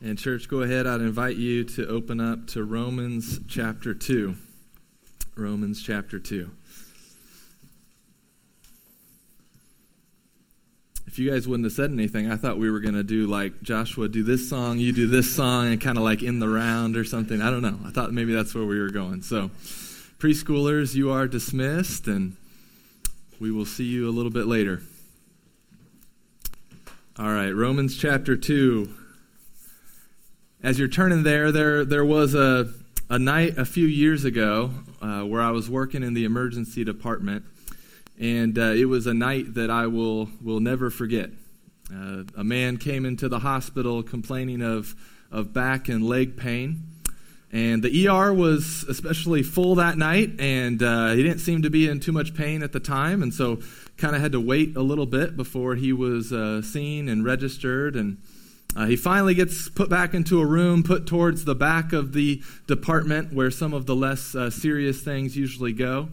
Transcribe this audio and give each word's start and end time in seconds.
And, 0.00 0.16
church, 0.16 0.48
go 0.48 0.60
ahead. 0.62 0.86
I'd 0.86 1.00
invite 1.00 1.36
you 1.36 1.64
to 1.64 1.88
open 1.88 2.20
up 2.20 2.46
to 2.48 2.62
Romans 2.62 3.40
chapter 3.48 3.94
2. 3.94 4.36
Romans 5.34 5.82
chapter 5.82 6.20
2. 6.20 6.48
If 11.08 11.18
you 11.18 11.28
guys 11.28 11.48
wouldn't 11.48 11.64
have 11.66 11.72
said 11.72 11.90
anything, 11.90 12.30
I 12.30 12.36
thought 12.36 12.58
we 12.58 12.70
were 12.70 12.78
going 12.78 12.94
to 12.94 13.02
do 13.02 13.26
like 13.26 13.60
Joshua, 13.60 14.08
do 14.08 14.22
this 14.22 14.48
song, 14.48 14.78
you 14.78 14.92
do 14.92 15.08
this 15.08 15.34
song, 15.34 15.66
and 15.66 15.80
kind 15.80 15.98
of 15.98 16.04
like 16.04 16.22
in 16.22 16.38
the 16.38 16.48
round 16.48 16.96
or 16.96 17.02
something. 17.02 17.42
I 17.42 17.50
don't 17.50 17.62
know. 17.62 17.80
I 17.84 17.90
thought 17.90 18.12
maybe 18.12 18.32
that's 18.32 18.54
where 18.54 18.64
we 18.64 18.78
were 18.78 18.90
going. 18.90 19.22
So, 19.22 19.50
preschoolers, 20.20 20.94
you 20.94 21.10
are 21.10 21.26
dismissed, 21.26 22.06
and 22.06 22.36
we 23.40 23.50
will 23.50 23.66
see 23.66 23.84
you 23.84 24.08
a 24.08 24.12
little 24.12 24.30
bit 24.30 24.46
later. 24.46 24.80
All 27.18 27.32
right, 27.32 27.50
Romans 27.50 27.96
chapter 27.96 28.36
2 28.36 28.94
as 30.62 30.78
you're 30.78 30.88
turning 30.88 31.22
there, 31.22 31.52
there 31.52 31.84
there 31.84 32.04
was 32.04 32.34
a 32.34 32.72
a 33.10 33.18
night 33.18 33.56
a 33.56 33.64
few 33.64 33.86
years 33.86 34.24
ago 34.24 34.70
uh, 35.00 35.22
where 35.22 35.40
I 35.40 35.50
was 35.50 35.70
working 35.70 36.02
in 36.02 36.14
the 36.14 36.24
emergency 36.24 36.84
department, 36.84 37.44
and 38.18 38.58
uh, 38.58 38.72
it 38.72 38.86
was 38.86 39.06
a 39.06 39.14
night 39.14 39.54
that 39.54 39.70
I 39.70 39.86
will 39.86 40.28
will 40.42 40.60
never 40.60 40.90
forget. 40.90 41.30
Uh, 41.92 42.24
a 42.36 42.44
man 42.44 42.76
came 42.76 43.06
into 43.06 43.28
the 43.28 43.38
hospital 43.38 44.02
complaining 44.02 44.62
of 44.62 44.94
of 45.30 45.52
back 45.52 45.88
and 45.88 46.06
leg 46.06 46.36
pain. 46.36 46.84
And 47.50 47.82
the 47.82 48.06
ER 48.08 48.34
was 48.34 48.84
especially 48.90 49.42
full 49.42 49.76
that 49.76 49.96
night, 49.96 50.38
and 50.38 50.82
uh, 50.82 51.12
he 51.12 51.22
didn't 51.22 51.38
seem 51.38 51.62
to 51.62 51.70
be 51.70 51.88
in 51.88 51.98
too 51.98 52.12
much 52.12 52.34
pain 52.34 52.62
at 52.62 52.72
the 52.72 52.80
time, 52.80 53.22
and 53.22 53.32
so 53.32 53.60
kind 53.96 54.14
of 54.14 54.20
had 54.20 54.32
to 54.32 54.40
wait 54.40 54.76
a 54.76 54.82
little 54.82 55.06
bit 55.06 55.34
before 55.34 55.74
he 55.74 55.90
was 55.90 56.30
uh, 56.30 56.60
seen 56.60 57.08
and 57.08 57.24
registered. 57.24 57.96
And 57.96 58.18
uh, 58.76 58.86
he 58.86 58.96
finally 58.96 59.34
gets 59.34 59.68
put 59.68 59.88
back 59.88 60.14
into 60.14 60.40
a 60.40 60.46
room, 60.46 60.82
put 60.82 61.06
towards 61.06 61.44
the 61.44 61.54
back 61.54 61.92
of 61.92 62.12
the 62.12 62.42
department 62.66 63.32
where 63.32 63.50
some 63.50 63.72
of 63.72 63.86
the 63.86 63.96
less 63.96 64.34
uh, 64.34 64.50
serious 64.50 65.00
things 65.00 65.36
usually 65.36 65.72
go. 65.72 66.08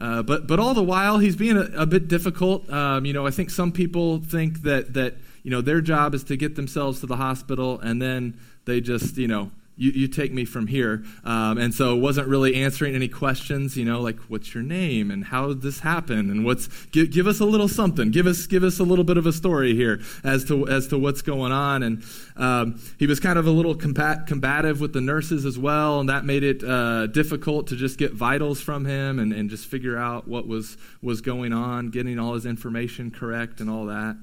Uh, 0.00 0.22
but 0.22 0.46
but 0.46 0.60
all 0.60 0.74
the 0.74 0.82
while 0.82 1.18
he's 1.18 1.36
being 1.36 1.56
a, 1.56 1.68
a 1.76 1.86
bit 1.86 2.08
difficult. 2.08 2.70
Um, 2.70 3.04
you 3.04 3.12
know, 3.12 3.26
I 3.26 3.30
think 3.30 3.50
some 3.50 3.72
people 3.72 4.18
think 4.18 4.62
that 4.62 4.94
that 4.94 5.16
you 5.42 5.50
know 5.50 5.60
their 5.60 5.80
job 5.80 6.14
is 6.14 6.24
to 6.24 6.36
get 6.36 6.56
themselves 6.56 7.00
to 7.00 7.06
the 7.06 7.16
hospital 7.16 7.80
and 7.80 8.02
then 8.02 8.38
they 8.64 8.80
just 8.80 9.16
you 9.16 9.28
know 9.28 9.50
you, 9.78 9.92
you 9.92 10.08
take 10.08 10.32
me 10.32 10.44
from 10.44 10.66
here. 10.66 11.04
Um, 11.24 11.56
and 11.56 11.72
so 11.72 11.94
wasn't 11.96 12.26
really 12.26 12.56
answering 12.56 12.94
any 12.94 13.08
questions, 13.08 13.76
you 13.76 13.84
know, 13.84 14.00
like 14.00 14.18
what's 14.28 14.52
your 14.52 14.64
name 14.64 15.10
and 15.10 15.24
how 15.24 15.48
did 15.48 15.62
this 15.62 15.80
happen 15.80 16.30
and 16.30 16.44
what's 16.44 16.66
give, 16.86 17.10
give 17.10 17.26
us 17.26 17.40
a 17.40 17.44
little 17.44 17.68
something, 17.68 18.10
give 18.10 18.26
us 18.26 18.46
give 18.46 18.64
us 18.64 18.80
a 18.80 18.82
little 18.82 19.04
bit 19.04 19.16
of 19.16 19.24
a 19.24 19.32
story 19.32 19.74
here 19.74 20.00
as 20.24 20.44
to 20.46 20.68
as 20.68 20.88
to 20.88 20.98
what's 20.98 21.22
going 21.22 21.52
on. 21.52 21.82
And 21.82 22.02
um, 22.36 22.80
he 22.98 23.06
was 23.06 23.20
kind 23.20 23.38
of 23.38 23.46
a 23.46 23.50
little 23.50 23.74
combat, 23.74 24.26
combative 24.26 24.80
with 24.80 24.92
the 24.92 25.00
nurses 25.00 25.46
as 25.46 25.58
well, 25.58 26.00
and 26.00 26.08
that 26.08 26.24
made 26.24 26.42
it 26.42 26.62
uh, 26.64 27.06
difficult 27.06 27.68
to 27.68 27.76
just 27.76 27.98
get 27.98 28.12
vitals 28.12 28.60
from 28.60 28.84
him 28.84 29.20
and, 29.20 29.32
and 29.32 29.48
just 29.48 29.66
figure 29.66 29.96
out 29.96 30.26
what 30.26 30.46
was 30.48 30.76
was 31.00 31.20
going 31.20 31.52
on, 31.52 31.90
getting 31.90 32.18
all 32.18 32.34
his 32.34 32.46
information 32.46 33.10
correct 33.12 33.60
and 33.60 33.70
all 33.70 33.86
that. 33.86 34.16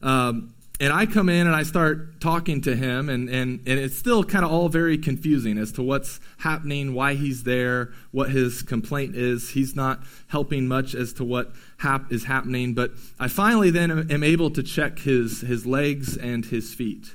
Um, 0.00 0.54
and 0.80 0.92
I 0.92 1.06
come 1.06 1.28
in 1.28 1.46
and 1.46 1.56
I 1.56 1.64
start 1.64 2.20
talking 2.20 2.60
to 2.62 2.76
him, 2.76 3.08
and, 3.08 3.28
and, 3.28 3.60
and 3.66 3.78
it's 3.78 3.96
still 3.96 4.22
kind 4.22 4.44
of 4.44 4.52
all 4.52 4.68
very 4.68 4.96
confusing 4.96 5.58
as 5.58 5.72
to 5.72 5.82
what's 5.82 6.20
happening, 6.38 6.94
why 6.94 7.14
he's 7.14 7.42
there, 7.42 7.92
what 8.12 8.30
his 8.30 8.62
complaint 8.62 9.16
is. 9.16 9.50
He's 9.50 9.74
not 9.74 10.00
helping 10.28 10.68
much 10.68 10.94
as 10.94 11.12
to 11.14 11.24
what 11.24 11.52
hap- 11.78 12.12
is 12.12 12.24
happening, 12.24 12.74
but 12.74 12.92
I 13.18 13.26
finally 13.26 13.70
then 13.70 14.10
am 14.10 14.22
able 14.22 14.50
to 14.50 14.62
check 14.62 15.00
his, 15.00 15.40
his 15.40 15.66
legs 15.66 16.16
and 16.16 16.44
his 16.44 16.72
feet. 16.74 17.14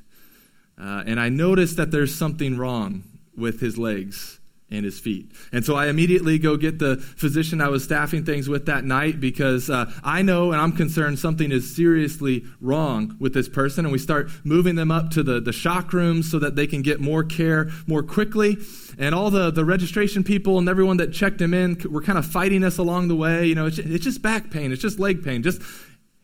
Uh, 0.77 1.03
and 1.05 1.19
I 1.19 1.29
notice 1.29 1.75
that 1.75 1.91
there's 1.91 2.13
something 2.13 2.57
wrong 2.57 3.03
with 3.37 3.61
his 3.61 3.77
legs 3.77 4.39
and 4.73 4.83
his 4.83 4.99
feet. 4.99 5.31
And 5.51 5.63
so 5.63 5.75
I 5.75 5.87
immediately 5.87 6.37
go 6.37 6.57
get 6.57 6.79
the 6.79 6.97
physician 6.97 7.61
I 7.61 7.69
was 7.69 7.83
staffing 7.83 8.25
things 8.25 8.49
with 8.49 8.65
that 8.65 8.83
night 8.83 9.19
because 9.19 9.69
uh, 9.69 9.91
I 10.03 10.21
know 10.21 10.51
and 10.51 10.61
I'm 10.61 10.71
concerned 10.71 11.19
something 11.19 11.51
is 11.51 11.75
seriously 11.75 12.43
wrong 12.59 13.15
with 13.19 13.33
this 13.33 13.47
person. 13.47 13.85
And 13.85 13.91
we 13.91 13.99
start 13.99 14.29
moving 14.43 14.75
them 14.75 14.91
up 14.91 15.11
to 15.11 15.23
the, 15.23 15.39
the 15.39 15.53
shock 15.53 15.93
rooms 15.93 16.29
so 16.29 16.39
that 16.39 16.55
they 16.55 16.67
can 16.67 16.81
get 16.81 16.99
more 16.99 17.23
care 17.23 17.69
more 17.87 18.03
quickly. 18.03 18.57
And 18.97 19.15
all 19.15 19.31
the, 19.31 19.51
the 19.51 19.65
registration 19.65 20.23
people 20.23 20.57
and 20.57 20.67
everyone 20.67 20.97
that 20.97 21.13
checked 21.13 21.41
him 21.41 21.53
in 21.53 21.81
were 21.89 22.01
kind 22.01 22.17
of 22.17 22.25
fighting 22.25 22.63
us 22.63 22.77
along 22.77 23.07
the 23.07 23.15
way. 23.15 23.45
You 23.45 23.55
know, 23.55 23.65
it's, 23.65 23.77
it's 23.77 24.03
just 24.03 24.21
back 24.21 24.51
pain, 24.51 24.71
it's 24.71 24.81
just 24.81 24.99
leg 24.99 25.23
pain, 25.23 25.43
just 25.43 25.61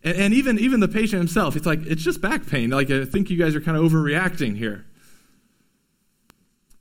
and, 0.04 0.18
and 0.18 0.34
even 0.34 0.60
even 0.60 0.80
the 0.80 0.88
patient 0.88 1.20
himself, 1.20 1.56
it's 1.56 1.66
like 1.66 1.86
it's 1.86 2.04
just 2.04 2.22
back 2.22 2.48
pain. 2.48 2.70
Like 2.70 2.90
I 2.90 3.06
think 3.06 3.30
you 3.30 3.38
guys 3.38 3.56
are 3.56 3.62
kind 3.62 3.78
of 3.78 3.84
overreacting 3.84 4.58
here. 4.58 4.86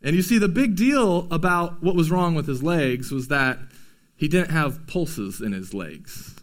And 0.03 0.15
you 0.15 0.23
see, 0.23 0.39
the 0.39 0.49
big 0.49 0.77
deal 0.77 1.27
about 1.31 1.83
what 1.83 1.97
was 1.97 2.11
wrong 2.11 2.35
with 2.35 2.47
his 2.47 2.63
legs 2.63 3.11
was 3.11 3.29
that 3.29 3.59
he 4.17 4.29
didn't 4.29 4.51
have 4.51 4.87
pulses 4.87 5.41
in 5.41 5.53
his 5.53 5.75
legs, 5.75 6.37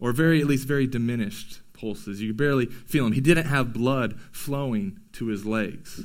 or 0.00 0.12
very, 0.12 0.40
at 0.40 0.46
least, 0.46 0.66
very 0.66 0.86
diminished 0.86 1.60
pulses. 1.72 2.20
You 2.20 2.28
could 2.28 2.36
barely 2.36 2.66
feel 2.66 3.04
them. 3.04 3.12
He 3.12 3.20
didn't 3.20 3.46
have 3.46 3.72
blood 3.72 4.18
flowing 4.32 4.98
to 5.12 5.26
his 5.26 5.44
legs. 5.44 6.02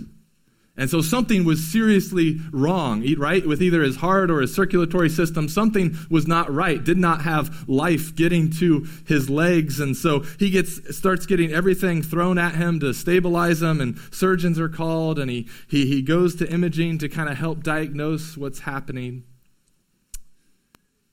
And 0.79 0.90
so 0.90 1.01
something 1.01 1.44
was 1.44 1.62
seriously 1.62 2.40
wrong, 2.53 3.03
right? 3.17 3.45
With 3.45 3.62
either 3.62 3.84
his 3.84 3.97
heart 3.97 4.31
or 4.31 4.40
his 4.40 4.56
circulatory 4.56 5.09
system, 5.09 5.50
something 5.50 5.97
was 6.09 6.25
not 6.25 6.50
right, 6.50 6.81
did 6.81 6.97
not 6.97 7.23
have 7.23 7.67
life 7.67 8.16
getting 8.16 8.50
to 8.51 8.88
his 9.06 9.29
legs. 9.29 9.81
And 9.81 9.94
so 9.94 10.22
he 10.39 10.50
gets, 10.50 10.95
starts 10.95 11.25
getting 11.25 11.51
everything 11.51 12.01
thrown 12.01 12.38
at 12.38 12.56
him 12.56 12.79
to 12.79 12.94
stabilize 12.94 13.62
him, 13.62 13.81
and 13.81 14.00
surgeons 14.12 14.57
are 14.57 14.69
called, 14.69 15.19
and 15.19 15.29
he, 15.29 15.50
he, 15.69 15.85
he 15.85 16.01
goes 16.01 16.35
to 16.35 16.50
imaging 16.50 17.00
to 17.00 17.09
kind 17.09 17.28
of 17.28 17.38
help 17.38 17.62
diagnose 17.62 18.38
what's 18.38 18.59
happening. 18.59 19.25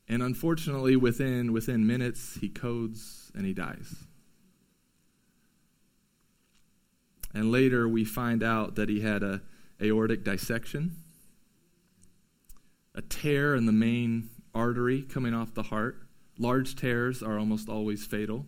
And 0.09 0.23
unfortunately, 0.23 0.95
within, 0.95 1.53
within 1.53 1.89
minutes, 1.89 2.39
he 2.41 2.49
codes 2.49 3.33
and 3.35 3.45
he 3.45 3.53
dies. 3.53 3.97
And 7.35 7.51
later, 7.51 7.89
we 7.89 8.05
find 8.05 8.45
out 8.45 8.77
that 8.77 8.89
he 8.89 9.01
had 9.01 9.25
a 9.25 9.43
aortic 9.83 10.25
dissection, 10.25 10.97
a 12.95 13.03
tear 13.03 13.55
in 13.55 13.67
the 13.67 13.73
main 13.73 14.31
artery 14.55 15.03
coming 15.03 15.35
off 15.35 15.55
the 15.55 15.65
heart. 15.65 15.99
Large 16.39 16.77
tears 16.77 17.23
are 17.23 17.39
almost 17.39 17.69
always 17.69 18.07
fatal. 18.07 18.47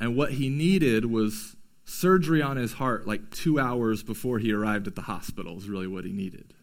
And 0.00 0.16
what 0.16 0.32
he 0.32 0.48
needed 0.48 1.06
was 1.06 1.56
surgery 1.84 2.42
on 2.42 2.56
his 2.56 2.74
heart 2.74 3.06
like 3.06 3.30
two 3.30 3.60
hours 3.60 4.02
before 4.02 4.38
he 4.38 4.52
arrived 4.52 4.86
at 4.86 4.96
the 4.96 5.02
hospital, 5.02 5.56
is 5.56 5.68
really 5.68 5.86
what 5.86 6.04
he 6.04 6.12
needed. 6.12 6.54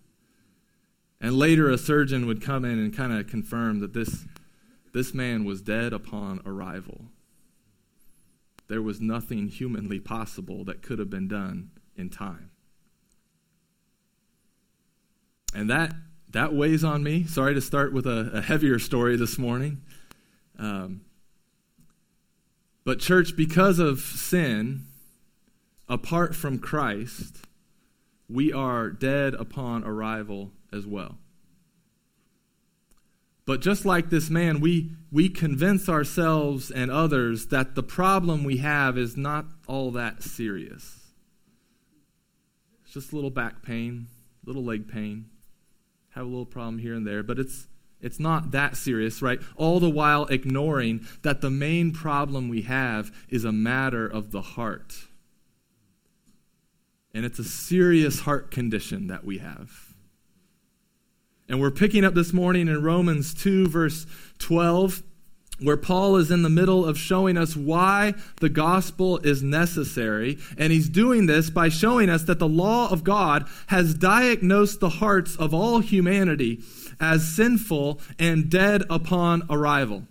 And 1.19 1.35
later, 1.35 1.69
a 1.69 1.78
surgeon 1.78 2.25
would 2.25 2.41
come 2.41 2.66
in 2.66 2.79
and 2.79 2.96
kind 2.96 3.13
of 3.13 3.28
confirm 3.28 3.79
that 3.79 3.94
this, 3.94 4.25
this 4.94 5.13
man 5.13 5.46
was 5.46 5.62
dead 5.62 5.94
upon 5.94 6.41
arrival. 6.46 7.06
There 8.68 8.81
was 8.81 9.00
nothing 9.00 9.47
humanly 9.47 10.00
possible 10.00 10.63
that 10.66 10.81
could 10.81 10.97
have 10.97 11.09
been 11.09 11.28
done 11.28 11.72
in 11.96 12.09
time. 12.09 12.50
And 15.53 15.69
that, 15.69 15.94
that 16.31 16.53
weighs 16.53 16.84
on 16.84 17.03
me. 17.03 17.25
Sorry 17.25 17.53
to 17.53 17.62
start 17.62 17.94
with 17.94 18.06
a, 18.07 18.31
a 18.34 18.41
heavier 18.41 18.79
story 18.79 19.17
this 19.17 19.38
morning. 19.38 19.81
Um, 20.57 21.01
but, 22.84 23.00
church, 23.00 23.35
because 23.35 23.79
of 23.79 24.00
sin, 24.00 24.85
apart 25.90 26.35
from 26.35 26.57
Christ, 26.57 27.45
we 28.29 28.53
are 28.53 28.90
dead 28.90 29.34
upon 29.34 29.84
arrival 29.84 30.51
as 30.72 30.88
well. 30.88 31.17
But 33.45 33.59
just 33.59 33.85
like 33.85 34.09
this 34.09 34.29
man, 34.29 34.61
we, 34.61 34.91
we 35.11 35.28
convince 35.28 35.90
ourselves 35.90 36.72
and 36.72 36.90
others 36.90 37.47
that 37.47 37.75
the 37.75 37.84
problem 37.84 38.44
we 38.44 38.57
have 38.57 38.97
is 38.97 39.17
not 39.17 39.45
all 39.67 39.91
that 39.91 40.23
serious. 40.23 40.99
It's 42.84 42.93
just 42.93 43.11
a 43.11 43.16
little 43.16 43.31
back 43.31 43.61
pain, 43.64 44.08
little 44.46 44.64
leg 44.64 44.87
pain 44.87 45.30
have 46.11 46.25
a 46.25 46.29
little 46.29 46.46
problem 46.46 46.79
here 46.79 46.93
and 46.93 47.05
there, 47.05 47.23
but 47.23 47.40
it's 47.40 47.67
it's 48.02 48.19
not 48.19 48.52
that 48.52 48.75
serious, 48.75 49.22
right? 49.22 49.40
All 49.55 49.79
the 49.79 49.90
while 49.90 50.25
ignoring 50.25 51.05
that 51.22 51.41
the 51.41 51.52
main 51.52 51.91
problem 51.91 52.49
we 52.49 52.63
have 52.63 53.11
is 53.29 53.46
a 53.46 53.52
matter 53.52 54.08
of 54.08 54.31
the 54.31 54.41
heart. 54.41 55.08
And 57.13 57.25
it's 57.25 57.37
a 57.40 57.43
serious 57.43 58.22
heart 58.22 58.49
condition 58.49 59.08
that 59.08 59.23
we 59.23 59.37
have. 59.37 59.93
And 61.47 61.59
we're 61.61 61.69
picking 61.69 62.03
up 62.03 62.14
this 62.14 62.34
morning 62.34 62.67
in 62.67 62.81
Romans 62.81 63.34
2, 63.34 63.67
verse 63.67 64.07
12 64.40 65.03
where 65.61 65.78
Paul 65.78 66.17
is 66.17 66.31
in 66.31 66.41
the 66.41 66.49
middle 66.49 66.85
of 66.85 66.97
showing 66.97 67.37
us 67.37 67.55
why 67.55 68.16
the 68.40 68.49
gospel 68.49 69.19
is 69.19 69.43
necessary. 69.43 70.37
And 70.58 70.73
he's 70.73 70.90
doing 70.90 71.28
this 71.28 71.49
by 71.49 71.69
showing 71.69 72.09
us 72.09 72.23
that 72.23 72.40
the 72.40 72.47
law 72.47 72.90
of 72.91 73.03
God 73.03 73.47
has 73.67 73.93
diagnosed 73.93 74.79
the 74.79 74.90
hearts 74.90 75.35
of 75.35 75.53
all 75.53 75.79
humanity 75.79 76.61
as 76.99 77.28
sinful 77.28 77.99
and 78.19 78.49
dead 78.49 78.84
upon 78.90 79.43
arrival. 79.49 80.03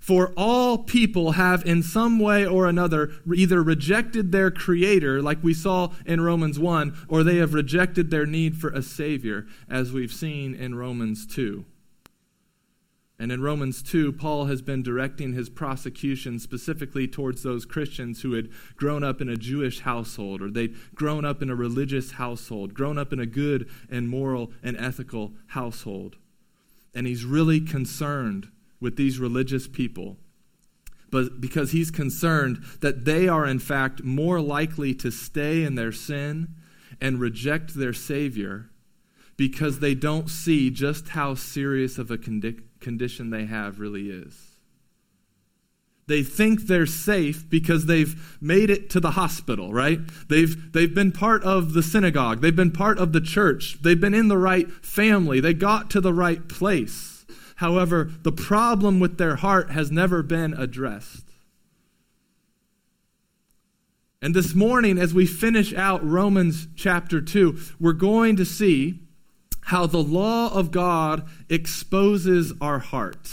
For 0.00 0.32
all 0.36 0.78
people 0.78 1.32
have, 1.32 1.64
in 1.66 1.82
some 1.82 2.18
way 2.18 2.44
or 2.46 2.66
another, 2.66 3.12
either 3.32 3.62
rejected 3.62 4.32
their 4.32 4.50
Creator, 4.50 5.22
like 5.22 5.44
we 5.44 5.54
saw 5.54 5.92
in 6.06 6.22
Romans 6.22 6.58
1, 6.58 7.06
or 7.08 7.22
they 7.22 7.36
have 7.36 7.54
rejected 7.54 8.10
their 8.10 8.26
need 8.26 8.56
for 8.56 8.70
a 8.70 8.82
Savior, 8.82 9.46
as 9.68 9.92
we've 9.92 10.12
seen 10.12 10.54
in 10.54 10.74
Romans 10.74 11.26
2. 11.26 11.64
And 13.20 13.30
in 13.30 13.42
Romans 13.42 13.82
2, 13.82 14.12
Paul 14.12 14.46
has 14.46 14.62
been 14.62 14.82
directing 14.82 15.34
his 15.34 15.50
prosecution 15.50 16.38
specifically 16.38 17.06
towards 17.06 17.42
those 17.42 17.66
Christians 17.66 18.22
who 18.22 18.32
had 18.32 18.48
grown 18.76 19.04
up 19.04 19.20
in 19.20 19.28
a 19.28 19.36
Jewish 19.36 19.80
household 19.80 20.40
or 20.40 20.50
they'd 20.50 20.74
grown 20.94 21.26
up 21.26 21.42
in 21.42 21.50
a 21.50 21.54
religious 21.54 22.12
household, 22.12 22.72
grown 22.72 22.96
up 22.96 23.12
in 23.12 23.20
a 23.20 23.26
good 23.26 23.68
and 23.90 24.08
moral 24.08 24.52
and 24.62 24.74
ethical 24.78 25.34
household. 25.48 26.16
And 26.94 27.06
he's 27.06 27.26
really 27.26 27.60
concerned 27.60 28.48
with 28.80 28.96
these 28.96 29.20
religious 29.20 29.68
people 29.68 30.16
but 31.10 31.40
because 31.40 31.72
he's 31.72 31.90
concerned 31.90 32.62
that 32.82 33.04
they 33.04 33.26
are 33.26 33.44
in 33.44 33.58
fact 33.58 34.04
more 34.04 34.40
likely 34.40 34.94
to 34.94 35.10
stay 35.10 35.64
in 35.64 35.74
their 35.74 35.90
sin 35.90 36.54
and 37.00 37.18
reject 37.18 37.74
their 37.74 37.92
savior 37.92 38.70
because 39.36 39.80
they 39.80 39.92
don't 39.92 40.30
see 40.30 40.70
just 40.70 41.08
how 41.08 41.34
serious 41.34 41.98
of 41.98 42.12
a 42.12 42.16
condition 42.16 42.69
condition 42.80 43.30
they 43.30 43.44
have 43.44 43.80
really 43.80 44.10
is. 44.10 44.50
They 46.06 46.24
think 46.24 46.62
they're 46.62 46.86
safe 46.86 47.48
because 47.48 47.86
they've 47.86 48.36
made 48.40 48.68
it 48.68 48.90
to 48.90 49.00
the 49.00 49.12
hospital, 49.12 49.72
right? 49.72 50.00
They've, 50.28 50.72
they've 50.72 50.92
been 50.92 51.12
part 51.12 51.44
of 51.44 51.72
the 51.72 51.84
synagogue. 51.84 52.40
They've 52.40 52.54
been 52.54 52.72
part 52.72 52.98
of 52.98 53.12
the 53.12 53.20
church. 53.20 53.78
They've 53.80 54.00
been 54.00 54.12
in 54.12 54.26
the 54.26 54.36
right 54.36 54.68
family. 54.84 55.38
They 55.38 55.54
got 55.54 55.88
to 55.90 56.00
the 56.00 56.12
right 56.12 56.48
place. 56.48 57.24
However, 57.56 58.10
the 58.22 58.32
problem 58.32 58.98
with 58.98 59.18
their 59.18 59.36
heart 59.36 59.70
has 59.70 59.92
never 59.92 60.24
been 60.24 60.52
addressed. 60.54 61.26
And 64.20 64.34
this 64.34 64.54
morning, 64.54 64.98
as 64.98 65.14
we 65.14 65.26
finish 65.26 65.72
out 65.72 66.04
Romans 66.04 66.66
chapter 66.74 67.20
2, 67.20 67.56
we're 67.78 67.92
going 67.92 68.34
to 68.36 68.44
see 68.44 68.98
how 69.70 69.86
the 69.86 70.02
law 70.02 70.52
of 70.52 70.72
God 70.72 71.28
exposes 71.48 72.52
our 72.60 72.80
heart. 72.80 73.30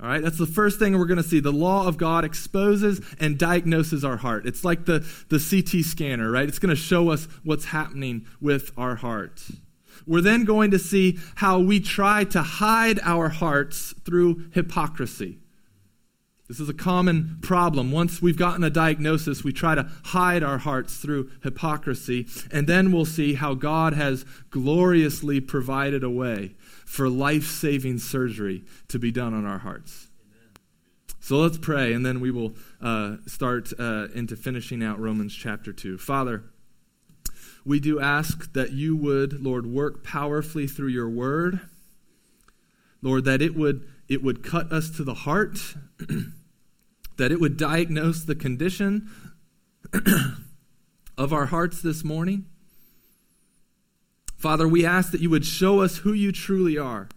All 0.00 0.08
right, 0.08 0.22
that's 0.22 0.38
the 0.38 0.46
first 0.46 0.78
thing 0.78 0.96
we're 0.96 1.06
going 1.06 1.16
to 1.16 1.28
see. 1.28 1.40
The 1.40 1.50
law 1.50 1.88
of 1.88 1.98
God 1.98 2.24
exposes 2.24 3.00
and 3.18 3.36
diagnoses 3.36 4.04
our 4.04 4.18
heart. 4.18 4.46
It's 4.46 4.64
like 4.64 4.84
the, 4.84 5.00
the 5.30 5.40
CT 5.40 5.84
scanner, 5.84 6.30
right? 6.30 6.48
It's 6.48 6.60
going 6.60 6.70
to 6.74 6.80
show 6.80 7.10
us 7.10 7.26
what's 7.42 7.64
happening 7.64 8.24
with 8.40 8.70
our 8.76 8.94
heart. 8.94 9.42
We're 10.06 10.20
then 10.20 10.44
going 10.44 10.70
to 10.70 10.78
see 10.78 11.18
how 11.34 11.58
we 11.58 11.80
try 11.80 12.22
to 12.22 12.42
hide 12.42 13.00
our 13.02 13.30
hearts 13.30 13.96
through 14.04 14.44
hypocrisy. 14.52 15.40
This 16.48 16.60
is 16.60 16.70
a 16.70 16.74
common 16.74 17.38
problem. 17.42 17.92
Once 17.92 18.22
we've 18.22 18.38
gotten 18.38 18.64
a 18.64 18.70
diagnosis, 18.70 19.44
we 19.44 19.52
try 19.52 19.74
to 19.74 19.86
hide 20.04 20.42
our 20.42 20.56
hearts 20.56 20.96
through 20.96 21.30
hypocrisy. 21.42 22.26
And 22.50 22.66
then 22.66 22.90
we'll 22.90 23.04
see 23.04 23.34
how 23.34 23.52
God 23.52 23.92
has 23.92 24.24
gloriously 24.48 25.40
provided 25.40 26.02
a 26.02 26.08
way 26.08 26.54
for 26.86 27.10
life 27.10 27.44
saving 27.44 27.98
surgery 27.98 28.64
to 28.88 28.98
be 28.98 29.12
done 29.12 29.34
on 29.34 29.44
our 29.44 29.58
hearts. 29.58 30.08
So 31.20 31.36
let's 31.36 31.58
pray, 31.58 31.92
and 31.92 32.06
then 32.06 32.20
we 32.20 32.30
will 32.30 32.54
uh, 32.80 33.16
start 33.26 33.70
uh, 33.78 34.08
into 34.14 34.34
finishing 34.34 34.82
out 34.82 34.98
Romans 34.98 35.34
chapter 35.34 35.74
2. 35.74 35.98
Father, 35.98 36.44
we 37.66 37.78
do 37.78 38.00
ask 38.00 38.54
that 38.54 38.72
you 38.72 38.96
would, 38.96 39.44
Lord, 39.44 39.66
work 39.66 40.02
powerfully 40.02 40.66
through 40.66 40.88
your 40.88 41.10
word. 41.10 41.60
Lord, 43.02 43.26
that 43.26 43.42
it 43.42 43.54
would, 43.54 43.86
it 44.08 44.22
would 44.22 44.42
cut 44.42 44.72
us 44.72 44.88
to 44.96 45.04
the 45.04 45.12
heart. 45.12 45.58
that 47.18 47.32
it 47.32 47.40
would 47.40 47.56
diagnose 47.56 48.22
the 48.22 48.34
condition 48.34 49.10
of 51.18 51.32
our 51.32 51.46
hearts 51.46 51.82
this 51.82 52.02
morning. 52.02 52.46
Father, 54.36 54.68
we 54.68 54.86
ask 54.86 55.10
that 55.10 55.20
you 55.20 55.28
would 55.30 55.44
show 55.44 55.80
us 55.80 55.98
who 55.98 56.12
you 56.12 56.30
truly 56.30 56.78
are, 56.78 57.08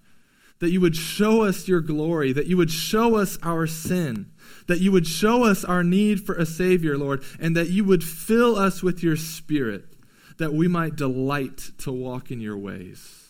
that 0.59 0.71
you 0.71 0.81
would 0.81 0.95
show 0.95 1.43
us 1.43 1.67
your 1.67 1.81
glory, 1.81 2.33
that 2.33 2.47
you 2.47 2.57
would 2.57 2.71
show 2.71 3.15
us 3.15 3.37
our 3.43 3.67
sin, 3.67 4.31
that 4.67 4.79
you 4.79 4.91
would 4.91 5.05
show 5.05 5.43
us 5.43 5.63
our 5.63 5.83
need 5.83 6.25
for 6.25 6.33
a 6.33 6.47
Savior, 6.47 6.97
Lord, 6.97 7.23
and 7.39 7.55
that 7.55 7.69
you 7.69 7.83
would 7.85 8.03
fill 8.03 8.55
us 8.55 8.81
with 8.81 9.03
your 9.03 9.15
Spirit, 9.15 9.85
that 10.39 10.53
we 10.53 10.67
might 10.67 10.95
delight 10.95 11.71
to 11.79 11.91
walk 11.91 12.31
in 12.31 12.41
your 12.41 12.57
ways. 12.57 13.21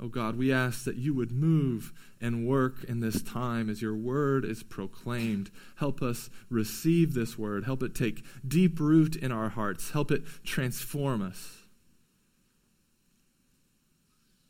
Oh 0.00 0.08
God, 0.08 0.36
we 0.36 0.52
ask 0.52 0.84
that 0.84 0.96
you 0.96 1.12
would 1.14 1.32
move 1.32 1.92
and 2.22 2.46
work 2.46 2.84
in 2.84 3.00
this 3.00 3.20
time 3.20 3.68
as 3.68 3.82
your 3.82 3.96
word 3.96 4.44
is 4.44 4.62
proclaimed. 4.62 5.50
Help 5.76 6.00
us 6.00 6.30
receive 6.48 7.12
this 7.12 7.36
word. 7.36 7.64
Help 7.64 7.82
it 7.82 7.94
take 7.94 8.24
deep 8.46 8.78
root 8.78 9.16
in 9.16 9.32
our 9.32 9.48
hearts. 9.48 9.90
Help 9.90 10.12
it 10.12 10.22
transform 10.44 11.20
us. 11.20 11.64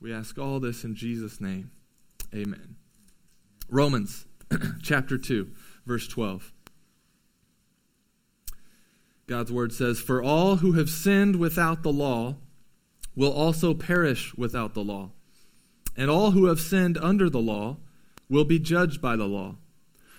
We 0.00 0.12
ask 0.12 0.38
all 0.38 0.60
this 0.60 0.84
in 0.84 0.94
Jesus' 0.94 1.40
name. 1.40 1.70
Amen. 2.34 2.76
Romans 3.70 4.26
chapter 4.82 5.16
2, 5.16 5.50
verse 5.86 6.06
12. 6.06 6.52
God's 9.26 9.50
word 9.50 9.72
says, 9.72 9.98
For 9.98 10.22
all 10.22 10.56
who 10.56 10.72
have 10.72 10.90
sinned 10.90 11.36
without 11.36 11.82
the 11.82 11.92
law 11.92 12.36
will 13.16 13.32
also 13.32 13.72
perish 13.72 14.34
without 14.36 14.74
the 14.74 14.84
law 14.84 15.12
and 15.96 16.10
all 16.10 16.30
who 16.32 16.46
have 16.46 16.60
sinned 16.60 16.98
under 16.98 17.28
the 17.28 17.40
law 17.40 17.76
will 18.28 18.44
be 18.44 18.58
judged 18.58 19.00
by 19.00 19.16
the 19.16 19.26
law. 19.26 19.56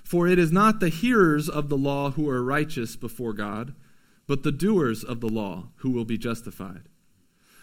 For 0.03 0.27
it 0.27 0.37
is 0.37 0.51
not 0.51 0.79
the 0.79 0.89
hearers 0.89 1.49
of 1.49 1.69
the 1.69 1.77
law 1.77 2.11
who 2.11 2.29
are 2.29 2.43
righteous 2.43 2.95
before 2.95 3.33
God, 3.33 3.73
but 4.27 4.43
the 4.43 4.51
doers 4.51 5.03
of 5.03 5.21
the 5.21 5.29
law 5.29 5.69
who 5.77 5.91
will 5.91 6.05
be 6.05 6.17
justified. 6.17 6.83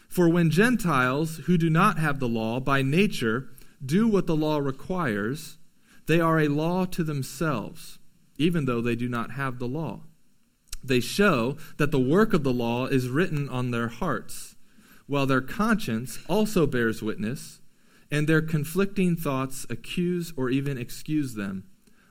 For 0.09 0.29
when 0.29 0.51
Gentiles 0.51 1.37
who 1.47 1.57
do 1.57 1.71
not 1.71 1.99
have 1.99 2.19
the 2.19 2.29
law 2.29 2.59
by 2.59 2.83
nature 2.83 3.49
do 3.85 4.09
what 4.09 4.27
the 4.27 4.37
law 4.37 4.59
requires, 4.59 5.59
they 6.07 6.21
are 6.21 6.41
a 6.41 6.49
law 6.49 6.85
to 6.87 7.05
themselves, 7.05 7.99
even 8.37 8.65
though 8.65 8.81
they 8.81 8.97
do 8.97 9.09
not 9.09 9.33
have 9.33 9.59
the 9.59 9.69
law. 9.69 10.01
They 10.83 11.01
show 11.01 11.57
that 11.77 11.93
the 11.93 12.01
work 12.01 12.33
of 12.33 12.43
the 12.43 12.53
law 12.53 12.87
is 12.87 13.09
written 13.09 13.49
on 13.49 13.71
their 13.71 13.89
hearts, 13.89 14.57
while 15.07 15.27
their 15.27 15.41
conscience 15.41 16.19
also 16.29 16.67
bears 16.67 17.03
witness 17.03 17.60
and 18.11 18.29
their 18.29 18.43
conflicting 18.43 19.17
thoughts 19.17 19.67
accuse 19.71 20.33
or 20.37 20.51
even 20.51 20.77
excuse 20.77 21.35
them 21.35 21.65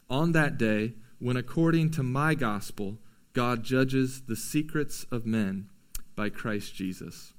on 0.09 0.31
that 0.31 0.57
day 0.57 0.93
when, 1.19 1.37
according 1.37 1.91
to 1.91 2.03
my 2.03 2.33
gospel, 2.33 2.97
God 3.33 3.63
judges 3.63 4.23
the 4.27 4.35
secrets 4.35 5.05
of 5.11 5.25
men 5.25 5.69
by 6.15 6.29
Christ 6.29 6.73
Jesus. 6.73 7.33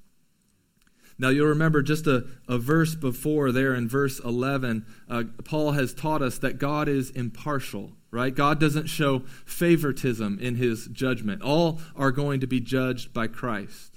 Now, 1.19 1.29
you'll 1.29 1.49
remember 1.49 1.83
just 1.83 2.07
a, 2.07 2.27
a 2.49 2.57
verse 2.57 2.95
before 2.95 3.53
there 3.53 3.75
in 3.75 3.89
verse 3.89 4.21
11, 4.21 4.87
uh, 5.09 5.25
Paul 5.45 5.73
has 5.73 5.93
taught 5.93 6.23
us 6.23 6.39
that 6.39 6.59
God 6.59 6.89
is 6.89 7.11
impartial, 7.11 7.93
right? 8.11 8.35
God 8.35 8.59
doesn't 8.59 8.87
show 8.87 9.21
favoritism 9.45 10.39
in 10.41 10.55
his 10.55 10.87
judgment. 10.87 11.43
All 11.43 11.79
are 11.95 12.11
going 12.11 12.41
to 12.41 12.47
be 12.47 12.61
judged 12.61 13.13
by 13.13 13.27
Christ. 13.27 13.90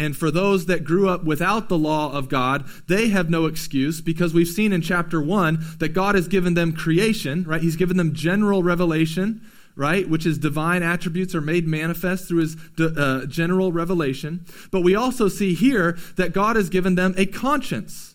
And 0.00 0.16
for 0.16 0.30
those 0.30 0.64
that 0.64 0.82
grew 0.82 1.10
up 1.10 1.24
without 1.24 1.68
the 1.68 1.76
law 1.76 2.10
of 2.10 2.30
God, 2.30 2.64
they 2.88 3.08
have 3.08 3.28
no 3.28 3.44
excuse 3.44 4.00
because 4.00 4.32
we've 4.32 4.48
seen 4.48 4.72
in 4.72 4.80
chapter 4.80 5.20
1 5.20 5.76
that 5.78 5.90
God 5.90 6.14
has 6.14 6.26
given 6.26 6.54
them 6.54 6.72
creation, 6.72 7.44
right? 7.44 7.60
He's 7.60 7.76
given 7.76 7.98
them 7.98 8.14
general 8.14 8.62
revelation, 8.62 9.42
right? 9.76 10.08
Which 10.08 10.24
is 10.24 10.38
divine 10.38 10.82
attributes 10.82 11.34
are 11.34 11.42
made 11.42 11.68
manifest 11.68 12.26
through 12.26 12.40
his 12.40 12.56
uh, 12.78 13.26
general 13.28 13.72
revelation. 13.72 14.46
But 14.70 14.80
we 14.80 14.94
also 14.94 15.28
see 15.28 15.52
here 15.52 15.98
that 16.16 16.32
God 16.32 16.56
has 16.56 16.70
given 16.70 16.94
them 16.94 17.12
a 17.18 17.26
conscience 17.26 18.09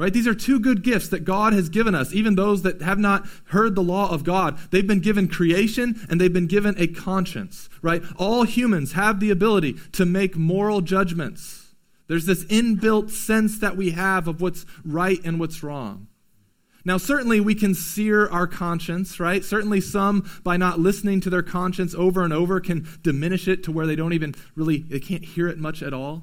Right? 0.00 0.14
These 0.14 0.26
are 0.26 0.34
two 0.34 0.58
good 0.58 0.82
gifts 0.82 1.08
that 1.08 1.26
God 1.26 1.52
has 1.52 1.68
given 1.68 1.94
us, 1.94 2.14
even 2.14 2.34
those 2.34 2.62
that 2.62 2.80
have 2.80 2.98
not 2.98 3.26
heard 3.48 3.74
the 3.74 3.82
law 3.82 4.10
of 4.10 4.24
God. 4.24 4.58
They've 4.70 4.86
been 4.86 5.00
given 5.00 5.28
creation 5.28 6.06
and 6.08 6.18
they've 6.18 6.32
been 6.32 6.46
given 6.46 6.74
a 6.78 6.86
conscience, 6.86 7.68
right? 7.82 8.02
All 8.16 8.44
humans 8.44 8.92
have 8.92 9.20
the 9.20 9.30
ability 9.30 9.74
to 9.92 10.06
make 10.06 10.36
moral 10.36 10.80
judgments. 10.80 11.74
There's 12.06 12.24
this 12.24 12.44
inbuilt 12.44 13.10
sense 13.10 13.58
that 13.58 13.76
we 13.76 13.90
have 13.90 14.26
of 14.26 14.40
what's 14.40 14.64
right 14.86 15.20
and 15.22 15.38
what's 15.38 15.62
wrong. 15.62 16.06
Now, 16.82 16.96
certainly 16.96 17.38
we 17.38 17.54
can 17.54 17.74
sear 17.74 18.26
our 18.26 18.46
conscience, 18.46 19.20
right? 19.20 19.44
Certainly 19.44 19.82
some, 19.82 20.26
by 20.42 20.56
not 20.56 20.80
listening 20.80 21.20
to 21.20 21.28
their 21.28 21.42
conscience 21.42 21.94
over 21.94 22.24
and 22.24 22.32
over, 22.32 22.58
can 22.58 22.88
diminish 23.02 23.46
it 23.46 23.62
to 23.64 23.70
where 23.70 23.86
they 23.86 23.96
don't 23.96 24.14
even 24.14 24.34
really, 24.54 24.78
they 24.78 24.98
can't 24.98 25.26
hear 25.26 25.46
it 25.46 25.58
much 25.58 25.82
at 25.82 25.92
all. 25.92 26.22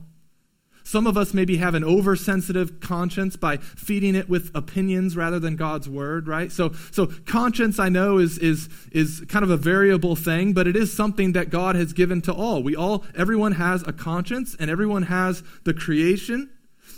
Some 0.88 1.06
of 1.06 1.18
us 1.18 1.34
maybe 1.34 1.58
have 1.58 1.76
an 1.76 1.84
oversensitive 1.84 2.80
conscience 2.80 3.36
by 3.36 3.58
feeding 3.58 4.16
it 4.16 4.30
with 4.30 4.52
opinions 4.56 5.18
rather 5.18 5.38
than 5.38 5.58
God's 5.58 5.90
word, 5.90 6.30
right? 6.30 6.50
So, 6.50 6.72
so 6.92 7.08
conscience, 7.26 7.78
I 7.78 7.90
know, 7.90 8.20
is, 8.20 8.38
is, 8.38 8.70
is 8.94 9.22
kind 9.28 9.44
of 9.44 9.50
a 9.50 9.58
variable 9.58 10.16
thing, 10.16 10.54
but 10.54 10.66
it 10.66 10.78
is 10.78 10.96
something 10.96 11.34
that 11.34 11.50
God 11.50 11.76
has 11.76 11.92
given 11.92 12.22
to 12.22 12.34
all. 12.34 12.64
We 12.64 12.74
all, 12.74 13.04
everyone 13.18 13.52
has 13.52 13.86
a 13.86 13.92
conscience 13.92 14.56
and 14.62 14.72
everyone 14.72 15.04
has 15.04 15.44
the 15.66 15.74
creation. 15.74 16.50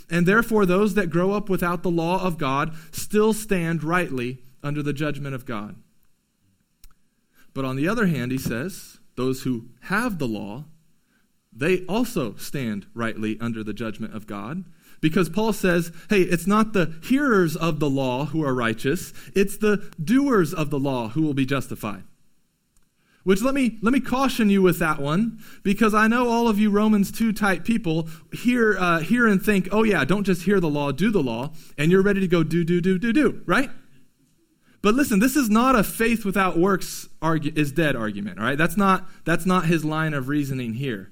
And 0.08 0.24
therefore, 0.24 0.66
those 0.66 0.94
that 0.94 1.10
grow 1.10 1.32
up 1.32 1.48
without 1.48 1.82
the 1.82 1.90
law 1.90 2.24
of 2.24 2.38
God 2.38 2.76
still 2.92 3.32
stand 3.32 3.82
rightly 3.82 4.38
under 4.62 4.84
the 4.84 4.92
judgment 4.92 5.34
of 5.34 5.46
God. 5.46 5.74
But 7.54 7.64
on 7.64 7.74
the 7.74 7.88
other 7.88 8.06
hand, 8.06 8.30
he 8.30 8.38
says, 8.38 9.00
those 9.16 9.42
who 9.42 9.70
have 9.80 10.20
the 10.20 10.28
law, 10.28 10.66
they 11.52 11.84
also 11.86 12.34
stand 12.36 12.86
rightly 12.94 13.38
under 13.40 13.64
the 13.64 13.72
judgment 13.72 14.14
of 14.14 14.26
God. 14.26 14.64
Because 15.00 15.30
Paul 15.30 15.54
says, 15.54 15.92
hey, 16.10 16.22
it's 16.22 16.46
not 16.46 16.72
the 16.72 16.94
hearers 17.02 17.56
of 17.56 17.80
the 17.80 17.88
law 17.88 18.26
who 18.26 18.44
are 18.44 18.54
righteous, 18.54 19.14
it's 19.34 19.56
the 19.56 19.90
doers 20.02 20.52
of 20.52 20.68
the 20.70 20.78
law 20.78 21.08
who 21.08 21.22
will 21.22 21.34
be 21.34 21.46
justified. 21.46 22.04
Which 23.22 23.42
let 23.42 23.54
me 23.54 23.78
let 23.82 23.92
me 23.92 24.00
caution 24.00 24.48
you 24.48 24.62
with 24.62 24.78
that 24.78 24.98
one 24.98 25.40
because 25.62 25.92
I 25.94 26.06
know 26.06 26.30
all 26.30 26.48
of 26.48 26.58
you 26.58 26.70
Romans 26.70 27.12
two 27.12 27.34
type 27.34 27.64
people 27.64 28.08
hear 28.32 28.78
uh, 28.78 29.00
hear 29.00 29.26
and 29.26 29.42
think, 29.42 29.68
oh 29.72 29.82
yeah, 29.82 30.04
don't 30.06 30.24
just 30.24 30.42
hear 30.42 30.58
the 30.58 30.70
law, 30.70 30.90
do 30.90 31.10
the 31.10 31.22
law, 31.22 31.52
and 31.76 31.92
you're 31.92 32.02
ready 32.02 32.20
to 32.20 32.28
go 32.28 32.42
do 32.42 32.64
do 32.64 32.80
do 32.80 32.98
do 32.98 33.12
do, 33.12 33.42
right? 33.44 33.70
But 34.82 34.94
listen, 34.94 35.18
this 35.18 35.36
is 35.36 35.50
not 35.50 35.76
a 35.76 35.84
faith 35.84 36.24
without 36.24 36.58
works 36.58 37.08
is 37.22 37.72
dead 37.72 37.96
argument, 37.96 38.38
right? 38.38 38.56
That's 38.56 38.76
not, 38.76 39.06
that's 39.24 39.44
not 39.44 39.66
his 39.66 39.84
line 39.84 40.14
of 40.14 40.28
reasoning 40.28 40.74
here. 40.74 41.10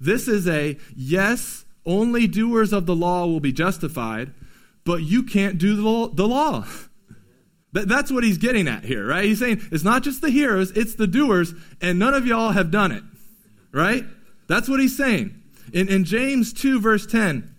This 0.00 0.28
is 0.28 0.46
a 0.46 0.78
yes, 0.94 1.64
only 1.84 2.26
doers 2.26 2.72
of 2.72 2.86
the 2.86 2.96
law 2.96 3.26
will 3.26 3.40
be 3.40 3.52
justified, 3.52 4.32
but 4.84 5.02
you 5.02 5.22
can't 5.22 5.58
do 5.58 5.76
the 5.76 6.26
law. 6.26 6.64
That's 7.72 8.10
what 8.10 8.24
he's 8.24 8.38
getting 8.38 8.66
at 8.66 8.84
here, 8.84 9.06
right? 9.06 9.24
He's 9.24 9.40
saying 9.40 9.62
it's 9.70 9.84
not 9.84 10.02
just 10.02 10.20
the 10.20 10.30
hearers, 10.30 10.70
it's 10.72 10.94
the 10.94 11.06
doers, 11.06 11.54
and 11.80 11.98
none 11.98 12.14
of 12.14 12.26
y'all 12.26 12.50
have 12.50 12.70
done 12.70 12.92
it, 12.92 13.02
right? 13.72 14.04
That's 14.46 14.68
what 14.68 14.80
he's 14.80 14.96
saying. 14.96 15.34
In, 15.72 15.88
in 15.88 16.04
James 16.04 16.52
2, 16.54 16.80
verse 16.80 17.06
10, 17.06 17.54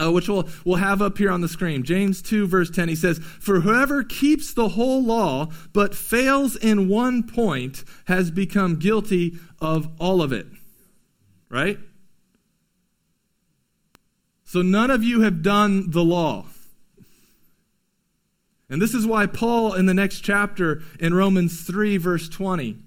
uh, 0.00 0.12
which 0.12 0.28
we'll, 0.28 0.48
we'll 0.64 0.76
have 0.76 1.02
up 1.02 1.18
here 1.18 1.30
on 1.30 1.40
the 1.40 1.48
screen. 1.48 1.82
James 1.82 2.22
2, 2.22 2.46
verse 2.46 2.70
10, 2.70 2.88
he 2.88 2.94
says, 2.94 3.18
For 3.18 3.60
whoever 3.60 4.04
keeps 4.04 4.54
the 4.54 4.70
whole 4.70 5.02
law 5.02 5.48
but 5.72 5.94
fails 5.94 6.54
in 6.54 6.88
one 6.88 7.24
point 7.24 7.82
has 8.06 8.30
become 8.30 8.78
guilty 8.78 9.38
of 9.60 9.88
all 9.98 10.22
of 10.22 10.32
it. 10.32 10.46
Right? 11.48 11.78
So 14.44 14.62
none 14.62 14.90
of 14.90 15.04
you 15.04 15.20
have 15.20 15.42
done 15.42 15.90
the 15.90 16.04
law. 16.04 16.46
And 18.70 18.82
this 18.82 18.94
is 18.94 19.06
why 19.06 19.26
Paul, 19.26 19.74
in 19.74 19.86
the 19.86 19.94
next 19.94 20.20
chapter, 20.20 20.82
in 21.00 21.14
Romans 21.14 21.62
3, 21.62 21.96
verse 21.96 22.28
20, 22.28 22.78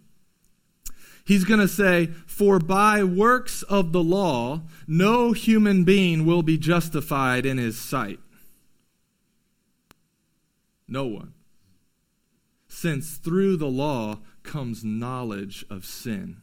He's 1.24 1.44
going 1.46 1.60
to 1.60 1.68
say, 1.68 2.08
For 2.26 2.60
by 2.60 3.04
works 3.04 3.64
of 3.64 3.92
the 3.92 4.04
law, 4.04 4.62
no 4.88 5.32
human 5.32 5.84
being 5.84 6.26
will 6.26 6.44
be 6.44 6.58
justified 6.58 7.46
in 7.46 7.58
his 7.58 7.80
sight. 7.80 8.20
No 10.88 11.06
one. 11.06 11.34
Since 12.68 13.18
through 13.18 13.58
the 13.58 13.68
law 13.68 14.20
comes 14.44 14.84
knowledge 14.84 15.64
of 15.70 15.86
sin. 15.86 16.42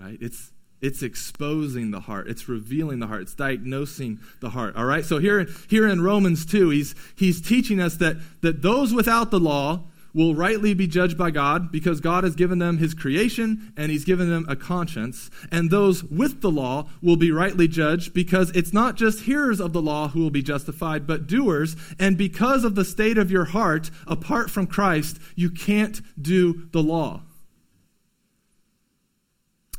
Right? 0.00 0.18
It's 0.20 0.52
it's 0.80 1.02
exposing 1.02 1.90
the 1.90 2.00
heart. 2.00 2.26
It's 2.26 2.48
revealing 2.48 3.00
the 3.00 3.06
heart. 3.06 3.22
It's 3.22 3.34
diagnosing 3.34 4.18
the 4.40 4.48
heart. 4.48 4.76
All 4.76 4.86
right? 4.86 5.04
So 5.04 5.18
here, 5.18 5.46
here 5.68 5.86
in 5.86 6.00
Romans 6.00 6.46
2, 6.46 6.70
he's, 6.70 6.94
he's 7.16 7.40
teaching 7.42 7.80
us 7.80 7.96
that, 7.96 8.16
that 8.40 8.62
those 8.62 8.94
without 8.94 9.30
the 9.30 9.38
law, 9.38 9.84
will 10.14 10.34
rightly 10.34 10.74
be 10.74 10.86
judged 10.86 11.16
by 11.16 11.30
God 11.30 11.70
because 11.70 12.00
God 12.00 12.24
has 12.24 12.34
given 12.34 12.58
them 12.58 12.78
his 12.78 12.94
creation 12.94 13.72
and 13.76 13.90
he's 13.90 14.04
given 14.04 14.28
them 14.28 14.44
a 14.48 14.56
conscience. 14.56 15.30
And 15.52 15.70
those 15.70 16.02
with 16.02 16.40
the 16.40 16.50
law 16.50 16.88
will 17.00 17.16
be 17.16 17.30
rightly 17.30 17.68
judged 17.68 18.12
because 18.12 18.50
it's 18.50 18.72
not 18.72 18.96
just 18.96 19.20
hearers 19.20 19.60
of 19.60 19.72
the 19.72 19.82
law 19.82 20.08
who 20.08 20.20
will 20.20 20.30
be 20.30 20.42
justified, 20.42 21.06
but 21.06 21.26
doers. 21.26 21.76
And 21.98 22.18
because 22.18 22.64
of 22.64 22.74
the 22.74 22.84
state 22.84 23.18
of 23.18 23.30
your 23.30 23.46
heart, 23.46 23.90
apart 24.06 24.50
from 24.50 24.66
Christ, 24.66 25.18
you 25.36 25.50
can't 25.50 26.00
do 26.20 26.68
the 26.72 26.82
law. 26.82 27.22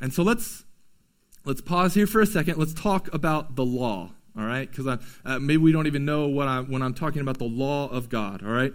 And 0.01 0.11
so 0.11 0.23
let's 0.23 0.65
let's 1.45 1.61
pause 1.61 1.93
here 1.93 2.07
for 2.07 2.19
a 2.19 2.25
second. 2.25 2.57
Let's 2.57 2.73
talk 2.73 3.13
about 3.13 3.55
the 3.55 3.63
law, 3.63 4.11
all 4.37 4.43
right? 4.43 4.69
Because 4.69 4.87
uh, 5.25 5.39
maybe 5.39 5.57
we 5.57 5.71
don't 5.71 5.87
even 5.87 6.03
know 6.03 6.27
what 6.27 6.47
I 6.47 6.59
when 6.61 6.81
I'm 6.81 6.95
talking 6.95 7.21
about 7.21 7.37
the 7.37 7.45
law 7.45 7.87
of 7.87 8.09
God, 8.09 8.43
all 8.43 8.51
right? 8.51 8.73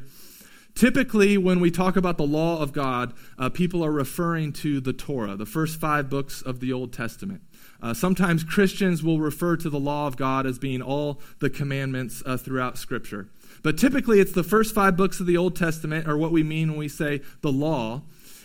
Typically, 0.76 1.38
when 1.38 1.58
we 1.58 1.70
talk 1.70 1.96
about 1.96 2.18
the 2.18 2.26
law 2.26 2.60
of 2.60 2.72
God, 2.72 3.14
uh, 3.38 3.48
people 3.48 3.82
are 3.82 3.90
referring 3.90 4.52
to 4.52 4.78
the 4.78 4.92
Torah, 4.92 5.34
the 5.34 5.46
first 5.46 5.80
five 5.80 6.10
books 6.10 6.42
of 6.42 6.60
the 6.60 6.70
Old 6.70 6.92
Testament. 6.92 7.40
Uh, 7.82 7.94
sometimes 7.94 8.44
Christians 8.44 9.02
will 9.02 9.18
refer 9.18 9.56
to 9.56 9.70
the 9.70 9.80
law 9.80 10.06
of 10.06 10.18
God 10.18 10.46
as 10.46 10.58
being 10.58 10.82
all 10.82 11.20
the 11.40 11.48
commandments 11.48 12.22
uh, 12.26 12.36
throughout 12.36 12.76
Scripture. 12.76 13.28
But 13.62 13.78
typically, 13.78 14.20
it's 14.20 14.32
the 14.32 14.44
first 14.44 14.74
five 14.74 14.98
books 14.98 15.18
of 15.18 15.26
the 15.26 15.36
Old 15.36 15.56
Testament, 15.56 16.06
or 16.06 16.16
what 16.18 16.30
we 16.30 16.42
mean 16.42 16.70
when 16.70 16.78
we 16.78 16.88
say 16.88 17.22
the 17.40 17.52
law. 17.52 18.02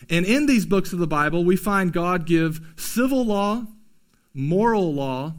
And 0.09 0.25
in 0.25 0.45
these 0.45 0.65
books 0.65 0.93
of 0.93 0.99
the 0.99 1.07
Bible, 1.07 1.43
we 1.43 1.55
find 1.55 1.93
God 1.93 2.25
give 2.25 2.59
civil 2.75 3.25
law, 3.25 3.65
moral 4.33 4.93
law, 4.93 5.33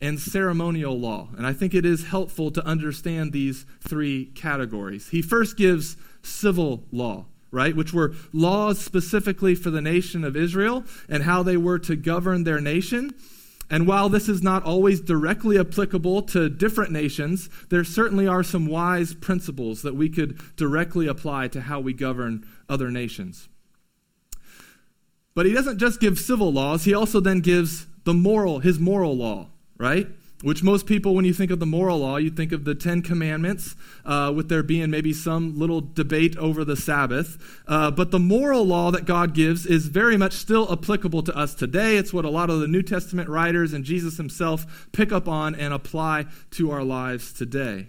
and 0.00 0.20
ceremonial 0.20 0.98
law. 0.98 1.28
And 1.36 1.46
I 1.46 1.52
think 1.52 1.74
it 1.74 1.86
is 1.86 2.06
helpful 2.06 2.50
to 2.52 2.66
understand 2.66 3.32
these 3.32 3.64
three 3.80 4.26
categories. 4.26 5.08
He 5.08 5.22
first 5.22 5.56
gives 5.56 5.96
civil 6.22 6.84
law, 6.92 7.26
right? 7.50 7.74
Which 7.74 7.92
were 7.92 8.14
laws 8.32 8.80
specifically 8.80 9.54
for 9.54 9.70
the 9.70 9.80
nation 9.80 10.24
of 10.24 10.36
Israel 10.36 10.84
and 11.08 11.22
how 11.22 11.42
they 11.42 11.56
were 11.56 11.78
to 11.80 11.96
govern 11.96 12.44
their 12.44 12.60
nation. 12.60 13.14
And 13.70 13.86
while 13.86 14.10
this 14.10 14.28
is 14.28 14.42
not 14.42 14.62
always 14.62 15.00
directly 15.00 15.58
applicable 15.58 16.22
to 16.22 16.50
different 16.50 16.92
nations, 16.92 17.48
there 17.70 17.82
certainly 17.82 18.26
are 18.26 18.42
some 18.42 18.66
wise 18.66 19.14
principles 19.14 19.80
that 19.82 19.96
we 19.96 20.10
could 20.10 20.38
directly 20.56 21.06
apply 21.06 21.48
to 21.48 21.62
how 21.62 21.80
we 21.80 21.94
govern 21.94 22.46
other 22.68 22.90
nations. 22.90 23.48
But 25.34 25.46
he 25.46 25.52
doesn't 25.52 25.78
just 25.78 26.00
give 26.00 26.18
civil 26.18 26.52
laws, 26.52 26.84
he 26.84 26.94
also 26.94 27.20
then 27.20 27.40
gives 27.40 27.86
the 28.04 28.14
moral, 28.14 28.60
his 28.60 28.78
moral 28.78 29.16
law, 29.16 29.48
right? 29.78 30.08
which 30.44 30.62
most 30.62 30.84
people, 30.84 31.14
when 31.14 31.24
you 31.24 31.32
think 31.32 31.50
of 31.50 31.58
the 31.58 31.64
moral 31.64 32.00
law, 32.00 32.18
you 32.18 32.28
think 32.28 32.52
of 32.52 32.66
the 32.66 32.74
Ten 32.74 33.00
Commandments, 33.00 33.74
uh, 34.04 34.30
with 34.36 34.50
there 34.50 34.62
being 34.62 34.90
maybe 34.90 35.14
some 35.14 35.58
little 35.58 35.80
debate 35.80 36.36
over 36.36 36.66
the 36.66 36.76
Sabbath. 36.76 37.62
Uh, 37.66 37.90
but 37.90 38.10
the 38.10 38.18
moral 38.18 38.62
law 38.62 38.90
that 38.90 39.06
God 39.06 39.32
gives 39.32 39.64
is 39.64 39.86
very 39.86 40.18
much 40.18 40.34
still 40.34 40.70
applicable 40.70 41.22
to 41.22 41.34
us 41.34 41.54
today. 41.54 41.96
It's 41.96 42.12
what 42.12 42.26
a 42.26 42.30
lot 42.30 42.50
of 42.50 42.60
the 42.60 42.68
New 42.68 42.82
Testament 42.82 43.30
writers 43.30 43.72
and 43.72 43.86
Jesus 43.86 44.18
himself 44.18 44.86
pick 44.92 45.12
up 45.12 45.26
on 45.26 45.54
and 45.54 45.72
apply 45.72 46.26
to 46.50 46.70
our 46.70 46.84
lives 46.84 47.32
today. 47.32 47.86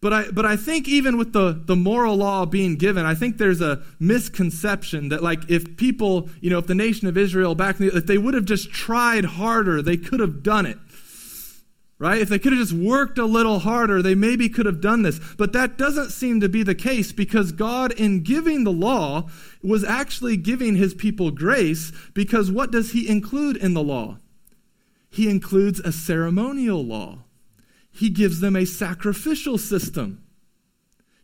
But 0.00 0.12
I, 0.12 0.30
but 0.30 0.44
I 0.44 0.56
think 0.56 0.88
even 0.88 1.16
with 1.16 1.32
the, 1.32 1.60
the 1.64 1.76
moral 1.76 2.16
law 2.16 2.44
being 2.44 2.76
given, 2.76 3.06
I 3.06 3.14
think 3.14 3.38
there's 3.38 3.60
a 3.60 3.82
misconception 3.98 5.08
that 5.08 5.22
like 5.22 5.50
if 5.50 5.76
people, 5.76 6.28
you 6.40 6.50
know, 6.50 6.58
if 6.58 6.66
the 6.66 6.74
nation 6.74 7.08
of 7.08 7.16
Israel 7.16 7.54
back, 7.54 7.78
the, 7.78 7.88
if 7.96 8.06
they 8.06 8.18
would 8.18 8.34
have 8.34 8.44
just 8.44 8.70
tried 8.70 9.24
harder, 9.24 9.80
they 9.80 9.96
could 9.96 10.20
have 10.20 10.42
done 10.42 10.66
it 10.66 10.78
right? 11.98 12.20
If 12.20 12.28
they 12.28 12.38
could 12.38 12.52
have 12.52 12.60
just 12.60 12.72
worked 12.72 13.18
a 13.18 13.24
little 13.24 13.60
harder, 13.60 14.02
they 14.02 14.14
maybe 14.14 14.48
could 14.48 14.66
have 14.66 14.80
done 14.80 15.02
this. 15.02 15.18
But 15.38 15.52
that 15.54 15.78
doesn't 15.78 16.10
seem 16.10 16.40
to 16.40 16.48
be 16.48 16.62
the 16.62 16.74
case 16.74 17.12
because 17.12 17.52
God, 17.52 17.92
in 17.92 18.22
giving 18.22 18.64
the 18.64 18.72
law, 18.72 19.28
was 19.62 19.82
actually 19.82 20.36
giving 20.36 20.76
his 20.76 20.94
people 20.94 21.30
grace 21.30 21.92
because 22.12 22.50
what 22.50 22.70
does 22.70 22.92
he 22.92 23.08
include 23.08 23.56
in 23.56 23.74
the 23.74 23.82
law? 23.82 24.18
He 25.08 25.30
includes 25.30 25.80
a 25.80 25.92
ceremonial 25.92 26.84
law, 26.84 27.24
he 27.96 28.10
gives 28.10 28.40
them 28.40 28.56
a 28.56 28.66
sacrificial 28.66 29.58
system. 29.58 30.22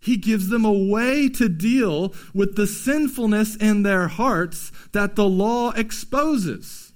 He 0.00 0.16
gives 0.16 0.48
them 0.48 0.64
a 0.64 0.72
way 0.72 1.28
to 1.28 1.48
deal 1.48 2.12
with 2.34 2.56
the 2.56 2.66
sinfulness 2.66 3.54
in 3.54 3.84
their 3.84 4.08
hearts 4.08 4.72
that 4.92 5.14
the 5.14 5.28
law 5.28 5.70
exposes. 5.70 6.92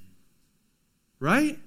Right? 1.21 1.59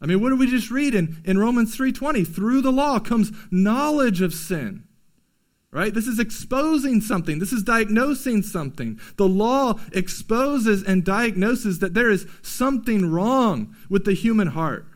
I 0.00 0.06
mean, 0.06 0.20
what 0.20 0.30
did 0.30 0.38
we 0.38 0.46
just 0.46 0.70
read 0.70 0.94
in, 0.94 1.20
in 1.24 1.38
Romans 1.38 1.76
3:20? 1.76 2.26
Through 2.26 2.60
the 2.60 2.70
law 2.70 3.00
comes 3.00 3.32
knowledge 3.50 4.20
of 4.20 4.32
sin. 4.32 4.84
Right? 5.72 5.92
This 5.92 6.06
is 6.06 6.20
exposing 6.20 7.00
something. 7.00 7.38
This 7.38 7.52
is 7.52 7.62
diagnosing 7.62 8.42
something. 8.42 9.00
The 9.16 9.28
law 9.28 9.78
exposes 9.92 10.82
and 10.82 11.04
diagnoses 11.04 11.80
that 11.80 11.94
there 11.94 12.10
is 12.10 12.26
something 12.42 13.10
wrong 13.10 13.74
with 13.90 14.04
the 14.04 14.14
human 14.14 14.48
heart. 14.48 14.86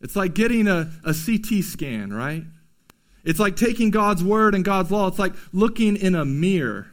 It's 0.00 0.16
like 0.16 0.34
getting 0.34 0.68
a, 0.68 0.90
a 1.04 1.12
CT 1.12 1.64
scan, 1.64 2.12
right? 2.12 2.44
It's 3.24 3.40
like 3.40 3.56
taking 3.56 3.90
God's 3.90 4.22
word 4.22 4.54
and 4.54 4.64
God's 4.64 4.90
law. 4.90 5.08
It's 5.08 5.18
like 5.18 5.34
looking 5.52 5.96
in 5.96 6.14
a 6.14 6.24
mirror 6.24 6.88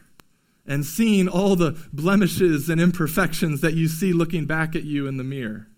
and 0.66 0.84
seeing 0.84 1.28
all 1.28 1.54
the 1.54 1.78
blemishes 1.92 2.68
and 2.68 2.80
imperfections 2.80 3.60
that 3.60 3.74
you 3.74 3.86
see 3.88 4.12
looking 4.12 4.46
back 4.46 4.74
at 4.74 4.84
you 4.84 5.06
in 5.06 5.16
the 5.16 5.24
mirror. 5.24 5.68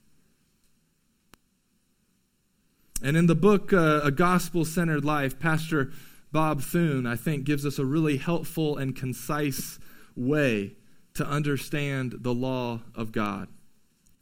And 3.02 3.16
in 3.16 3.26
the 3.26 3.34
book, 3.34 3.72
uh, 3.72 4.00
A 4.02 4.10
Gospel 4.10 4.64
Centered 4.64 5.04
Life, 5.04 5.38
Pastor 5.38 5.92
Bob 6.32 6.62
Thune, 6.62 7.06
I 7.06 7.16
think, 7.16 7.44
gives 7.44 7.64
us 7.64 7.78
a 7.78 7.84
really 7.84 8.16
helpful 8.16 8.76
and 8.76 8.96
concise 8.96 9.78
way 10.16 10.74
to 11.14 11.26
understand 11.26 12.16
the 12.20 12.34
law 12.34 12.80
of 12.94 13.12
God. 13.12 13.48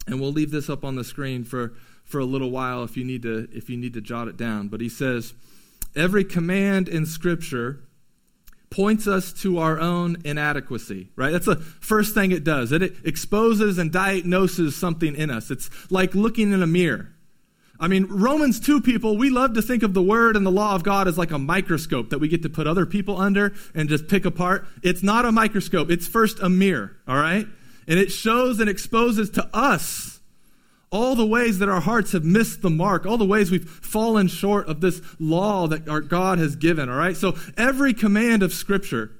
And 0.06 0.20
we'll 0.20 0.32
leave 0.32 0.50
this 0.50 0.68
up 0.68 0.84
on 0.84 0.96
the 0.96 1.04
screen 1.04 1.42
for, 1.42 1.74
for 2.06 2.20
a 2.20 2.24
little 2.24 2.50
while 2.50 2.82
if 2.84 2.96
you 2.96 3.04
need 3.04 3.22
to 3.22 3.48
if 3.52 3.68
you 3.68 3.76
need 3.76 3.92
to 3.94 4.00
jot 4.00 4.28
it 4.28 4.36
down. 4.36 4.68
But 4.68 4.80
he 4.80 4.88
says, 4.88 5.34
every 5.94 6.24
command 6.24 6.88
in 6.88 7.04
Scripture 7.04 7.80
points 8.70 9.06
us 9.06 9.32
to 9.32 9.58
our 9.58 9.78
own 9.78 10.16
inadequacy, 10.24 11.08
right? 11.16 11.30
That's 11.32 11.46
the 11.46 11.56
first 11.56 12.14
thing 12.14 12.32
it 12.32 12.44
does. 12.44 12.72
It 12.72 12.82
exposes 13.04 13.78
and 13.78 13.92
diagnoses 13.92 14.74
something 14.76 15.14
in 15.14 15.30
us. 15.30 15.50
It's 15.50 15.70
like 15.90 16.14
looking 16.14 16.52
in 16.52 16.62
a 16.62 16.66
mirror. 16.66 17.12
I 17.78 17.88
mean, 17.88 18.06
Romans 18.08 18.58
2 18.58 18.80
people, 18.80 19.18
we 19.18 19.28
love 19.28 19.54
to 19.54 19.62
think 19.62 19.82
of 19.82 19.92
the 19.92 20.02
Word 20.02 20.34
and 20.34 20.46
the 20.46 20.50
law 20.50 20.74
of 20.74 20.82
God 20.82 21.08
as 21.08 21.18
like 21.18 21.30
a 21.30 21.38
microscope 21.38 22.10
that 22.10 22.18
we 22.18 22.28
get 22.28 22.42
to 22.42 22.48
put 22.48 22.66
other 22.66 22.86
people 22.86 23.20
under 23.20 23.54
and 23.74 23.88
just 23.88 24.08
pick 24.08 24.24
apart. 24.24 24.66
It's 24.82 25.02
not 25.02 25.24
a 25.26 25.32
microscope, 25.32 25.90
it's 25.90 26.06
first 26.06 26.40
a 26.40 26.48
mirror, 26.48 26.96
all 27.06 27.16
right? 27.16 27.46
And 27.86 27.98
it 27.98 28.10
shows 28.10 28.60
and 28.60 28.68
exposes 28.68 29.30
to 29.30 29.48
us 29.54 30.15
all 30.90 31.14
the 31.14 31.26
ways 31.26 31.58
that 31.58 31.68
our 31.68 31.80
hearts 31.80 32.12
have 32.12 32.24
missed 32.24 32.62
the 32.62 32.70
mark, 32.70 33.06
all 33.06 33.18
the 33.18 33.24
ways 33.24 33.50
we've 33.50 33.68
fallen 33.68 34.28
short 34.28 34.68
of 34.68 34.80
this 34.80 35.00
law 35.18 35.66
that 35.66 35.88
our 35.88 36.00
God 36.00 36.38
has 36.38 36.56
given, 36.56 36.88
all 36.88 36.96
right? 36.96 37.16
So 37.16 37.36
every 37.56 37.92
command 37.92 38.42
of 38.42 38.52
Scripture 38.52 39.12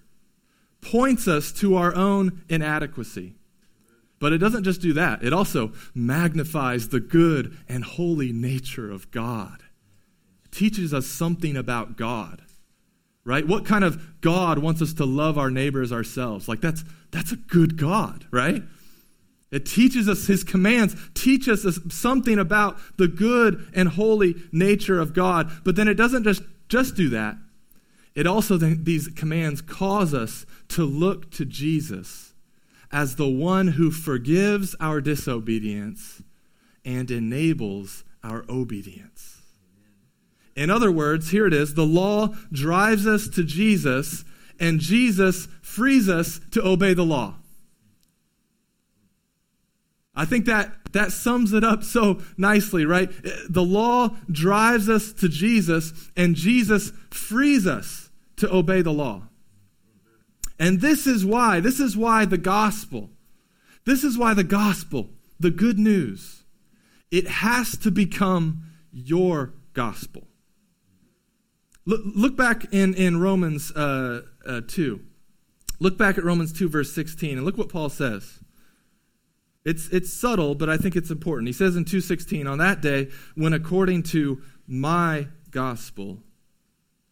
points 0.81 1.27
us 1.27 1.53
to 1.53 1.77
our 1.77 1.95
own 1.95 2.43
inadequacy. 2.49 3.35
But 4.19 4.33
it 4.33 4.39
doesn't 4.39 4.65
just 4.65 4.81
do 4.81 4.93
that, 4.95 5.23
it 5.23 5.33
also 5.33 5.73
magnifies 5.95 6.89
the 6.89 7.01
good 7.01 7.57
and 7.69 7.85
holy 7.85 8.33
nature 8.33 8.91
of 8.91 9.11
God. 9.11 9.63
It 10.45 10.53
teaches 10.53 10.95
us 10.95 11.07
something 11.07 11.57
about 11.57 11.97
God. 11.97 12.43
Right? 13.25 13.47
What 13.47 13.67
kind 13.67 13.83
of 13.83 14.21
God 14.21 14.61
wants 14.61 14.81
us 14.81 14.95
to 14.95 15.05
love 15.05 15.37
our 15.37 15.51
neighbors 15.51 15.93
ourselves? 15.93 16.47
Like 16.47 16.61
that's 16.61 16.85
that's 17.11 17.33
a 17.33 17.37
good 17.37 17.77
God, 17.77 18.25
right? 18.31 18.63
It 19.57 19.65
teaches 19.65 20.07
us 20.07 20.27
his 20.27 20.45
commands, 20.45 20.95
teach 21.15 21.49
us 21.49 21.65
something 21.89 22.39
about 22.39 22.77
the 22.99 23.09
good 23.09 23.67
and 23.75 23.89
holy 23.89 24.35
nature 24.53 25.01
of 25.01 25.15
God. 25.15 25.51
But 25.65 25.77
then 25.77 25.89
it 25.89 25.95
doesn't 25.95 26.25
just, 26.25 26.43
just 26.69 26.95
do 26.95 27.09
that. 27.09 27.39
It 28.15 28.27
also, 28.27 28.59
these 28.59 29.09
commands 29.09 29.63
cause 29.63 30.13
us 30.13 30.45
to 30.69 30.85
look 30.85 31.31
to 31.33 31.47
Jesus 31.47 32.35
as 32.93 33.17
the 33.17 33.31
one 33.31 33.69
who 33.69 33.91
forgives 33.91 34.77
our 34.79 35.01
disobedience 35.01 36.23
and 36.85 37.11
enables 37.11 38.05
our 38.23 38.45
obedience. 38.51 39.41
In 40.55 40.69
other 40.69 40.93
words, 40.93 41.31
here 41.31 41.47
it 41.47 41.55
is 41.55 41.73
the 41.73 41.87
law 41.87 42.35
drives 42.53 43.07
us 43.07 43.27
to 43.29 43.43
Jesus, 43.43 44.23
and 44.61 44.81
Jesus 44.81 45.49
frees 45.63 46.11
us 46.11 46.41
to 46.51 46.63
obey 46.63 46.93
the 46.93 47.07
law. 47.07 47.37
I 50.17 50.25
think 50.25 50.47
that 50.47 50.73
that 50.93 51.13
sums 51.13 51.53
it 51.53 51.63
up 51.63 51.85
so 51.85 52.23
nicely, 52.39 52.87
right? 52.87 53.11
The 53.51 53.63
law 53.63 54.17
drives 54.31 54.89
us 54.89 55.13
to 55.15 55.29
Jesus, 55.29 56.11
and 56.17 56.35
Jesus 56.35 56.91
frees 57.11 57.67
us 57.67 58.11
to 58.37 58.53
obey 58.53 58.81
the 58.81 58.93
law. 58.93 59.25
And 60.59 60.81
this 60.81 61.07
is 61.07 61.25
why, 61.25 61.61
this 61.61 61.81
is 61.81 61.97
why 61.97 62.25
the 62.25 62.39
gospel, 62.39 63.11
this 63.85 64.03
is 64.03 64.17
why 64.17 64.33
the 64.33 64.45
gospel, 64.45 65.11
the 65.39 65.51
good 65.51 65.79
news, 65.79 66.45
it 67.11 67.29
has 67.29 67.77
to 67.79 67.91
become 67.91 68.63
your 68.91 69.53
gospel. 69.75 70.27
Look, 71.85 72.01
look 72.05 72.37
back 72.37 72.73
in, 72.73 72.95
in 72.95 73.21
Romans 73.21 73.71
uh, 73.73 74.23
uh, 74.47 74.63
2. 74.67 75.01
Look 75.79 75.99
back 75.99 76.17
at 76.17 76.25
Romans 76.25 76.55
2, 76.55 76.71
verse 76.71 76.93
16, 76.95 77.37
and 77.37 77.45
look 77.45 77.59
what 77.59 77.69
Paul 77.69 77.91
says. 77.91 78.41
It's, 79.67 79.89
it's 79.89 80.13
subtle, 80.13 80.55
but 80.55 80.71
I 80.71 80.77
think 80.77 80.95
it's 80.95 81.11
important. 81.11 81.49
He 81.49 81.53
says 81.53 81.75
in 81.75 81.85
2:16, 81.85 82.47
"On 82.47 82.59
that 82.59 82.81
day, 82.81 83.11
when 83.35 83.53
according 83.53 84.05
to 84.05 84.41
my 84.69 85.27
gospel, 85.51 86.23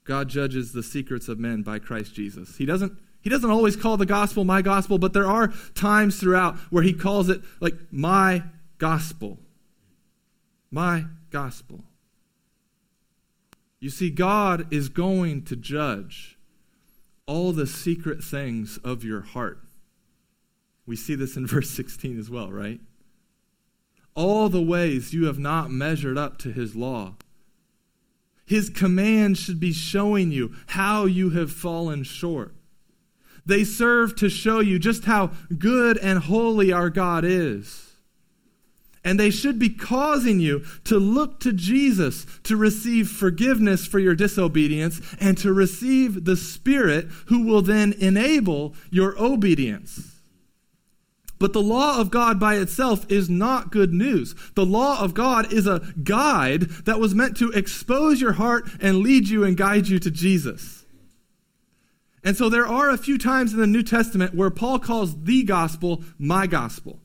God 0.05 0.29
judges 0.29 0.71
the 0.71 0.85
secrets 0.85 1.29
of 1.29 1.41
men 1.41 1.63
by 1.63 1.81
Christ 1.81 2.15
Jesus." 2.15 2.57
He 2.57 2.65
doesn't 2.65 2.97
he 3.23 3.29
doesn't 3.29 3.51
always 3.51 3.75
call 3.75 3.97
the 3.97 4.07
gospel 4.07 4.45
my 4.45 4.63
gospel, 4.63 4.99
but 4.99 5.15
there 5.15 5.27
are 5.27 5.49
times 5.75 6.21
throughout 6.21 6.57
where 6.71 6.85
he 6.85 6.93
calls 6.93 7.29
it 7.29 7.41
like 7.59 7.75
my 7.91 8.45
gospel. 8.79 9.41
My 10.71 11.07
gospel. 11.31 11.83
You 13.81 13.91
see, 13.91 14.11
God 14.11 14.73
is 14.73 14.89
going 14.89 15.43
to 15.47 15.57
judge 15.57 16.39
all 17.27 17.53
the 17.53 17.67
secret 17.67 18.23
things 18.23 18.79
of 18.85 19.03
your 19.03 19.23
heart. 19.23 19.59
We 20.87 20.97
see 20.97 21.15
this 21.15 21.37
in 21.37 21.47
verse 21.49 21.71
16 21.71 22.19
as 22.19 22.31
well, 22.31 22.51
right? 22.51 22.81
All 24.15 24.49
the 24.49 24.63
ways 24.63 25.13
you 25.13 25.27
have 25.27 25.39
not 25.39 25.71
measured 25.71 26.17
up 26.17 26.39
to 26.39 26.53
his 26.53 26.77
law. 26.77 27.15
His 28.47 28.69
command 28.69 29.39
should 29.39 29.59
be 29.59 29.73
showing 29.73 30.31
you 30.31 30.55
how 30.69 31.07
you 31.07 31.31
have 31.31 31.51
fallen 31.51 32.05
short. 32.05 32.55
They 33.47 33.65
serve 33.65 34.17
to 34.17 34.29
show 34.29 34.61
you 34.61 34.79
just 34.79 35.05
how 35.05 35.33
good 35.59 35.99
and 35.99 36.19
holy 36.19 36.73
our 36.73 36.91
God 36.91 37.25
is. 37.25 37.81
And 39.03 39.21
they 39.21 39.31
should 39.31 39.59
be 39.59 39.69
causing 39.69 40.41
you 40.41 40.65
to 40.85 40.99
look 40.99 41.41
to 41.41 41.53
Jesus 41.53 42.25
to 42.45 42.57
receive 42.57 43.11
forgiveness 43.11 43.87
for 43.87 43.99
your 43.99 44.15
disobedience 44.15 45.01
and 45.21 45.37
to 45.39 45.53
receive 45.53 46.25
the 46.25 46.37
Spirit 46.37 47.09
who 47.27 47.45
will 47.45 47.61
then 47.61 47.93
enable 47.99 48.75
your 48.91 49.15
obedience. 49.23 50.14
But 51.39 51.53
the 51.53 51.63
law 51.63 52.01
of 52.01 52.11
God 52.11 52.39
by 52.39 52.57
itself 52.57 53.11
is 53.11 53.29
not 53.29 53.73
good 53.73 53.93
news. 53.93 54.35
The 54.55 54.65
law 54.65 55.01
of 55.01 55.15
God 55.15 55.53
is 55.53 55.67
a 55.67 55.81
guide 56.03 56.63
that 56.85 57.01
was 57.01 57.15
meant 57.15 57.37
to 57.39 57.51
expose 57.51 58.21
your 58.21 58.35
heart 58.35 58.69
and 58.81 58.99
lead 58.99 59.29
you 59.29 59.45
and 59.45 59.57
guide 59.57 59.89
you 59.89 59.99
to 59.99 60.11
Jesus. 60.11 60.85
And 62.23 62.37
so 62.37 62.49
there 62.49 62.67
are 62.67 62.89
a 62.89 62.97
few 62.97 63.19
times 63.19 63.53
in 63.53 63.61
the 63.61 63.67
New 63.67 63.83
Testament 63.83 64.35
where 64.35 64.51
Paul 64.51 64.79
calls 64.79 65.25
the 65.25 65.43
gospel 65.43 66.03
my 66.19 66.47
gospel. 66.47 67.01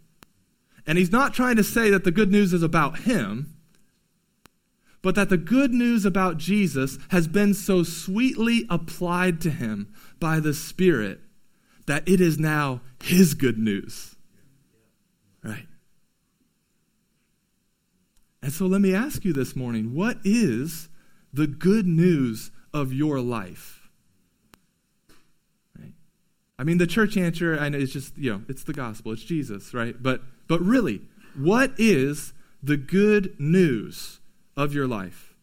And 0.88 0.98
he's 0.98 1.12
not 1.12 1.34
trying 1.34 1.58
to 1.58 1.64
say 1.64 1.90
that 1.90 2.04
the 2.04 2.12
good 2.12 2.32
news 2.32 2.54
is 2.54 2.64
about 2.64 3.00
him, 3.00 3.56
but 5.02 5.16
that 5.16 5.30
the 5.30 5.38
good 5.38 5.72
news 5.72 6.06
about 6.06 6.38
Jesus 6.38 6.98
has 7.10 7.28
been 7.28 7.54
so 7.54 7.84
sweetly 7.84 8.66
applied 8.70 9.42
to 9.42 9.50
him 9.50 9.94
by 10.20 10.40
the 10.40 10.54
Spirit 10.54 11.20
that 11.86 12.08
it 12.08 12.22
is 12.22 12.40
now 12.40 12.82
his 13.04 13.34
good 13.34 13.58
news. 13.58 14.16
Right? 15.44 15.68
And 18.42 18.52
so 18.52 18.66
let 18.66 18.82
me 18.82 18.94
ask 18.94 19.26
you 19.26 19.34
this 19.34 19.56
morning 19.56 19.94
what 19.94 20.18
is 20.24 20.90
the 21.34 21.48
good 21.48 21.86
news 21.86 22.52
of 22.74 22.94
your 22.94 23.20
life? 23.20 23.80
I 26.60 26.66
mean, 26.66 26.78
the 26.78 26.86
church 26.86 27.16
answer, 27.16 27.58
I 27.58 27.70
know, 27.70 27.78
is 27.78 27.94
just, 27.94 28.18
you 28.18 28.34
know, 28.34 28.42
it's 28.50 28.66
the 28.66 28.74
gospel, 28.74 29.14
it's 29.14 29.24
Jesus, 29.24 29.74
right? 29.74 29.96
But, 29.98 30.22
but 30.50 30.60
really, 30.60 31.02
what 31.34 31.72
is 31.78 32.34
the 32.62 32.76
good 32.76 33.40
news 33.40 34.20
of 34.58 34.74
your 34.74 34.86
life? 34.86 35.34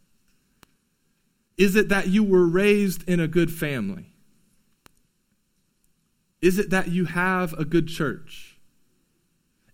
Is 1.57 1.75
it 1.75 1.89
that 1.89 2.09
you 2.09 2.23
were 2.23 2.47
raised 2.47 3.09
in 3.09 3.19
a 3.19 3.27
good 3.27 3.51
family? 3.51 4.13
Is 6.43 6.59
it 6.59 6.69
that 6.69 6.89
you 6.89 7.07
have 7.07 7.55
a 7.55 7.65
good 7.65 7.89
church? 7.89 8.46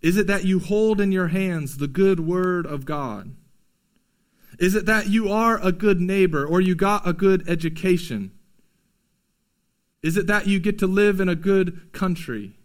Is 0.03 0.17
it 0.17 0.27
that 0.27 0.43
you 0.43 0.59
hold 0.59 0.99
in 0.99 1.13
your 1.13 1.29
hands 1.29 1.77
the 1.77 1.87
good 1.87 2.19
word 2.19 2.65
of 2.65 2.85
God? 2.85 3.33
Is 4.59 4.75
it 4.75 4.85
that 4.85 5.07
you 5.07 5.31
are 5.31 5.59
a 5.63 5.71
good 5.71 6.01
neighbor 6.01 6.45
or 6.45 6.59
you 6.59 6.75
got 6.75 7.07
a 7.07 7.13
good 7.13 7.47
education? 7.49 8.31
Is 10.03 10.17
it 10.17 10.27
that 10.27 10.45
you 10.45 10.59
get 10.59 10.77
to 10.79 10.87
live 10.87 11.21
in 11.21 11.29
a 11.29 11.35
good 11.35 11.93
country? 11.93 12.57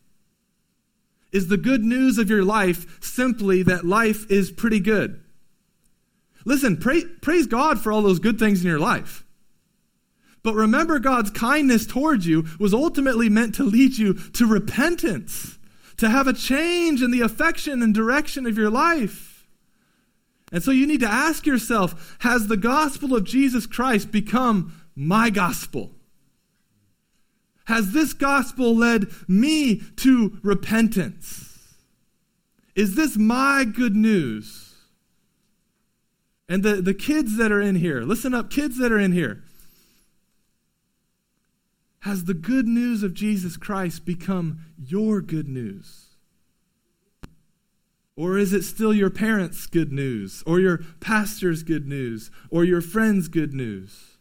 Is 1.30 1.46
the 1.46 1.56
good 1.56 1.84
news 1.84 2.18
of 2.18 2.28
your 2.28 2.44
life 2.44 3.02
simply 3.02 3.62
that 3.62 3.86
life 3.86 4.28
is 4.30 4.50
pretty 4.50 4.80
good? 4.80 5.22
Listen, 6.44 6.76
pray, 6.76 7.04
praise 7.04 7.46
God 7.46 7.78
for 7.78 7.92
all 7.92 8.02
those 8.02 8.18
good 8.18 8.38
things 8.38 8.62
in 8.62 8.66
your 8.66 8.80
life. 8.80 9.24
But 10.42 10.54
remember, 10.54 10.98
God's 10.98 11.30
kindness 11.30 11.86
towards 11.86 12.26
you 12.26 12.46
was 12.58 12.74
ultimately 12.74 13.28
meant 13.28 13.54
to 13.56 13.64
lead 13.64 13.96
you 13.96 14.14
to 14.14 14.46
repentance 14.46 15.57
to 15.98 16.08
have 16.08 16.26
a 16.26 16.32
change 16.32 17.02
in 17.02 17.10
the 17.10 17.20
affection 17.20 17.82
and 17.82 17.94
direction 17.94 18.46
of 18.46 18.56
your 18.56 18.70
life. 18.70 19.46
And 20.50 20.62
so 20.62 20.70
you 20.70 20.86
need 20.86 21.00
to 21.00 21.10
ask 21.10 21.46
yourself 21.46 22.16
Has 22.20 22.46
the 22.46 22.56
gospel 22.56 23.14
of 23.14 23.24
Jesus 23.24 23.66
Christ 23.66 24.10
become 24.10 24.80
my 24.96 25.30
gospel? 25.30 25.92
Has 27.66 27.92
this 27.92 28.14
gospel 28.14 28.74
led 28.74 29.08
me 29.28 29.82
to 29.96 30.38
repentance? 30.42 31.76
Is 32.74 32.94
this 32.94 33.16
my 33.16 33.64
good 33.64 33.94
news? 33.94 34.74
And 36.48 36.62
the, 36.62 36.76
the 36.76 36.94
kids 36.94 37.36
that 37.36 37.52
are 37.52 37.60
in 37.60 37.74
here, 37.74 38.02
listen 38.02 38.32
up, 38.32 38.50
kids 38.50 38.78
that 38.78 38.90
are 38.90 38.98
in 38.98 39.12
here. 39.12 39.42
Has 42.08 42.24
the 42.24 42.32
good 42.32 42.66
news 42.66 43.02
of 43.02 43.12
Jesus 43.12 43.58
Christ 43.58 44.06
become 44.06 44.60
your 44.78 45.20
good 45.20 45.46
news? 45.46 46.16
Or 48.16 48.38
is 48.38 48.54
it 48.54 48.62
still 48.62 48.94
your 48.94 49.10
parents' 49.10 49.66
good 49.66 49.92
news, 49.92 50.42
or 50.46 50.58
your 50.58 50.78
pastor's 51.00 51.62
good 51.62 51.86
news, 51.86 52.30
or 52.48 52.64
your 52.64 52.80
friend's 52.80 53.28
good 53.28 53.52
news? 53.52 54.16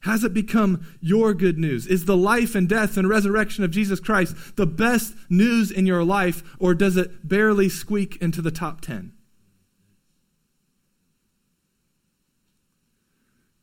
Has 0.00 0.24
it 0.24 0.34
become 0.34 0.84
your 1.00 1.32
good 1.32 1.58
news? 1.58 1.86
Is 1.86 2.06
the 2.06 2.16
life 2.16 2.56
and 2.56 2.68
death 2.68 2.96
and 2.96 3.08
resurrection 3.08 3.62
of 3.62 3.70
Jesus 3.70 4.00
Christ 4.00 4.56
the 4.56 4.66
best 4.66 5.14
news 5.30 5.70
in 5.70 5.86
your 5.86 6.02
life, 6.02 6.42
or 6.58 6.74
does 6.74 6.96
it 6.96 7.28
barely 7.28 7.68
squeak 7.68 8.16
into 8.16 8.42
the 8.42 8.50
top 8.50 8.80
10? 8.80 9.12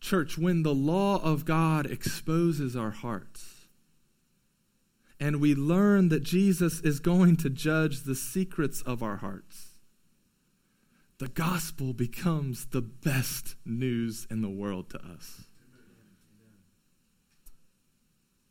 Church, 0.02 0.38
when 0.38 0.64
the 0.64 0.74
law 0.74 1.22
of 1.22 1.46
God 1.46 1.86
exposes 1.86 2.76
our 2.76 2.92
hearts, 2.92 3.68
and 5.20 5.42
we 5.42 5.54
learn 5.54 6.10
that 6.10 6.24
Jesus 6.24 6.80
is 6.80 7.00
going 7.00 7.36
to 7.38 7.50
judge 7.50 8.04
the 8.04 8.16
secrets 8.16 8.82
of 8.82 9.04
our 9.04 9.18
hearts, 9.18 9.80
the 11.18 11.28
gospel 11.28 11.92
becomes 11.92 12.68
the 12.68 12.82
best 12.82 13.56
news 13.66 14.26
in 14.30 14.42
the 14.42 14.50
world 14.50 14.90
to 14.92 15.00
us. 15.00 15.46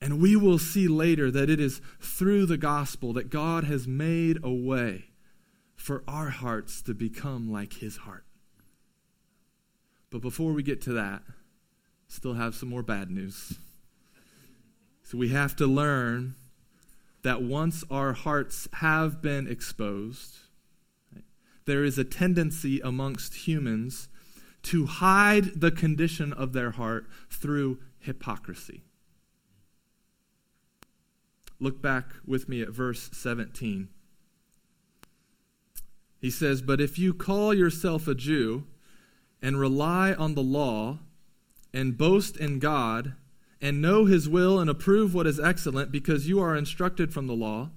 And 0.00 0.20
we 0.20 0.36
will 0.36 0.58
see 0.58 0.86
later 0.86 1.30
that 1.30 1.50
it 1.50 1.58
is 1.58 1.80
through 1.98 2.46
the 2.46 2.58
gospel 2.58 3.12
that 3.14 3.30
God 3.30 3.64
has 3.64 3.88
made 3.88 4.38
a 4.44 4.52
way 4.52 5.06
for 5.74 6.04
our 6.06 6.28
hearts 6.28 6.82
to 6.82 6.94
become 6.94 7.50
like 7.50 7.74
his 7.74 7.98
heart. 7.98 8.24
But 10.10 10.20
before 10.20 10.52
we 10.52 10.62
get 10.62 10.80
to 10.82 10.92
that, 10.92 11.22
still 12.08 12.34
have 12.34 12.54
some 12.54 12.68
more 12.68 12.82
bad 12.82 13.10
news. 13.10 13.58
So 15.04 15.16
we 15.16 15.28
have 15.28 15.54
to 15.56 15.66
learn 15.66 16.34
that 17.22 17.42
once 17.42 17.84
our 17.90 18.12
hearts 18.12 18.68
have 18.74 19.22
been 19.22 19.46
exposed, 19.46 20.38
there 21.66 21.84
is 21.84 21.98
a 21.98 22.04
tendency 22.04 22.80
amongst 22.80 23.46
humans 23.46 24.08
to 24.62 24.86
hide 24.86 25.60
the 25.60 25.70
condition 25.70 26.32
of 26.32 26.52
their 26.52 26.72
heart 26.72 27.06
through 27.30 27.78
hypocrisy. 27.98 28.82
Look 31.60 31.82
back 31.82 32.06
with 32.26 32.48
me 32.48 32.62
at 32.62 32.70
verse 32.70 33.10
17. 33.12 33.88
He 36.20 36.30
says, 36.30 36.62
But 36.62 36.80
if 36.80 36.98
you 36.98 37.14
call 37.14 37.52
yourself 37.52 38.08
a 38.08 38.14
Jew 38.14 38.64
and 39.42 39.58
rely 39.58 40.12
on 40.14 40.34
the 40.34 40.42
law 40.42 40.98
and 41.72 41.98
boast 41.98 42.36
in 42.36 42.58
God 42.58 43.14
and 43.60 43.82
know 43.82 44.04
his 44.04 44.28
will 44.28 44.60
and 44.60 44.70
approve 44.70 45.14
what 45.14 45.26
is 45.26 45.40
excellent 45.40 45.90
because 45.90 46.28
you 46.28 46.40
are 46.40 46.56
instructed 46.56 47.12
from 47.12 47.26
the 47.26 47.34
law, 47.34 47.70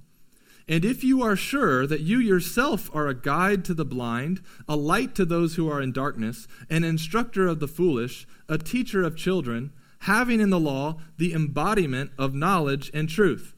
and 0.68 0.86
if 0.86 1.04
you 1.04 1.22
are 1.22 1.36
sure 1.36 1.88
that 1.88 2.02
you 2.02 2.20
yourself 2.20 2.90
are 2.94 3.08
a 3.08 3.20
guide 3.20 3.66
to 3.66 3.74
the 3.74 3.86
blind, 3.86 4.42
a 4.70 4.76
light 4.76 5.16
to 5.16 5.26
those 5.26 5.56
who 5.56 5.70
are 5.70 5.82
in 5.82 5.92
darkness, 5.92 6.48
an 6.70 6.84
instructor 6.84 7.48
of 7.48 7.60
the 7.60 7.68
foolish, 7.68 8.28
a 8.48 8.58
teacher 8.58 9.04
of 9.04 9.18
children, 9.18 9.72
having 10.02 10.40
in 10.40 10.50
the 10.50 10.60
law 10.60 10.98
the 11.18 11.34
embodiment 11.34 12.12
of 12.18 12.36
knowledge 12.36 12.92
and 12.94 13.10
truth, 13.10 13.56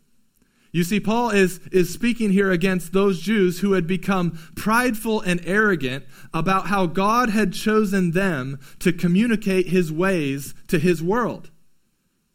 you 0.74 0.84
see, 0.84 1.00
Paul 1.00 1.30
is, 1.30 1.60
is 1.72 1.94
speaking 1.94 2.32
here 2.32 2.52
against 2.52 2.94
those 2.94 3.22
Jews 3.22 3.60
who 3.60 3.74
had 3.74 3.86
become 3.86 4.40
prideful 4.56 5.22
and 5.22 5.40
arrogant 5.46 6.04
about 6.34 6.66
how 6.66 6.88
God 6.88 7.30
had 7.30 7.54
chosen 7.54 8.12
them 8.12 8.60
to 8.80 8.92
communicate 8.92 9.68
his 9.68 9.92
ways 9.92 10.56
to 10.70 10.80
his 10.80 11.02
world. 11.02 11.52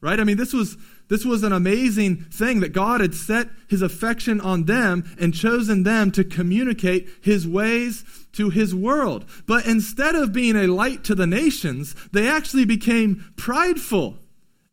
Right? 0.01 0.20
I 0.20 0.24
mean, 0.24 0.37
this 0.37 0.53
was, 0.53 0.77
this 1.09 1.24
was 1.24 1.42
an 1.42 1.53
amazing 1.53 2.27
thing 2.31 2.61
that 2.61 2.72
God 2.72 3.01
had 3.01 3.12
set 3.12 3.48
his 3.66 3.83
affection 3.83 4.40
on 4.40 4.66
them 4.66 5.16
and 5.18 5.35
chosen 5.35 5.83
them 5.83 6.12
to 6.12 6.22
communicate 6.22 7.09
his 7.20 7.44
ways 7.44 8.05
to 8.35 8.51
his 8.51 8.72
world. 8.72 9.29
But 9.48 9.66
instead 9.66 10.14
of 10.14 10.33
being 10.33 10.55
a 10.55 10.68
light 10.68 11.03
to 11.05 11.16
the 11.16 11.27
nations, 11.27 11.96
they 12.12 12.29
actually 12.29 12.66
became 12.66 13.33
prideful 13.37 14.16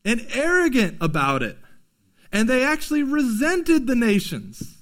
and 0.06 0.24
arrogant 0.36 0.98
about 1.02 1.42
it 1.42 1.58
and 2.36 2.50
they 2.50 2.66
actually 2.66 3.02
resented 3.02 3.88
the 3.88 3.96
nations. 3.96 4.76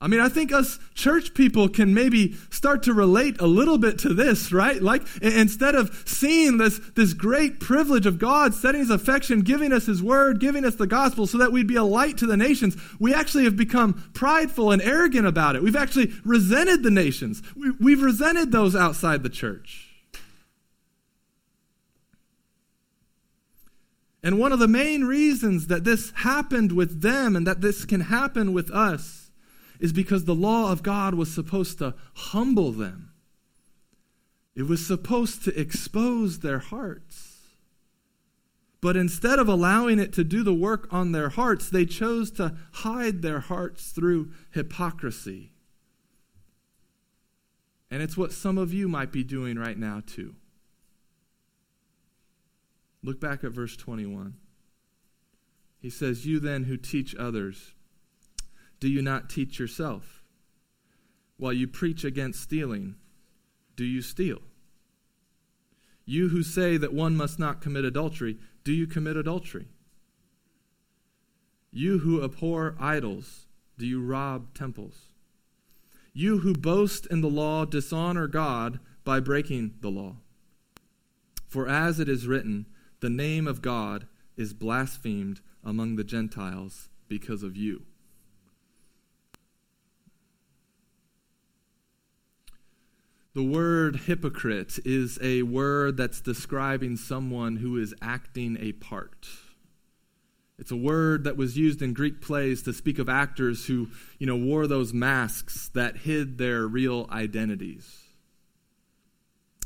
I 0.00 0.06
mean, 0.06 0.20
I 0.20 0.28
think 0.28 0.52
us 0.52 0.78
church 0.94 1.34
people 1.34 1.68
can 1.68 1.94
maybe 1.94 2.34
start 2.50 2.84
to 2.84 2.92
relate 2.92 3.40
a 3.40 3.46
little 3.48 3.76
bit 3.76 3.98
to 4.00 4.14
this, 4.14 4.52
right? 4.52 4.80
Like, 4.80 5.02
instead 5.20 5.74
of 5.74 6.04
seeing 6.06 6.58
this, 6.58 6.78
this 6.94 7.12
great 7.12 7.58
privilege 7.58 8.06
of 8.06 8.20
God 8.20 8.54
setting 8.54 8.82
his 8.82 8.90
affection, 8.90 9.40
giving 9.40 9.72
us 9.72 9.86
his 9.86 10.00
word, 10.00 10.38
giving 10.38 10.64
us 10.64 10.76
the 10.76 10.86
gospel 10.86 11.26
so 11.26 11.38
that 11.38 11.50
we'd 11.50 11.66
be 11.66 11.74
a 11.74 11.82
light 11.82 12.16
to 12.18 12.26
the 12.26 12.36
nations, 12.36 12.76
we 13.00 13.12
actually 13.12 13.44
have 13.44 13.56
become 13.56 14.10
prideful 14.14 14.70
and 14.70 14.80
arrogant 14.80 15.26
about 15.26 15.56
it. 15.56 15.62
We've 15.62 15.74
actually 15.74 16.12
resented 16.24 16.84
the 16.84 16.90
nations, 16.92 17.42
we, 17.56 17.92
have 17.92 18.02
resented 18.02 18.52
those 18.52 18.76
outside 18.76 19.24
the 19.24 19.28
church. 19.28 19.85
And 24.26 24.40
one 24.40 24.50
of 24.50 24.58
the 24.58 24.66
main 24.66 25.04
reasons 25.04 25.68
that 25.68 25.84
this 25.84 26.10
happened 26.10 26.72
with 26.72 27.00
them 27.00 27.36
and 27.36 27.46
that 27.46 27.60
this 27.60 27.84
can 27.84 28.00
happen 28.00 28.52
with 28.52 28.72
us 28.72 29.30
is 29.78 29.92
because 29.92 30.24
the 30.24 30.34
law 30.34 30.72
of 30.72 30.82
God 30.82 31.14
was 31.14 31.32
supposed 31.32 31.78
to 31.78 31.94
humble 32.12 32.72
them. 32.72 33.12
It 34.56 34.64
was 34.64 34.84
supposed 34.84 35.44
to 35.44 35.56
expose 35.56 36.40
their 36.40 36.58
hearts. 36.58 37.36
But 38.80 38.96
instead 38.96 39.38
of 39.38 39.46
allowing 39.48 40.00
it 40.00 40.12
to 40.14 40.24
do 40.24 40.42
the 40.42 40.52
work 40.52 40.88
on 40.92 41.12
their 41.12 41.28
hearts, 41.28 41.70
they 41.70 41.86
chose 41.86 42.32
to 42.32 42.56
hide 42.72 43.22
their 43.22 43.38
hearts 43.38 43.92
through 43.92 44.32
hypocrisy. 44.50 45.52
And 47.92 48.02
it's 48.02 48.16
what 48.16 48.32
some 48.32 48.58
of 48.58 48.74
you 48.74 48.88
might 48.88 49.12
be 49.12 49.22
doing 49.22 49.56
right 49.56 49.78
now, 49.78 50.02
too. 50.04 50.34
Look 53.06 53.20
back 53.20 53.44
at 53.44 53.52
verse 53.52 53.76
21. 53.76 54.34
He 55.78 55.90
says, 55.90 56.26
You 56.26 56.40
then 56.40 56.64
who 56.64 56.76
teach 56.76 57.14
others, 57.14 57.72
do 58.80 58.88
you 58.88 59.00
not 59.00 59.30
teach 59.30 59.60
yourself? 59.60 60.24
While 61.36 61.52
you 61.52 61.68
preach 61.68 62.02
against 62.02 62.42
stealing, 62.42 62.96
do 63.76 63.84
you 63.84 64.02
steal? 64.02 64.40
You 66.04 66.30
who 66.30 66.42
say 66.42 66.76
that 66.78 66.92
one 66.92 67.16
must 67.16 67.38
not 67.38 67.60
commit 67.60 67.84
adultery, 67.84 68.38
do 68.64 68.72
you 68.72 68.88
commit 68.88 69.16
adultery? 69.16 69.68
You 71.70 72.00
who 72.00 72.24
abhor 72.24 72.74
idols, 72.80 73.46
do 73.78 73.86
you 73.86 74.02
rob 74.02 74.52
temples? 74.52 75.12
You 76.12 76.38
who 76.38 76.54
boast 76.54 77.06
in 77.06 77.20
the 77.20 77.30
law 77.30 77.66
dishonor 77.66 78.26
God 78.26 78.80
by 79.04 79.20
breaking 79.20 79.74
the 79.80 79.90
law. 79.90 80.16
For 81.46 81.68
as 81.68 82.00
it 82.00 82.08
is 82.08 82.26
written, 82.26 82.66
the 83.00 83.10
name 83.10 83.46
of 83.46 83.62
God 83.62 84.06
is 84.36 84.52
blasphemed 84.52 85.40
among 85.64 85.96
the 85.96 86.04
Gentiles 86.04 86.88
because 87.08 87.42
of 87.42 87.56
you. 87.56 87.82
The 93.34 93.42
word 93.42 93.96
hypocrite 94.06 94.78
is 94.86 95.18
a 95.20 95.42
word 95.42 95.98
that's 95.98 96.22
describing 96.22 96.96
someone 96.96 97.56
who 97.56 97.76
is 97.76 97.94
acting 98.00 98.56
a 98.58 98.72
part. 98.72 99.26
It's 100.58 100.70
a 100.70 100.76
word 100.76 101.24
that 101.24 101.36
was 101.36 101.58
used 101.58 101.82
in 101.82 101.92
Greek 101.92 102.22
plays 102.22 102.62
to 102.62 102.72
speak 102.72 102.98
of 102.98 103.10
actors 103.10 103.66
who, 103.66 103.88
you 104.18 104.26
know, 104.26 104.36
wore 104.36 104.66
those 104.66 104.94
masks 104.94 105.68
that 105.74 105.98
hid 105.98 106.38
their 106.38 106.66
real 106.66 107.06
identities. 107.10 108.04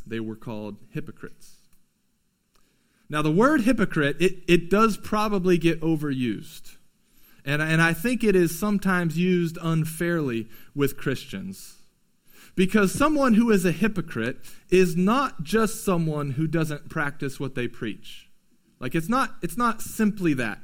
They 0.04 0.18
were 0.18 0.34
called 0.34 0.78
hypocrites. 0.92 1.60
Now, 3.11 3.23
the 3.23 3.33
word 3.33 3.62
hypocrite, 3.62 4.16
it, 4.20 4.44
it 4.46 4.70
does 4.70 4.96
probably 4.96 5.59
get 5.59 5.81
overused. 5.81 6.77
And, 7.44 7.61
and 7.61 7.83
I 7.83 7.92
think 7.92 8.23
it 8.23 8.37
is 8.37 8.57
sometimes 8.57 9.18
used 9.18 9.59
unfairly 9.61 10.49
with 10.77 10.96
Christians. 10.96 11.75
Because 12.55 12.92
someone 12.92 13.35
who 13.35 13.51
is 13.51 13.64
a 13.64 13.73
hypocrite 13.73 14.38
is 14.70 14.96
not 14.96 15.42
just 15.42 15.85
someone 15.85 16.33
who 16.33 16.46
doesn't 16.46 16.88
practice 16.88 17.40
what 17.40 17.57
they 17.57 17.66
preach. 17.66 18.31
Like, 18.79 18.94
it's 18.94 19.09
not, 19.09 19.35
it's 19.42 19.57
not 19.57 19.83
simply 19.83 20.33
that. 20.35 20.59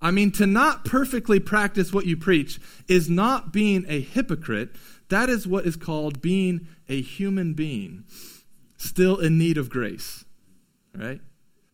I 0.00 0.12
mean, 0.12 0.30
to 0.32 0.46
not 0.46 0.84
perfectly 0.84 1.40
practice 1.40 1.92
what 1.92 2.06
you 2.06 2.16
preach 2.16 2.60
is 2.86 3.10
not 3.10 3.52
being 3.52 3.84
a 3.88 4.00
hypocrite. 4.00 4.70
That 5.08 5.28
is 5.28 5.48
what 5.48 5.66
is 5.66 5.76
called 5.76 6.22
being 6.22 6.68
a 6.88 7.00
human 7.00 7.54
being, 7.54 8.04
still 8.76 9.18
in 9.18 9.36
need 9.36 9.58
of 9.58 9.68
grace. 9.68 10.24
Right? 10.94 11.20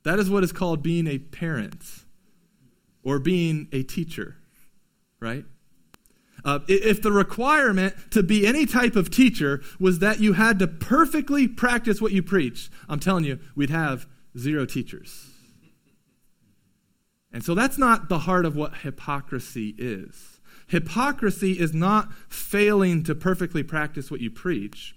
That 0.09 0.19
is 0.19 0.31
what 0.31 0.43
is 0.43 0.53
called 0.53 0.83
being 0.83 1.07
a 1.07 1.19
parent 1.19 1.85
or 3.03 3.19
being 3.19 3.69
a 3.73 3.83
teacher, 3.83 4.37
right? 5.21 5.45
Uh, 6.43 6.61
if 6.67 7.03
the 7.03 7.13
requirement 7.13 7.95
to 8.13 8.23
be 8.23 8.47
any 8.47 8.65
type 8.65 8.97
of 8.97 9.11
teacher 9.11 9.61
was 9.79 9.99
that 9.99 10.19
you 10.19 10.33
had 10.33 10.61
to 10.61 10.67
perfectly 10.67 11.47
practice 11.47 12.01
what 12.01 12.13
you 12.13 12.23
preach, 12.23 12.71
I'm 12.89 13.01
telling 13.01 13.25
you, 13.25 13.39
we'd 13.55 13.69
have 13.69 14.07
zero 14.39 14.65
teachers. 14.65 15.29
And 17.31 17.45
so 17.45 17.55
that's 17.55 17.77
not 17.77 18.09
the 18.09 18.21
heart 18.21 18.47
of 18.47 18.57
what 18.57 18.79
hypocrisy 18.79 19.75
is. 19.77 20.41
Hypocrisy 20.69 21.53
is 21.53 21.75
not 21.75 22.15
failing 22.31 23.03
to 23.03 23.15
perfectly 23.15 23.63
practice 23.63 24.11
what 24.11 24.23
you 24.23 24.31
preach. 24.31 24.97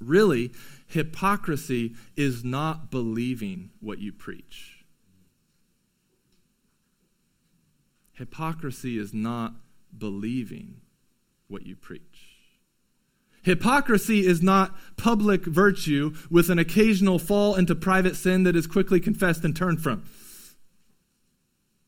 Really, 0.00 0.52
hypocrisy 0.88 1.94
is 2.16 2.42
not 2.42 2.90
believing 2.90 3.70
what 3.80 3.98
you 3.98 4.12
preach. 4.12 4.84
Hypocrisy 8.14 8.98
is 8.98 9.14
not 9.14 9.52
believing 9.96 10.80
what 11.46 11.64
you 11.64 11.76
preach. 11.76 12.02
Hypocrisy 13.42 14.26
is 14.26 14.42
not 14.42 14.74
public 14.96 15.44
virtue 15.44 16.12
with 16.30 16.50
an 16.50 16.58
occasional 16.58 17.18
fall 17.18 17.54
into 17.54 17.74
private 17.74 18.16
sin 18.16 18.42
that 18.42 18.56
is 18.56 18.66
quickly 18.66 18.98
confessed 18.98 19.44
and 19.44 19.54
turned 19.54 19.80
from. 19.80 20.02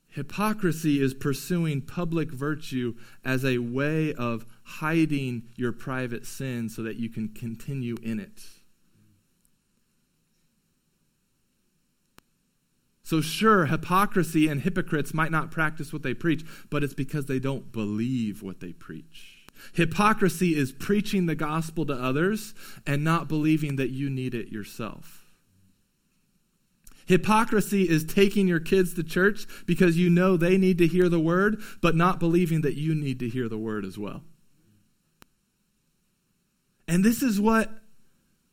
Hypocrisy 0.08 1.00
is 1.00 1.14
pursuing 1.14 1.80
public 1.80 2.30
virtue 2.30 2.94
as 3.24 3.44
a 3.44 3.58
way 3.58 4.12
of 4.14 4.44
hiding 4.62 5.42
your 5.56 5.72
private 5.72 6.26
sin 6.26 6.68
so 6.68 6.82
that 6.82 6.96
you 6.96 7.08
can 7.08 7.28
continue 7.28 7.96
in 8.02 8.20
it. 8.20 8.59
So, 13.10 13.20
sure, 13.20 13.66
hypocrisy 13.66 14.46
and 14.46 14.60
hypocrites 14.60 15.12
might 15.12 15.32
not 15.32 15.50
practice 15.50 15.92
what 15.92 16.04
they 16.04 16.14
preach, 16.14 16.44
but 16.70 16.84
it's 16.84 16.94
because 16.94 17.26
they 17.26 17.40
don't 17.40 17.72
believe 17.72 18.40
what 18.40 18.60
they 18.60 18.72
preach. 18.72 19.48
Hypocrisy 19.72 20.54
is 20.54 20.70
preaching 20.70 21.26
the 21.26 21.34
gospel 21.34 21.84
to 21.86 21.92
others 21.92 22.54
and 22.86 23.02
not 23.02 23.26
believing 23.26 23.74
that 23.74 23.90
you 23.90 24.08
need 24.08 24.32
it 24.32 24.52
yourself. 24.52 25.26
Hypocrisy 27.04 27.88
is 27.88 28.04
taking 28.04 28.46
your 28.46 28.60
kids 28.60 28.94
to 28.94 29.02
church 29.02 29.44
because 29.66 29.98
you 29.98 30.08
know 30.08 30.36
they 30.36 30.56
need 30.56 30.78
to 30.78 30.86
hear 30.86 31.08
the 31.08 31.18
word, 31.18 31.60
but 31.82 31.96
not 31.96 32.20
believing 32.20 32.60
that 32.60 32.76
you 32.76 32.94
need 32.94 33.18
to 33.18 33.28
hear 33.28 33.48
the 33.48 33.58
word 33.58 33.84
as 33.84 33.98
well. 33.98 34.22
And 36.86 37.04
this 37.04 37.24
is 37.24 37.40
what 37.40 37.72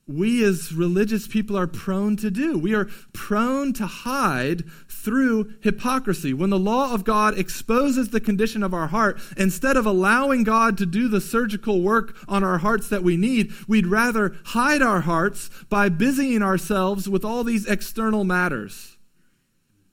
we 0.08 0.44
as 0.44 0.74
religious 0.74 1.28
people 1.28 1.58
are 1.58 1.68
prone 1.68 2.16
to 2.18 2.32
do. 2.32 2.58
We 2.58 2.74
are 2.74 2.88
prone 3.12 3.74
to 3.74 3.86
hide 3.86 4.64
through 4.90 5.54
hypocrisy. 5.62 6.34
When 6.34 6.50
the 6.50 6.58
law 6.58 6.94
of 6.94 7.04
God 7.04 7.38
exposes 7.38 8.10
the 8.10 8.22
condition 8.22 8.64
of 8.64 8.74
our 8.74 8.88
heart, 8.88 9.20
instead 9.36 9.76
of 9.76 9.86
allowing 9.86 10.44
God 10.44 10.78
to 10.78 10.86
do 10.86 11.10
the 11.10 11.20
surgical 11.20 11.82
work 11.82 12.16
on 12.28 12.44
our 12.44 12.60
hearts 12.60 12.88
that 12.88 13.04
we 13.04 13.18
need, 13.18 13.52
we'd 13.68 13.88
rather 13.88 14.36
hide 14.46 14.82
our 14.82 15.02
hearts 15.02 15.50
by 15.70 15.90
busying 15.90 16.42
ourselves 16.42 17.10
with 17.10 17.26
all 17.26 17.44
these 17.44 17.66
external 17.66 18.24
matters. 18.24 18.98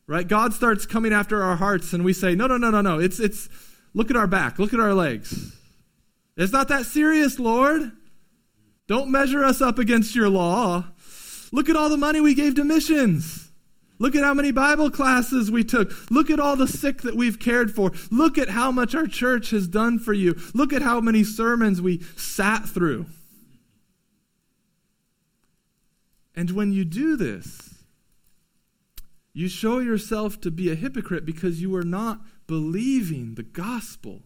Right? 0.07 0.29
God 0.29 0.53
starts 0.53 0.87
coming 0.87 1.13
after 1.13 1.43
our 1.43 1.57
hearts 1.57 1.93
and 1.93 2.05
we 2.05 2.13
say, 2.13 2.35
"No, 2.35 2.47
no, 2.47 2.57
no, 2.57 2.71
no, 2.71 2.83
no. 2.83 2.99
It's 2.99 3.19
it's 3.19 3.49
look 3.95 4.11
at 4.11 4.17
our 4.17 4.27
back, 4.27 4.59
look 4.59 4.75
at 4.75 4.81
our 4.81 4.95
legs. 4.95 5.57
It's 6.37 6.53
not 6.53 6.69
that 6.69 6.87
serious, 6.87 7.39
Lord." 7.39 7.91
Don't 8.87 9.11
measure 9.11 9.45
us 9.45 9.61
up 9.61 9.79
against 9.79 10.15
your 10.15 10.29
law. 10.29 10.85
Look 11.53 11.69
at 11.69 11.77
all 11.77 11.89
the 11.89 11.97
money 11.97 12.21
we 12.21 12.35
gave 12.35 12.55
to 12.57 12.65
missions. 12.65 13.51
Look 13.99 14.17
at 14.17 14.25
how 14.25 14.35
many 14.35 14.51
Bible 14.51 14.91
classes 14.91 15.51
we 15.51 15.65
took. 15.65 16.11
Look 16.11 16.29
at 16.29 16.41
all 16.41 16.57
the 16.57 16.67
sick 16.67 17.03
that 17.03 17.17
we've 17.17 17.39
cared 17.39 17.75
for. 17.75 17.93
Look 18.11 18.37
at 18.37 18.51
how 18.51 18.71
much 18.71 18.95
our 18.95 19.07
church 19.07 19.51
has 19.51 19.69
done 19.69 19.99
for 19.99 20.13
you. 20.13 20.35
Look 20.53 20.73
at 20.73 20.83
how 20.83 21.01
many 21.01 21.23
sermons 21.23 21.81
we 21.81 22.01
sat 22.17 22.69
through. 22.69 23.07
And 26.35 26.51
when 26.51 26.73
you 26.73 26.85
do 26.85 27.17
this, 27.17 27.85
you 29.33 29.49
show 29.49 29.79
yourself 29.79 30.41
to 30.41 30.51
be 30.51 30.71
a 30.71 30.75
hypocrite 30.75 31.25
because 31.25 31.63
you 31.63 31.75
are 31.77 31.85
not 31.85 32.21
believing 32.47 33.37
the 33.37 33.43
gospel. 33.45 34.23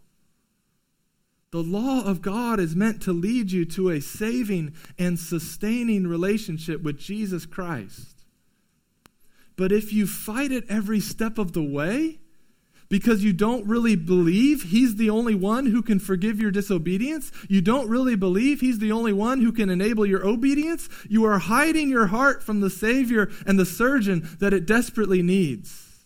The 1.50 1.62
law 1.62 2.04
of 2.04 2.20
God 2.20 2.60
is 2.60 2.76
meant 2.76 3.00
to 3.02 3.12
lead 3.12 3.50
you 3.50 3.64
to 3.66 3.88
a 3.88 4.00
saving 4.00 4.74
and 4.98 5.18
sustaining 5.18 6.06
relationship 6.06 6.82
with 6.82 6.98
Jesus 6.98 7.46
Christ. 7.46 8.24
But 9.56 9.72
if 9.72 9.92
you 9.92 10.06
fight 10.06 10.52
it 10.52 10.64
every 10.68 11.00
step 11.00 11.38
of 11.38 11.52
the 11.52 11.62
way, 11.62 12.18
because 12.90 13.24
you 13.24 13.32
don't 13.32 13.66
really 13.66 13.96
believe 13.96 14.64
He's 14.64 14.96
the 14.96 15.10
only 15.10 15.34
one 15.34 15.66
who 15.66 15.82
can 15.82 15.98
forgive 15.98 16.38
your 16.38 16.50
disobedience, 16.50 17.32
you 17.48 17.60
don't 17.60 17.88
really 17.88 18.14
believe 18.14 18.60
He's 18.60 18.78
the 18.78 18.92
only 18.92 19.12
one 19.12 19.40
who 19.40 19.52
can 19.52 19.70
enable 19.70 20.06
your 20.06 20.26
obedience, 20.26 20.88
you 21.08 21.24
are 21.24 21.38
hiding 21.38 21.88
your 21.88 22.06
heart 22.08 22.42
from 22.42 22.60
the 22.60 22.70
Savior 22.70 23.30
and 23.46 23.58
the 23.58 23.66
surgeon 23.66 24.36
that 24.38 24.52
it 24.52 24.66
desperately 24.66 25.22
needs. 25.22 26.04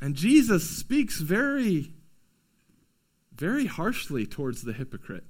And 0.00 0.14
Jesus 0.14 0.68
speaks 0.68 1.20
very 1.20 1.92
very 3.36 3.66
harshly 3.66 4.26
towards 4.26 4.62
the 4.62 4.72
hypocrite. 4.72 5.24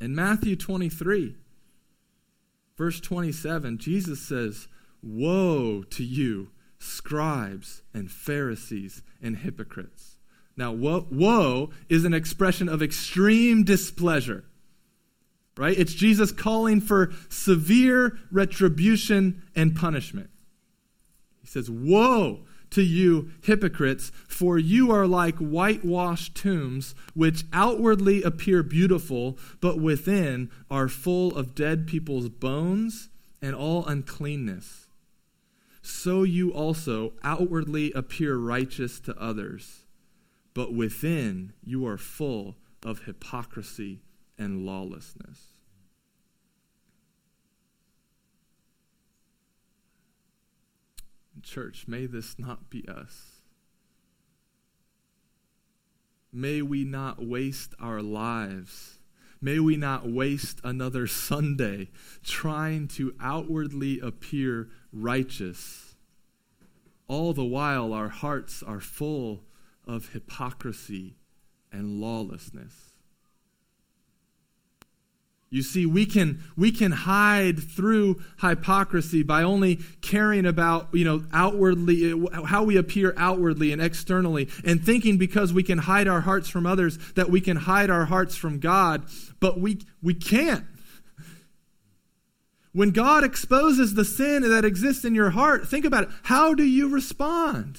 In 0.00 0.14
Matthew 0.14 0.56
23, 0.56 1.36
verse 2.76 3.00
27, 3.00 3.78
Jesus 3.78 4.20
says, 4.20 4.68
Woe 5.02 5.84
to 5.90 6.04
you, 6.04 6.50
scribes 6.78 7.82
and 7.94 8.10
Pharisees 8.10 9.02
and 9.22 9.36
hypocrites. 9.36 10.16
Now, 10.56 10.72
woe, 10.72 11.06
woe 11.10 11.70
is 11.88 12.04
an 12.04 12.14
expression 12.14 12.68
of 12.68 12.82
extreme 12.82 13.64
displeasure, 13.64 14.44
right? 15.56 15.78
It's 15.78 15.94
Jesus 15.94 16.32
calling 16.32 16.80
for 16.80 17.12
severe 17.28 18.18
retribution 18.30 19.42
and 19.54 19.74
punishment. 19.74 20.30
He 21.40 21.46
says, 21.46 21.70
Woe 21.70 22.40
to 22.72 22.82
you, 22.82 23.30
hypocrites, 23.42 24.10
for 24.26 24.58
you 24.58 24.90
are 24.90 25.06
like 25.06 25.36
whitewashed 25.36 26.34
tombs, 26.34 26.94
which 27.14 27.44
outwardly 27.52 28.22
appear 28.22 28.62
beautiful, 28.62 29.38
but 29.60 29.78
within 29.78 30.50
are 30.70 30.88
full 30.88 31.36
of 31.36 31.54
dead 31.54 31.86
people's 31.86 32.28
bones 32.28 33.08
and 33.40 33.54
all 33.54 33.86
uncleanness. 33.86 34.86
So 35.82 36.22
you 36.22 36.50
also 36.50 37.12
outwardly 37.22 37.92
appear 37.92 38.36
righteous 38.36 39.00
to 39.00 39.18
others, 39.20 39.80
but 40.54 40.72
within 40.72 41.52
you 41.64 41.86
are 41.86 41.98
full 41.98 42.56
of 42.84 43.04
hypocrisy 43.04 44.00
and 44.38 44.64
lawlessness. 44.64 45.51
Church, 51.42 51.86
may 51.88 52.06
this 52.06 52.38
not 52.38 52.68
be 52.68 52.86
us. 52.86 53.42
May 56.32 56.62
we 56.62 56.84
not 56.84 57.24
waste 57.24 57.74
our 57.78 58.00
lives. 58.00 58.98
May 59.40 59.58
we 59.58 59.76
not 59.76 60.08
waste 60.08 60.60
another 60.62 61.06
Sunday 61.06 61.90
trying 62.22 62.88
to 62.88 63.14
outwardly 63.20 63.98
appear 64.00 64.70
righteous. 64.92 65.96
All 67.08 67.32
the 67.32 67.44
while, 67.44 67.92
our 67.92 68.08
hearts 68.08 68.62
are 68.62 68.80
full 68.80 69.42
of 69.86 70.10
hypocrisy 70.12 71.16
and 71.72 72.00
lawlessness. 72.00 72.91
You 75.52 75.60
see, 75.60 75.84
we 75.84 76.06
can, 76.06 76.42
we 76.56 76.72
can 76.72 76.92
hide 76.92 77.62
through 77.62 78.22
hypocrisy 78.40 79.22
by 79.22 79.42
only 79.42 79.80
caring 80.00 80.46
about, 80.46 80.88
you 80.94 81.04
know, 81.04 81.24
outwardly, 81.30 82.26
how 82.46 82.64
we 82.64 82.78
appear 82.78 83.12
outwardly 83.18 83.70
and 83.70 83.82
externally, 83.82 84.48
and 84.64 84.82
thinking 84.82 85.18
because 85.18 85.52
we 85.52 85.62
can 85.62 85.76
hide 85.76 86.08
our 86.08 86.22
hearts 86.22 86.48
from 86.48 86.64
others 86.64 86.96
that 87.16 87.28
we 87.28 87.42
can 87.42 87.58
hide 87.58 87.90
our 87.90 88.06
hearts 88.06 88.34
from 88.34 88.60
God, 88.60 89.04
but 89.40 89.60
we, 89.60 89.82
we 90.02 90.14
can't. 90.14 90.64
When 92.72 92.90
God 92.90 93.22
exposes 93.22 93.92
the 93.92 94.06
sin 94.06 94.48
that 94.48 94.64
exists 94.64 95.04
in 95.04 95.14
your 95.14 95.30
heart, 95.30 95.68
think 95.68 95.84
about 95.84 96.04
it. 96.04 96.10
How 96.22 96.54
do 96.54 96.64
you 96.64 96.88
respond? 96.88 97.78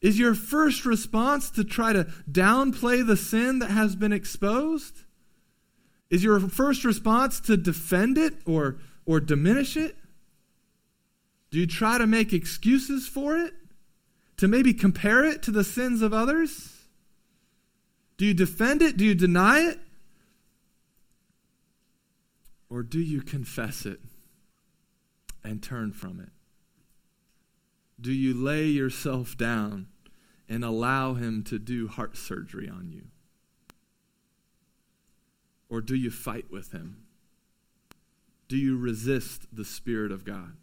Is 0.00 0.20
your 0.20 0.36
first 0.36 0.86
response 0.86 1.50
to 1.50 1.64
try 1.64 1.92
to 1.92 2.04
downplay 2.30 3.04
the 3.04 3.16
sin 3.16 3.58
that 3.58 3.72
has 3.72 3.96
been 3.96 4.12
exposed? 4.12 5.02
Is 6.10 6.24
your 6.24 6.40
first 6.40 6.84
response 6.84 7.38
to 7.40 7.56
defend 7.56 8.18
it 8.18 8.34
or, 8.44 8.78
or 9.06 9.20
diminish 9.20 9.76
it? 9.76 9.96
Do 11.50 11.58
you 11.58 11.66
try 11.66 11.98
to 11.98 12.06
make 12.06 12.32
excuses 12.32 13.06
for 13.06 13.36
it? 13.36 13.54
To 14.38 14.48
maybe 14.48 14.74
compare 14.74 15.24
it 15.24 15.42
to 15.44 15.50
the 15.50 15.64
sins 15.64 16.02
of 16.02 16.12
others? 16.12 16.76
Do 18.16 18.26
you 18.26 18.34
defend 18.34 18.82
it? 18.82 18.96
Do 18.96 19.04
you 19.04 19.14
deny 19.14 19.60
it? 19.60 19.78
Or 22.68 22.82
do 22.82 23.00
you 23.00 23.20
confess 23.20 23.86
it 23.86 24.00
and 25.44 25.62
turn 25.62 25.92
from 25.92 26.20
it? 26.20 26.30
Do 28.00 28.12
you 28.12 28.34
lay 28.34 28.66
yourself 28.66 29.36
down 29.36 29.88
and 30.48 30.64
allow 30.64 31.14
Him 31.14 31.44
to 31.44 31.58
do 31.58 31.88
heart 31.88 32.16
surgery 32.16 32.68
on 32.68 32.90
you? 32.90 33.08
Or 35.70 35.80
do 35.80 35.94
you 35.94 36.10
fight 36.10 36.50
with 36.50 36.72
him? 36.72 37.04
Do 38.48 38.56
you 38.56 38.76
resist 38.76 39.46
the 39.54 39.64
Spirit 39.64 40.12
of 40.12 40.24
God? 40.24 40.56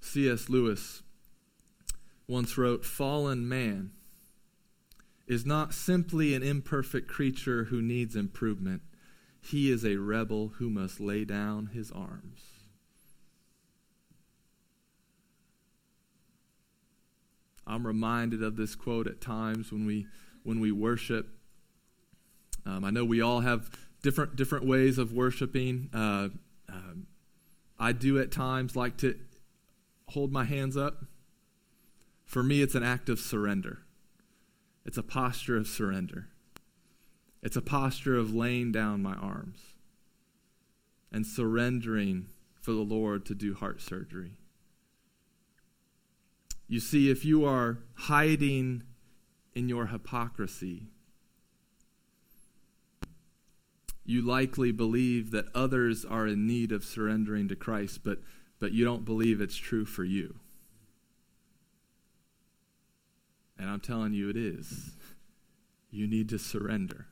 C.S. 0.00 0.48
Lewis 0.48 1.02
once 2.26 2.58
wrote 2.58 2.84
Fallen 2.84 3.48
man 3.48 3.92
is 5.26 5.46
not 5.46 5.72
simply 5.72 6.34
an 6.34 6.42
imperfect 6.42 7.06
creature 7.06 7.64
who 7.64 7.80
needs 7.80 8.16
improvement, 8.16 8.82
he 9.40 9.70
is 9.70 9.84
a 9.84 9.96
rebel 9.96 10.54
who 10.58 10.68
must 10.68 10.98
lay 11.00 11.24
down 11.24 11.66
his 11.66 11.92
arms. 11.92 12.40
I'm 17.64 17.86
reminded 17.86 18.42
of 18.42 18.56
this 18.56 18.74
quote 18.74 19.06
at 19.06 19.20
times 19.20 19.70
when 19.70 19.86
we 19.86 20.06
when 20.42 20.58
we 20.58 20.72
worship. 20.72 21.28
Um, 22.66 22.84
I 22.84 22.90
know 22.90 23.04
we 23.04 23.20
all 23.20 23.40
have 23.40 23.70
different 24.02 24.36
different 24.36 24.66
ways 24.66 24.98
of 24.98 25.12
worshiping. 25.12 25.90
Uh, 25.92 26.28
um, 26.68 27.06
I 27.78 27.92
do 27.92 28.18
at 28.18 28.30
times 28.30 28.76
like 28.76 28.96
to 28.98 29.18
hold 30.08 30.32
my 30.32 30.44
hands 30.44 30.76
up. 30.76 31.04
For 32.24 32.42
me, 32.42 32.62
it's 32.62 32.74
an 32.74 32.82
act 32.82 33.08
of 33.08 33.18
surrender. 33.18 33.80
It's 34.84 34.98
a 34.98 35.02
posture 35.02 35.56
of 35.56 35.66
surrender. 35.66 36.28
It's 37.42 37.56
a 37.56 37.62
posture 37.62 38.16
of 38.16 38.34
laying 38.34 38.70
down 38.70 39.02
my 39.02 39.14
arms 39.14 39.60
and 41.12 41.26
surrendering 41.26 42.26
for 42.60 42.72
the 42.72 42.80
Lord 42.80 43.24
to 43.26 43.34
do 43.34 43.54
heart 43.54 43.80
surgery. 43.80 44.32
You 46.68 46.80
see, 46.80 47.10
if 47.10 47.24
you 47.24 47.44
are 47.44 47.78
hiding 47.94 48.84
in 49.54 49.68
your 49.68 49.86
hypocrisy, 49.86 50.84
you 54.10 54.22
likely 54.22 54.72
believe 54.72 55.30
that 55.30 55.46
others 55.54 56.04
are 56.04 56.26
in 56.26 56.46
need 56.46 56.72
of 56.72 56.84
surrendering 56.84 57.48
to 57.48 57.56
Christ, 57.56 58.00
but, 58.04 58.18
but 58.58 58.72
you 58.72 58.84
don't 58.84 59.04
believe 59.04 59.40
it's 59.40 59.56
true 59.56 59.84
for 59.84 60.04
you. 60.04 60.34
And 63.58 63.68
I'm 63.68 63.80
telling 63.80 64.12
you, 64.12 64.28
it 64.28 64.36
is. 64.36 64.90
You 65.90 66.06
need 66.06 66.28
to 66.30 66.38
surrender 66.38 67.06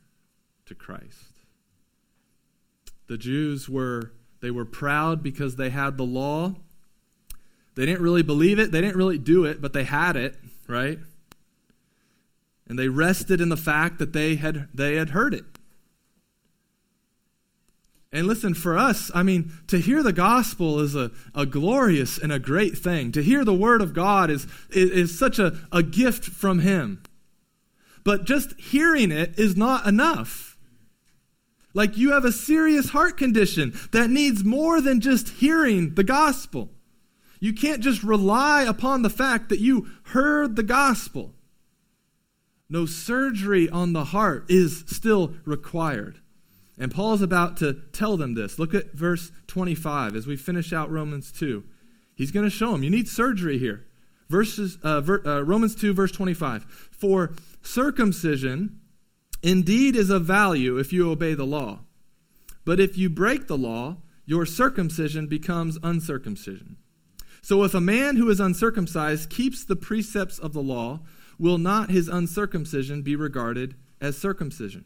to 0.65 0.75
Christ. 0.75 1.39
The 3.07 3.17
Jews 3.17 3.67
were 3.67 4.11
they 4.41 4.51
were 4.51 4.65
proud 4.65 5.21
because 5.21 5.57
they 5.57 5.69
had 5.69 5.97
the 5.97 6.05
law 6.05 6.55
they 7.79 7.85
didn't 7.85 8.01
really 8.01 8.23
believe 8.23 8.59
it, 8.59 8.73
they 8.73 8.81
didn't 8.81 8.97
really 8.97 9.17
do 9.17 9.45
it, 9.45 9.61
but 9.61 9.71
they 9.71 9.85
had 9.85 10.17
it, 10.17 10.35
right? 10.67 10.99
And 12.67 12.77
they 12.77 12.89
rested 12.89 13.39
in 13.39 13.47
the 13.47 13.55
fact 13.55 13.99
that 13.99 14.11
they 14.11 14.35
had 14.35 14.67
they 14.73 14.95
had 14.95 15.11
heard 15.11 15.33
it. 15.33 15.45
And 18.11 18.25
listen, 18.25 18.55
for 18.55 18.77
us, 18.77 19.11
I 19.13 19.21
mean, 19.21 19.51
to 19.67 19.77
hear 19.77 20.01
the 20.01 20.13
gospel 20.13 20.79
is 20.79 20.95
a, 20.95 21.11
a 21.35 21.45
glorious 21.45 22.17
and 22.17 22.31
a 22.31 22.39
great 22.39 22.77
thing. 22.77 23.11
To 23.11 23.21
hear 23.21 23.45
the 23.45 23.53
word 23.53 23.81
of 23.81 23.93
God 23.93 24.31
is, 24.31 24.47
is, 24.71 24.89
is 24.91 25.19
such 25.19 25.37
a, 25.37 25.57
a 25.71 25.83
gift 25.83 26.25
from 26.25 26.59
Him. 26.59 27.03
But 28.03 28.25
just 28.25 28.59
hearing 28.59 29.11
it 29.11 29.37
is 29.37 29.55
not 29.55 29.85
enough. 29.85 30.57
Like 31.75 31.97
you 31.97 32.11
have 32.11 32.25
a 32.25 32.31
serious 32.31 32.89
heart 32.89 33.15
condition 33.15 33.77
that 33.91 34.09
needs 34.09 34.43
more 34.43 34.81
than 34.81 35.01
just 35.01 35.29
hearing 35.29 35.93
the 35.93 36.03
gospel. 36.03 36.71
You 37.39 37.53
can't 37.53 37.81
just 37.81 38.01
rely 38.03 38.63
upon 38.63 39.03
the 39.03 39.09
fact 39.09 39.49
that 39.49 39.59
you 39.59 39.87
heard 40.05 40.55
the 40.55 40.63
gospel. 40.63 41.35
No 42.69 42.87
surgery 42.87 43.69
on 43.69 43.93
the 43.93 44.05
heart 44.05 44.45
is 44.49 44.83
still 44.87 45.35
required. 45.45 46.19
And 46.79 46.93
Paul's 46.93 47.21
about 47.21 47.57
to 47.57 47.73
tell 47.91 48.15
them 48.15 48.33
this. 48.33 48.57
Look 48.57 48.73
at 48.73 48.93
verse 48.93 49.31
25 49.47 50.15
as 50.15 50.25
we 50.25 50.37
finish 50.37 50.71
out 50.71 50.89
Romans 50.89 51.31
2. 51.33 51.63
He's 52.15 52.31
going 52.31 52.45
to 52.45 52.49
show 52.49 52.71
them 52.71 52.83
you 52.83 52.89
need 52.89 53.09
surgery 53.09 53.57
here. 53.57 53.85
Verses, 54.29 54.77
uh, 54.83 55.01
ver, 55.01 55.21
uh, 55.25 55.41
Romans 55.41 55.75
2, 55.75 55.93
verse 55.93 56.11
25. 56.11 56.63
For 56.91 57.31
circumcision 57.61 58.79
indeed 59.43 59.95
is 59.95 60.09
of 60.09 60.25
value 60.25 60.77
if 60.77 60.93
you 60.93 61.09
obey 61.11 61.33
the 61.33 61.45
law. 61.45 61.79
But 62.63 62.79
if 62.79 62.97
you 62.97 63.09
break 63.09 63.47
the 63.47 63.57
law, 63.57 63.97
your 64.25 64.45
circumcision 64.45 65.27
becomes 65.27 65.77
uncircumcision. 65.81 66.77
So 67.41 67.63
if 67.63 67.73
a 67.73 67.81
man 67.81 68.15
who 68.15 68.29
is 68.29 68.39
uncircumcised 68.39 69.29
keeps 69.29 69.65
the 69.65 69.75
precepts 69.75 70.39
of 70.39 70.53
the 70.53 70.61
law, 70.61 70.99
will 71.37 71.57
not 71.57 71.89
his 71.89 72.07
uncircumcision 72.07 73.01
be 73.01 73.15
regarded 73.15 73.75
as 73.99 74.17
circumcision? 74.17 74.85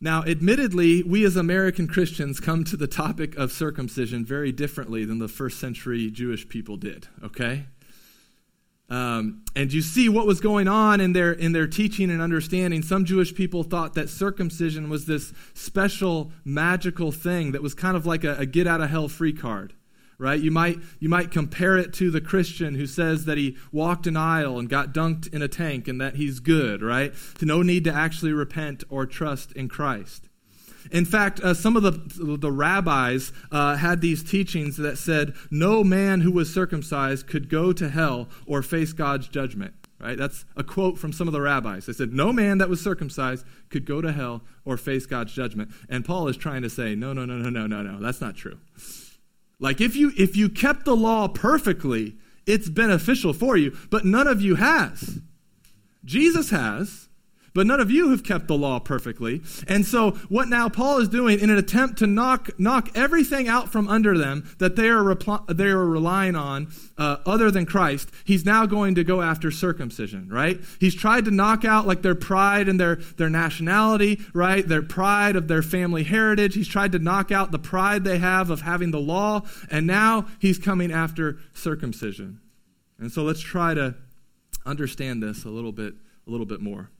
Now, 0.00 0.22
admittedly, 0.22 1.02
we 1.02 1.24
as 1.24 1.36
American 1.36 1.88
Christians 1.88 2.38
come 2.38 2.62
to 2.64 2.76
the 2.76 2.86
topic 2.86 3.36
of 3.36 3.50
circumcision 3.50 4.24
very 4.24 4.52
differently 4.52 5.04
than 5.04 5.18
the 5.18 5.26
first 5.26 5.58
century 5.58 6.08
Jewish 6.10 6.48
people 6.48 6.76
did, 6.76 7.08
okay? 7.22 7.66
Um, 8.90 9.42
and 9.56 9.72
you 9.72 9.82
see 9.82 10.08
what 10.08 10.26
was 10.26 10.40
going 10.40 10.66
on 10.66 11.00
in 11.00 11.12
their 11.12 11.32
in 11.32 11.52
their 11.52 11.66
teaching 11.66 12.10
and 12.10 12.22
understanding. 12.22 12.82
Some 12.82 13.04
Jewish 13.04 13.34
people 13.34 13.62
thought 13.62 13.94
that 13.94 14.08
circumcision 14.08 14.88
was 14.88 15.04
this 15.04 15.32
special 15.52 16.32
magical 16.44 17.12
thing 17.12 17.52
that 17.52 17.62
was 17.62 17.74
kind 17.74 17.96
of 17.96 18.06
like 18.06 18.24
a, 18.24 18.36
a 18.36 18.46
get 18.46 18.66
out 18.66 18.80
of 18.80 18.88
hell 18.88 19.08
free 19.08 19.34
card, 19.34 19.74
right? 20.18 20.40
You 20.40 20.50
might 20.50 20.78
you 20.98 21.08
might 21.08 21.30
compare 21.30 21.78
it 21.78 21.92
to 21.94 22.10
the 22.10 22.20
Christian 22.20 22.74
who 22.74 22.86
says 22.86 23.24
that 23.24 23.38
he 23.38 23.56
walked 23.72 24.06
an 24.06 24.16
aisle 24.16 24.58
and 24.58 24.68
got 24.68 24.92
dunked 24.92 25.32
in 25.32 25.42
a 25.42 25.48
tank 25.48 25.88
and 25.88 26.00
that 26.00 26.16
he's 26.16 26.40
good, 26.40 26.82
right? 26.82 27.14
To 27.38 27.46
no 27.46 27.62
need 27.62 27.84
to 27.84 27.92
actually 27.92 28.32
repent 28.32 28.84
or 28.88 29.06
trust 29.06 29.52
in 29.52 29.68
Christ. 29.68 30.28
In 30.90 31.04
fact, 31.04 31.40
uh, 31.40 31.54
some 31.54 31.76
of 31.76 31.82
the, 31.82 32.36
the 32.36 32.52
rabbis 32.52 33.32
uh, 33.52 33.76
had 33.76 34.00
these 34.00 34.22
teachings 34.22 34.76
that 34.78 34.96
said 34.96 35.34
no 35.50 35.84
man 35.84 36.22
who 36.22 36.32
was 36.32 36.52
circumcised 36.52 37.26
could 37.26 37.48
go 37.48 37.72
to 37.72 37.90
hell 37.90 38.28
or 38.46 38.62
face 38.62 38.92
God's 38.92 39.28
judgment. 39.28 39.74
Right? 40.00 40.16
That's 40.16 40.44
a 40.56 40.62
quote 40.62 40.96
from 40.96 41.12
some 41.12 41.26
of 41.26 41.32
the 41.32 41.40
rabbis. 41.40 41.86
They 41.86 41.92
said, 41.92 42.12
No 42.12 42.32
man 42.32 42.58
that 42.58 42.68
was 42.68 42.80
circumcised 42.80 43.44
could 43.68 43.84
go 43.84 44.00
to 44.00 44.12
hell 44.12 44.42
or 44.64 44.76
face 44.76 45.06
God's 45.06 45.32
judgment. 45.32 45.70
And 45.88 46.04
Paul 46.04 46.28
is 46.28 46.36
trying 46.36 46.62
to 46.62 46.70
say, 46.70 46.94
No, 46.94 47.12
no, 47.12 47.24
no, 47.24 47.36
no, 47.36 47.50
no, 47.50 47.66
no, 47.66 47.82
no. 47.82 48.00
That's 48.00 48.20
not 48.20 48.36
true. 48.36 48.58
Like 49.60 49.80
if 49.80 49.96
you 49.96 50.12
if 50.16 50.36
you 50.36 50.48
kept 50.48 50.84
the 50.84 50.96
law 50.96 51.28
perfectly, 51.28 52.16
it's 52.46 52.68
beneficial 52.68 53.32
for 53.32 53.56
you, 53.56 53.76
but 53.90 54.04
none 54.04 54.26
of 54.26 54.40
you 54.40 54.54
has. 54.54 55.20
Jesus 56.04 56.50
has. 56.50 57.07
But 57.54 57.66
none 57.66 57.80
of 57.80 57.90
you 57.90 58.10
have 58.10 58.22
kept 58.22 58.46
the 58.48 58.56
law 58.56 58.78
perfectly. 58.78 59.42
And 59.66 59.84
so, 59.84 60.12
what 60.28 60.48
now 60.48 60.68
Paul 60.68 60.98
is 60.98 61.08
doing 61.08 61.40
in 61.40 61.50
an 61.50 61.58
attempt 61.58 61.98
to 61.98 62.06
knock, 62.06 62.50
knock 62.58 62.90
everything 62.94 63.48
out 63.48 63.70
from 63.70 63.88
under 63.88 64.16
them 64.16 64.48
that 64.58 64.76
they 64.76 64.88
are, 64.88 65.16
they 65.48 65.66
are 65.66 65.86
relying 65.86 66.36
on 66.36 66.68
uh, 66.98 67.18
other 67.24 67.50
than 67.50 67.64
Christ, 67.64 68.10
he's 68.24 68.44
now 68.44 68.66
going 68.66 68.96
to 68.96 69.04
go 69.04 69.22
after 69.22 69.50
circumcision, 69.50 70.28
right? 70.28 70.60
He's 70.80 70.94
tried 70.94 71.24
to 71.26 71.30
knock 71.30 71.64
out 71.64 71.86
like 71.86 72.02
their 72.02 72.14
pride 72.14 72.68
and 72.68 72.78
their, 72.78 72.96
their 72.96 73.30
nationality, 73.30 74.20
right? 74.34 74.66
Their 74.66 74.82
pride 74.82 75.36
of 75.36 75.48
their 75.48 75.62
family 75.62 76.02
heritage. 76.02 76.54
He's 76.54 76.68
tried 76.68 76.92
to 76.92 76.98
knock 76.98 77.30
out 77.30 77.52
the 77.52 77.58
pride 77.58 78.04
they 78.04 78.18
have 78.18 78.50
of 78.50 78.62
having 78.62 78.90
the 78.90 79.00
law. 79.00 79.42
And 79.70 79.86
now 79.86 80.26
he's 80.38 80.58
coming 80.58 80.90
after 80.90 81.38
circumcision. 81.54 82.40
And 82.98 83.12
so, 83.12 83.22
let's 83.22 83.40
try 83.40 83.74
to 83.74 83.94
understand 84.66 85.22
this 85.22 85.44
a 85.44 85.48
little 85.48 85.72
bit, 85.72 85.94
a 86.26 86.30
little 86.30 86.46
bit 86.46 86.60
more. 86.60 86.90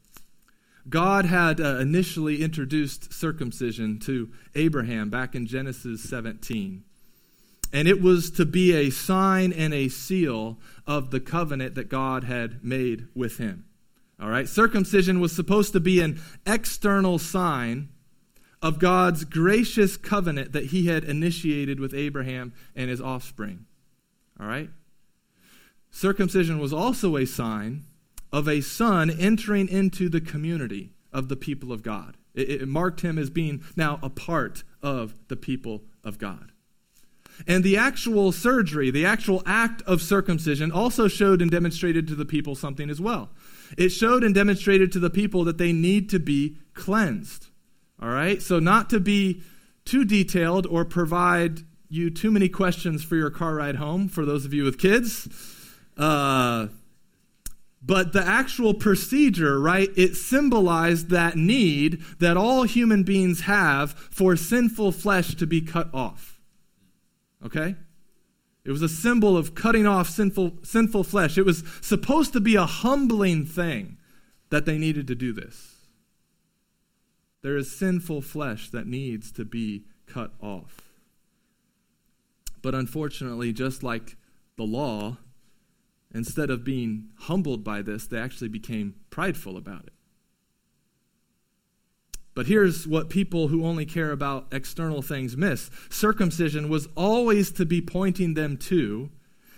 God 0.88 1.26
had 1.26 1.60
uh, 1.60 1.76
initially 1.78 2.42
introduced 2.42 3.12
circumcision 3.12 3.98
to 4.00 4.30
Abraham 4.54 5.10
back 5.10 5.34
in 5.34 5.46
Genesis 5.46 6.02
17. 6.02 6.84
And 7.72 7.86
it 7.86 8.00
was 8.00 8.30
to 8.32 8.46
be 8.46 8.74
a 8.74 8.90
sign 8.90 9.52
and 9.52 9.74
a 9.74 9.88
seal 9.88 10.58
of 10.86 11.10
the 11.10 11.20
covenant 11.20 11.74
that 11.74 11.88
God 11.90 12.24
had 12.24 12.64
made 12.64 13.08
with 13.14 13.36
him. 13.36 13.66
All 14.20 14.28
right? 14.28 14.48
Circumcision 14.48 15.20
was 15.20 15.34
supposed 15.34 15.72
to 15.72 15.80
be 15.80 16.00
an 16.00 16.20
external 16.46 17.18
sign 17.18 17.90
of 18.60 18.78
God's 18.78 19.24
gracious 19.24 19.96
covenant 19.96 20.52
that 20.52 20.66
he 20.66 20.86
had 20.86 21.04
initiated 21.04 21.78
with 21.78 21.94
Abraham 21.94 22.52
and 22.74 22.90
his 22.90 23.00
offspring. 23.00 23.66
All 24.40 24.46
right? 24.46 24.70
Circumcision 25.90 26.58
was 26.58 26.72
also 26.72 27.16
a 27.16 27.26
sign 27.26 27.84
of 28.32 28.48
a 28.48 28.60
son 28.60 29.10
entering 29.10 29.68
into 29.68 30.08
the 30.08 30.20
community 30.20 30.92
of 31.12 31.28
the 31.28 31.36
people 31.36 31.72
of 31.72 31.82
God. 31.82 32.16
It, 32.34 32.50
it, 32.50 32.68
marked 32.68 33.00
him 33.00 33.18
as 33.18 33.30
being 33.30 33.64
now 33.76 33.98
a 34.02 34.10
part 34.10 34.62
of 34.82 35.14
the 35.28 35.36
people 35.36 35.82
of 36.04 36.18
God. 36.18 36.52
And 37.46 37.62
the 37.62 37.76
actual 37.76 38.32
surgery, 38.32 38.90
the 38.90 39.06
actual 39.06 39.42
act 39.46 39.82
of 39.82 40.02
circumcision, 40.02 40.72
also 40.72 41.08
showed 41.08 41.40
and 41.40 41.50
demonstrated 41.50 42.06
to 42.08 42.14
the 42.14 42.24
people 42.24 42.54
something 42.54 42.90
as 42.90 43.00
well. 43.00 43.30
It 43.76 43.90
showed 43.90 44.24
and 44.24 44.34
demonstrated 44.34 44.92
to 44.92 44.98
the 44.98 45.10
people 45.10 45.44
that 45.44 45.58
they 45.58 45.72
need 45.72 46.10
to 46.10 46.18
be 46.18 46.58
cleansed. 46.74 47.48
All 48.00 48.08
right? 48.08 48.42
So, 48.42 48.58
not 48.58 48.90
to 48.90 49.00
be 49.00 49.42
too 49.84 50.04
detailed 50.04 50.66
or 50.66 50.84
provide 50.84 51.60
you 51.88 52.10
too 52.10 52.30
many 52.30 52.48
questions 52.48 53.02
for 53.02 53.16
your 53.16 53.30
car 53.30 53.54
ride 53.54 53.76
home 53.76 54.08
for 54.08 54.24
those 54.24 54.44
of 54.44 54.52
you 54.52 54.64
with 54.64 54.78
kids. 54.78 55.28
Uh, 55.96 56.68
but 57.80 58.12
the 58.12 58.22
actual 58.22 58.74
procedure, 58.74 59.60
right, 59.60 59.90
it 59.96 60.16
symbolized 60.16 61.10
that 61.10 61.36
need 61.36 62.02
that 62.18 62.36
all 62.36 62.64
human 62.64 63.04
beings 63.04 63.42
have 63.42 63.92
for 63.92 64.36
sinful 64.36 64.92
flesh 64.92 65.34
to 65.36 65.46
be 65.46 65.60
cut 65.60 65.88
off. 65.94 66.40
Okay? 67.44 67.76
It 68.64 68.72
was 68.72 68.82
a 68.82 68.88
symbol 68.88 69.36
of 69.36 69.54
cutting 69.54 69.86
off 69.86 70.10
sinful, 70.10 70.58
sinful 70.62 71.04
flesh. 71.04 71.38
It 71.38 71.46
was 71.46 71.62
supposed 71.80 72.32
to 72.32 72.40
be 72.40 72.56
a 72.56 72.66
humbling 72.66 73.46
thing 73.46 73.96
that 74.50 74.66
they 74.66 74.76
needed 74.76 75.06
to 75.06 75.14
do 75.14 75.32
this. 75.32 75.76
There 77.42 77.56
is 77.56 77.70
sinful 77.70 78.22
flesh 78.22 78.70
that 78.70 78.86
needs 78.86 79.30
to 79.32 79.44
be 79.44 79.84
cut 80.06 80.32
off. 80.40 80.82
But 82.60 82.74
unfortunately, 82.74 83.52
just 83.52 83.82
like 83.82 84.16
the 84.56 84.64
law, 84.64 85.18
instead 86.14 86.50
of 86.50 86.64
being 86.64 87.08
humbled 87.20 87.62
by 87.62 87.82
this, 87.82 88.06
they 88.06 88.18
actually 88.18 88.48
became 88.48 88.94
prideful 89.10 89.56
about 89.56 89.84
it. 89.86 89.92
But 92.34 92.46
here's 92.46 92.86
what 92.86 93.10
people 93.10 93.48
who 93.48 93.66
only 93.66 93.84
care 93.84 94.12
about 94.12 94.46
external 94.52 95.02
things 95.02 95.36
miss 95.36 95.70
circumcision 95.90 96.68
was 96.68 96.88
always 96.96 97.50
to 97.50 97.66
be 97.66 97.80
pointing 97.80 98.34
them 98.34 98.56
to 98.58 99.10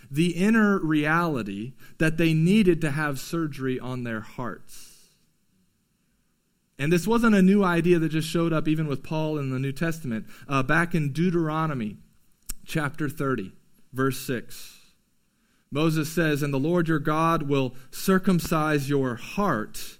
the 0.09 0.31
inner 0.31 0.79
reality 0.79 1.73
that 1.99 2.17
they 2.17 2.33
needed 2.33 2.81
to 2.81 2.91
have 2.91 3.19
surgery 3.19 3.79
on 3.79 4.03
their 4.03 4.21
hearts. 4.21 5.09
And 6.79 6.91
this 6.91 7.05
wasn't 7.05 7.35
a 7.35 7.43
new 7.43 7.63
idea 7.63 7.99
that 7.99 8.09
just 8.09 8.27
showed 8.27 8.51
up 8.51 8.67
even 8.67 8.87
with 8.87 9.03
Paul 9.03 9.37
in 9.37 9.51
the 9.51 9.59
New 9.59 9.71
Testament. 9.71 10.25
Uh, 10.47 10.63
back 10.63 10.95
in 10.95 11.13
Deuteronomy 11.13 11.97
chapter 12.65 13.07
30, 13.07 13.53
verse 13.93 14.19
6. 14.21 14.80
Moses 15.71 16.11
says, 16.11 16.43
And 16.43 16.53
the 16.53 16.59
Lord 16.59 16.87
your 16.87 16.99
God 16.99 17.43
will 17.43 17.73
circumcise 17.91 18.89
your 18.89 19.15
heart 19.15 19.99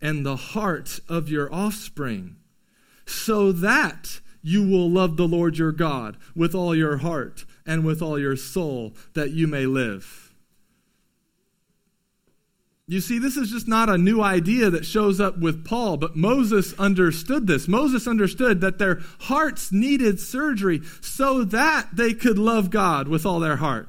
and 0.00 0.24
the 0.24 0.36
heart 0.36 1.00
of 1.08 1.28
your 1.28 1.52
offspring, 1.52 2.36
so 3.04 3.52
that 3.52 4.20
you 4.42 4.66
will 4.66 4.88
love 4.88 5.16
the 5.16 5.28
Lord 5.28 5.58
your 5.58 5.72
God 5.72 6.16
with 6.34 6.54
all 6.54 6.74
your 6.74 6.98
heart 6.98 7.44
and 7.66 7.84
with 7.84 8.00
all 8.00 8.18
your 8.18 8.36
soul, 8.36 8.94
that 9.14 9.30
you 9.30 9.46
may 9.46 9.66
live. 9.66 10.34
You 12.86 13.00
see, 13.00 13.18
this 13.20 13.36
is 13.36 13.50
just 13.50 13.68
not 13.68 13.88
a 13.88 13.98
new 13.98 14.20
idea 14.20 14.70
that 14.70 14.84
shows 14.84 15.20
up 15.20 15.38
with 15.38 15.64
Paul, 15.64 15.96
but 15.96 16.16
Moses 16.16 16.74
understood 16.76 17.46
this. 17.46 17.68
Moses 17.68 18.08
understood 18.08 18.60
that 18.62 18.78
their 18.78 19.00
hearts 19.20 19.70
needed 19.70 20.18
surgery 20.18 20.80
so 21.00 21.44
that 21.44 21.88
they 21.92 22.14
could 22.14 22.38
love 22.38 22.70
God 22.70 23.06
with 23.06 23.24
all 23.24 23.38
their 23.38 23.56
heart. 23.56 23.88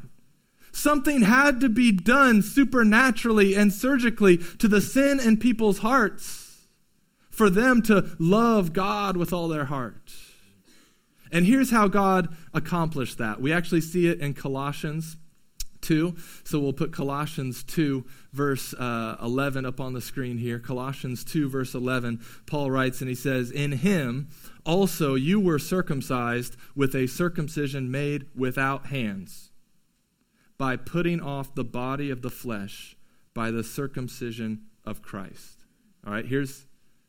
Something 0.72 1.22
had 1.22 1.60
to 1.62 1.70
be 1.70 1.92
done 1.92 2.42
supernaturally 2.42 3.56
and 3.56 3.74
surgically 3.74 4.38
to 4.38 4.68
the 4.68 4.82
sin 4.82 5.20
in 5.20 5.38
people's 5.38 5.80
hearts 5.80 6.68
for 7.30 7.50
them 7.50 7.82
to 7.84 8.16
love 8.20 8.74
God 8.74 9.18
with 9.18 9.34
all 9.34 9.48
their 9.48 9.66
heart. 9.66 10.12
And 11.32 11.46
here's 11.46 11.72
how 11.72 11.88
God 11.88 12.36
accomplished 12.54 13.18
that. 13.20 13.42
We 13.42 13.54
actually 13.54 13.82
see 13.82 14.08
it 14.08 14.20
in 14.20 14.34
Colossians 14.34 15.18
2. 15.82 16.16
So 16.44 16.60
we'll 16.60 16.74
put 16.74 16.92
Colossians 16.92 17.64
2, 17.64 18.06
verse 18.34 18.74
uh, 18.74 19.18
11 19.22 19.66
up 19.66 19.80
on 19.80 19.94
the 19.94 20.02
screen 20.02 20.38
here. 20.38 20.60
Colossians 20.60 21.24
2, 21.24 21.50
verse 21.50 21.74
11. 21.74 22.22
Paul 22.46 22.72
writes 22.72 23.02
and 23.02 23.10
he 23.10 23.16
says, 23.16 23.52
In 23.52 23.72
him 23.72 24.30
also 24.66 25.16
you 25.16 25.40
were 25.40 25.60
circumcised 25.60 26.56
with 26.76 26.96
a 26.96 27.08
circumcision 27.08 27.92
made 27.92 28.26
without 28.36 28.88
hands, 28.88 29.51
by 30.62 30.76
putting 30.76 31.20
off 31.20 31.56
the 31.56 31.64
body 31.64 32.12
of 32.12 32.22
the 32.22 32.30
flesh 32.30 32.96
by 33.34 33.50
the 33.50 33.64
circumcision 33.64 34.62
of 34.86 35.02
Christ. 35.02 35.66
All 36.06 36.14
right, 36.14 36.24
here's, 36.24 36.68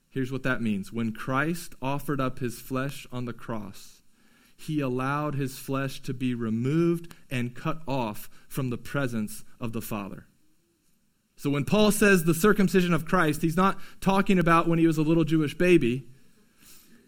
here's 0.09 0.33
what 0.33 0.43
that 0.45 0.63
means. 0.63 0.91
When 0.91 1.13
Christ 1.13 1.75
offered 1.83 2.19
up 2.19 2.39
his 2.39 2.61
flesh 2.61 3.07
on 3.13 3.27
the 3.27 3.35
cross, 3.35 4.01
he 4.57 4.81
allowed 4.81 5.35
his 5.35 5.59
flesh 5.59 6.01
to 6.01 6.15
be 6.15 6.35
removed 6.35 7.15
and 7.31 7.55
cut 7.55 7.83
off 7.87 8.31
from 8.49 8.71
the 8.71 8.79
presence 8.79 9.45
of 9.61 9.75
the 9.75 9.83
Father. 9.83 10.25
So 11.37 11.51
when 11.51 11.67
Paul 11.67 11.91
says 11.91 12.25
the 12.25 12.33
circumcision 12.33 12.95
of 12.95 13.05
Christ, 13.05 13.43
he's 13.43 13.55
not 13.55 13.79
talking 14.01 14.39
about 14.39 14.67
when 14.67 14.79
he 14.79 14.87
was 14.87 14.97
a 14.97 15.03
little 15.03 15.25
Jewish 15.25 15.59
baby. 15.59 16.07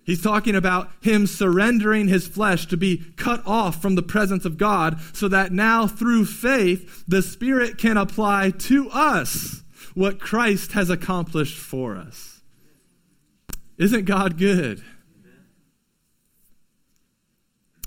He's 0.05 0.23
talking 0.23 0.55
about 0.55 0.91
him 1.01 1.27
surrendering 1.27 2.09
his 2.09 2.29
flesh 2.29 2.67
to 2.67 2.77
be 2.77 3.05
cut 3.17 3.43
off 3.47 3.81
from 3.81 3.95
the 3.95 4.03
presence 4.03 4.45
of 4.45 4.59
God 4.59 5.01
so 5.15 5.29
that 5.29 5.53
now 5.53 5.87
through 5.87 6.27
faith 6.27 7.05
the 7.09 7.23
Spirit 7.23 7.79
can 7.79 7.97
apply 7.97 8.51
to 8.51 8.91
us 8.91 9.63
what 9.95 10.21
Christ 10.21 10.73
has 10.73 10.91
accomplished 10.91 11.57
for 11.57 11.97
us. 11.97 12.43
Isn't 13.79 14.05
God 14.05 14.37
good? 14.37 14.85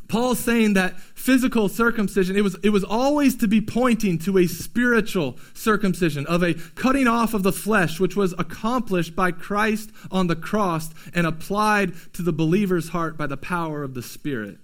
Paul's 0.07 0.39
saying 0.39 0.73
that 0.73 0.99
physical 0.99 1.67
circumcision, 1.67 2.37
it 2.37 2.43
was, 2.43 2.55
it 2.63 2.69
was 2.69 2.83
always 2.83 3.35
to 3.37 3.47
be 3.47 3.59
pointing 3.59 4.17
to 4.19 4.37
a 4.37 4.47
spiritual 4.47 5.37
circumcision, 5.53 6.25
of 6.27 6.43
a 6.43 6.53
cutting 6.53 7.07
off 7.07 7.33
of 7.33 7.43
the 7.43 7.51
flesh, 7.51 7.99
which 7.99 8.15
was 8.15 8.33
accomplished 8.37 9.15
by 9.15 9.31
Christ 9.31 9.91
on 10.09 10.27
the 10.27 10.35
cross 10.35 10.89
and 11.13 11.27
applied 11.27 11.93
to 12.13 12.21
the 12.21 12.31
believer's 12.31 12.89
heart 12.89 13.17
by 13.17 13.27
the 13.27 13.37
power 13.37 13.83
of 13.83 13.95
the 13.95 14.01
Spirit. 14.01 14.59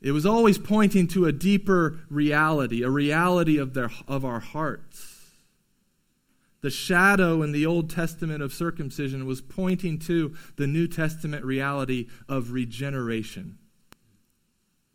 It 0.00 0.12
was 0.12 0.26
always 0.26 0.58
pointing 0.58 1.08
to 1.08 1.26
a 1.26 1.32
deeper 1.32 2.00
reality, 2.08 2.82
a 2.82 2.90
reality 2.90 3.58
of, 3.58 3.74
their, 3.74 3.90
of 4.06 4.24
our 4.24 4.40
hearts. 4.40 5.18
The 6.60 6.70
shadow 6.70 7.42
in 7.42 7.50
the 7.50 7.66
Old 7.66 7.90
Testament 7.90 8.40
of 8.40 8.52
circumcision 8.52 9.26
was 9.26 9.40
pointing 9.40 9.98
to 10.00 10.34
the 10.56 10.68
New 10.68 10.86
Testament 10.86 11.44
reality 11.44 12.08
of 12.28 12.52
regeneration 12.52 13.58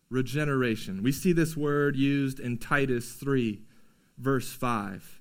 regeneration. 0.10 1.04
We 1.04 1.12
see 1.12 1.34
this 1.34 1.58
word 1.58 1.96
used 1.96 2.40
in 2.40 2.58
Titus 2.58 3.14
3, 3.14 3.62
verse 4.18 4.52
5. 4.52 5.20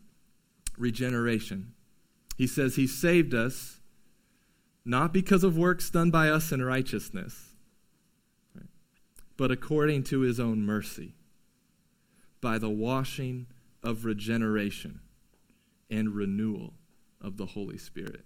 Regeneration. 0.78 1.72
He 2.36 2.46
says, 2.46 2.76
He 2.76 2.86
saved 2.86 3.34
us 3.34 3.80
not 4.84 5.12
because 5.12 5.42
of 5.42 5.56
works 5.56 5.90
done 5.90 6.10
by 6.10 6.28
us 6.28 6.52
in 6.52 6.62
righteousness, 6.62 7.54
but 9.36 9.50
according 9.50 10.04
to 10.04 10.20
His 10.20 10.38
own 10.38 10.64
mercy, 10.64 11.14
by 12.40 12.58
the 12.58 12.70
washing 12.70 13.46
of 13.82 14.04
regeneration 14.04 15.00
and 15.90 16.14
renewal 16.14 16.74
of 17.20 17.36
the 17.36 17.46
Holy 17.46 17.78
Spirit. 17.78 18.24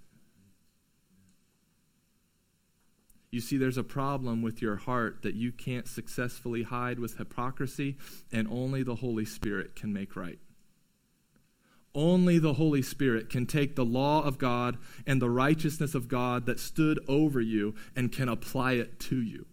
You 3.31 3.41
see, 3.41 3.57
there's 3.57 3.79
a 3.79 3.85
problem 3.85 4.43
with 4.43 4.61
your 4.61 4.77
heart 4.77 5.23
that 5.23 5.35
you 5.35 5.53
can't 5.53 5.87
successfully 5.87 6.65
hide 6.65 6.99
with 6.99 7.17
hypocrisy, 7.17 7.97
and 8.33 8.49
only 8.51 8.83
the 8.83 8.97
Holy 8.97 9.25
Spirit 9.25 9.77
can 9.77 9.93
make 9.93 10.17
right. 10.17 10.39
Only 11.95 12.39
the 12.39 12.55
Holy 12.55 12.83
Spirit 12.83 13.31
can 13.31 13.47
take 13.47 13.75
the 13.75 13.85
law 13.85 14.23
of 14.23 14.39
God 14.39 14.79
and 15.07 15.21
the 15.21 15.31
righteousness 15.31 15.95
of 15.95 16.09
God 16.09 16.47
that 16.47 16.61
stood 16.61 17.01
over 17.09 17.41
you 17.41 17.75
and 17.97 18.13
can 18.13 18.29
apply 18.29 18.73
it 18.73 19.01
to 19.01 19.21
you. 19.21 19.47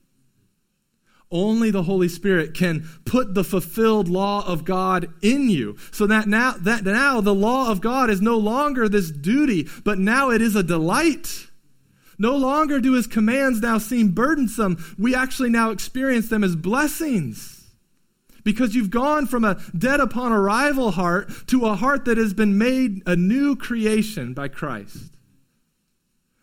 Only 1.30 1.71
the 1.71 1.84
Holy 1.84 2.07
Spirit 2.07 2.53
can 2.53 2.88
put 3.05 3.34
the 3.34 3.43
fulfilled 3.43 4.07
law 4.07 4.47
of 4.47 4.65
God 4.65 5.11
in 5.21 5.49
you. 5.49 5.78
So 5.91 6.07
that 6.07 6.28
now, 6.28 6.53
that 6.59 6.84
now 6.84 7.21
the 7.21 7.34
law 7.34 7.69
of 7.69 7.82
God 7.82 8.09
is 8.09 8.21
no 8.21 8.38
longer 8.38 8.88
this 8.88 9.11
duty, 9.11 9.67
but 9.84 9.99
now 9.99 10.30
it 10.30 10.41
is 10.41 10.55
a 10.55 10.63
delight. 10.63 11.46
No 12.20 12.36
longer 12.36 12.80
do 12.80 12.93
his 12.93 13.07
commands 13.07 13.61
now 13.61 13.78
seem 13.78 14.11
burdensome. 14.11 14.84
We 14.97 15.13
actually 15.13 15.49
now 15.49 15.70
experience 15.70 16.30
them 16.30 16.43
as 16.43 16.55
blessings. 16.55 17.72
Because 18.43 18.76
you've 18.76 18.89
gone 18.89 19.28
from 19.28 19.43
a 19.43 19.59
dead 19.78 19.99
upon 19.99 20.32
arrival 20.32 20.91
heart 20.91 21.30
to 21.47 21.65
a 21.65 21.76
heart 21.76 22.05
that 22.05 22.18
has 22.18 22.34
been 22.34 22.57
made 22.57 23.03
a 23.05 23.15
new 23.15 23.55
creation 23.55 24.34
by 24.34 24.47
Christ. 24.47 25.15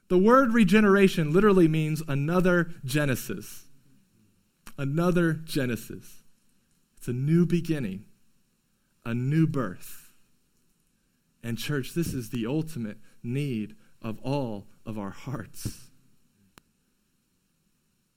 The 0.08 0.18
word 0.18 0.52
regeneration 0.52 1.32
literally 1.32 1.66
means 1.66 2.02
another 2.06 2.70
Genesis. 2.84 3.64
Another 4.76 5.32
Genesis. 5.32 6.22
It's 6.98 7.08
a 7.08 7.12
new 7.12 7.46
beginning, 7.46 8.04
a 9.04 9.14
new 9.14 9.46
birth. 9.46 10.12
And, 11.42 11.58
church, 11.58 11.94
this 11.94 12.12
is 12.14 12.30
the 12.30 12.46
ultimate 12.46 12.98
need 13.22 13.76
of 14.02 14.18
all 14.22 14.66
of 14.86 14.98
our 14.98 15.10
hearts. 15.10 15.88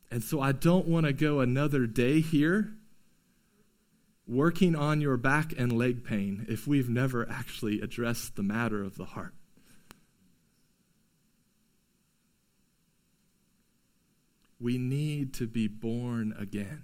And 0.10 0.24
so 0.24 0.42
I 0.42 0.52
don't 0.52 0.88
want 0.88 1.06
to 1.06 1.14
go 1.14 1.40
another 1.40 1.86
day 1.86 2.22
here 2.22 2.74
working 4.28 4.76
on 4.76 5.02
your 5.02 5.18
back 5.18 5.54
and 5.58 5.72
leg 5.72 6.04
pain 6.04 6.46
if 6.50 6.68
we've 6.68 6.90
never 6.90 7.30
actually 7.30 7.82
addressed 7.82 8.36
the 8.36 8.44
matter 8.44 8.84
of 8.84 8.98
the 8.98 9.06
heart. 9.06 9.34
We 14.60 14.78
need 14.78 15.34
to 15.36 15.48
be 15.48 15.68
born 15.68 16.34
again. 16.38 16.84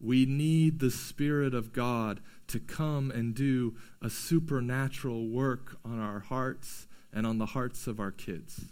We 0.00 0.26
need 0.26 0.78
the 0.78 0.90
Spirit 0.90 1.54
of 1.54 1.72
God 1.72 2.20
to 2.48 2.60
come 2.60 3.10
and 3.10 3.34
do 3.34 3.74
a 4.00 4.10
supernatural 4.10 5.28
work 5.28 5.78
on 5.84 5.98
our 5.98 6.20
hearts 6.20 6.86
and 7.14 7.26
on 7.26 7.38
the 7.38 7.46
hearts 7.46 7.86
of 7.86 8.00
our 8.00 8.10
kids. 8.10 8.66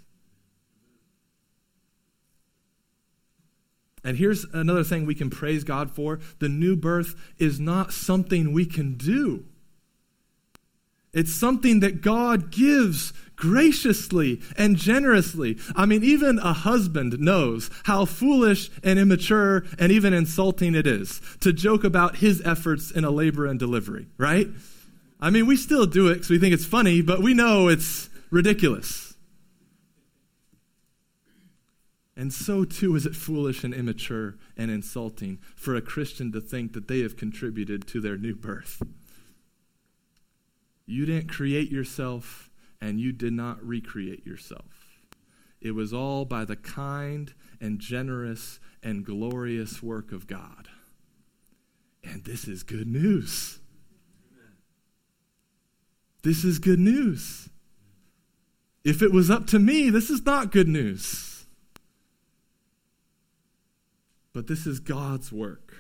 And 4.05 4.17
here's 4.17 4.45
another 4.53 4.83
thing 4.83 5.07
we 5.07 5.15
can 5.15 5.31
praise 5.31 5.63
God 5.63 5.91
for 5.91 6.19
the 6.41 6.49
new 6.49 6.75
birth 6.75 7.15
is 7.39 7.61
not 7.61 7.93
something 7.93 8.53
we 8.53 8.67
can 8.67 8.95
do. 8.95 9.45
It's 11.13 11.33
something 11.33 11.81
that 11.81 12.01
God 12.01 12.51
gives 12.51 13.13
graciously 13.37 14.41
and 14.57 14.77
generously. 14.77 15.59
I 15.77 15.85
mean, 15.85 16.03
even 16.03 16.39
a 16.39 16.55
husband 16.55 17.19
knows 17.21 17.71
how 17.85 18.07
foolish 18.07 18.71
and 18.83 18.99
immature 18.99 19.65
and 19.79 19.93
even 19.93 20.15
insulting 20.15 20.75
it 20.75 20.87
is 20.87 21.21
to 21.41 21.53
joke 21.53 21.85
about 21.85 22.17
his 22.17 22.41
efforts 22.47 22.91
in 22.91 23.05
a 23.05 23.11
labor 23.11 23.47
and 23.47 23.59
delivery, 23.59 24.07
right? 24.17 24.49
I 25.21 25.31
mean, 25.31 25.47
we 25.47 25.57
still 25.57 25.87
do 25.87 26.09
it 26.09 26.15
because 26.15 26.31
we 26.31 26.39
think 26.39 26.55
it's 26.55 26.65
funny, 26.65 27.03
but 27.03 27.23
we 27.23 27.35
know 27.35 27.69
it's 27.69 28.09
ridiculous. 28.33 29.15
And 32.17 32.33
so 32.33 32.65
too 32.65 32.97
is 32.97 33.07
it 33.07 33.15
foolish 33.15 33.63
and 33.63 33.73
immature 33.73 34.37
and 34.57 34.71
insulting 34.71 35.39
for 35.55 35.77
a 35.77 35.83
Christian 35.83 36.33
to 36.33 36.41
think 36.41 36.73
that 36.73 36.89
they 36.89 37.01
have 37.01 37.17
contributed 37.17 37.87
to 37.89 38.01
their 38.01 38.17
new 38.17 38.35
birth. 38.35 38.83
You 40.87 41.07
didn't 41.07 41.31
create 41.31 41.71
yourself, 41.71 42.51
and 42.81 42.99
you 42.99 43.13
did 43.13 43.33
not 43.33 43.65
recreate 43.65 44.27
yourself. 44.27 45.01
It 45.61 45.73
was 45.73 45.93
all 45.93 46.25
by 46.25 46.45
the 46.45 46.57
kind 46.57 47.33
and 47.61 47.79
generous 47.79 48.59
and 48.83 49.05
glorious 49.05 49.83
work 49.83 50.11
of 50.11 50.27
God. 50.27 50.69
And 52.03 52.25
this 52.25 52.49
is 52.49 52.63
good 52.63 52.89
news. 52.89 53.61
This 56.25 56.45
is 56.45 56.59
good 56.59 56.81
news. 56.81 57.49
If 58.85 59.03
it 59.03 59.13
was 59.13 59.31
up 59.31 59.47
to 59.49 59.59
me, 59.59 59.91
this 59.91 60.11
is 60.11 60.25
not 60.25 60.51
good 60.51 60.69
news. 60.69 61.47
But 64.33 64.47
this 64.47 64.67
is 64.67 64.81
God's 64.81 65.31
work. 65.31 65.75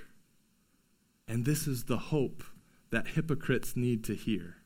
And 1.26 1.44
this 1.44 1.66
is 1.66 1.84
the 1.84 1.96
hope 1.96 2.44
that 2.90 3.08
hypocrites 3.08 3.74
need 3.74 4.04
to 4.04 4.14
hear. 4.14 4.56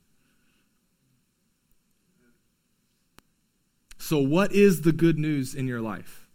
So, 3.99 4.19
what 4.19 4.53
is 4.53 4.83
the 4.83 4.93
good 4.93 5.19
news 5.19 5.55
in 5.55 5.67
your 5.67 5.81
life? 5.81 6.29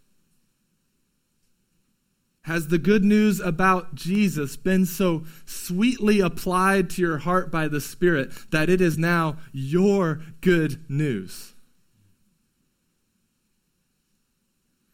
Has 2.44 2.70
the 2.70 2.80
good 2.80 3.04
news 3.04 3.40
about 3.40 3.94
Jesus 3.94 4.58
been 4.58 4.86
so 4.86 5.26
sweetly 5.46 6.20
applied 6.20 6.90
to 6.92 7.02
your 7.02 7.20
heart 7.20 7.52
by 7.52 7.68
the 7.68 7.80
Spirit 7.80 8.32
that 8.52 8.68
it 8.68 8.82
is 8.82 8.98
now 8.98 9.38
your 9.52 10.22
good 10.42 10.84
news? 10.90 11.51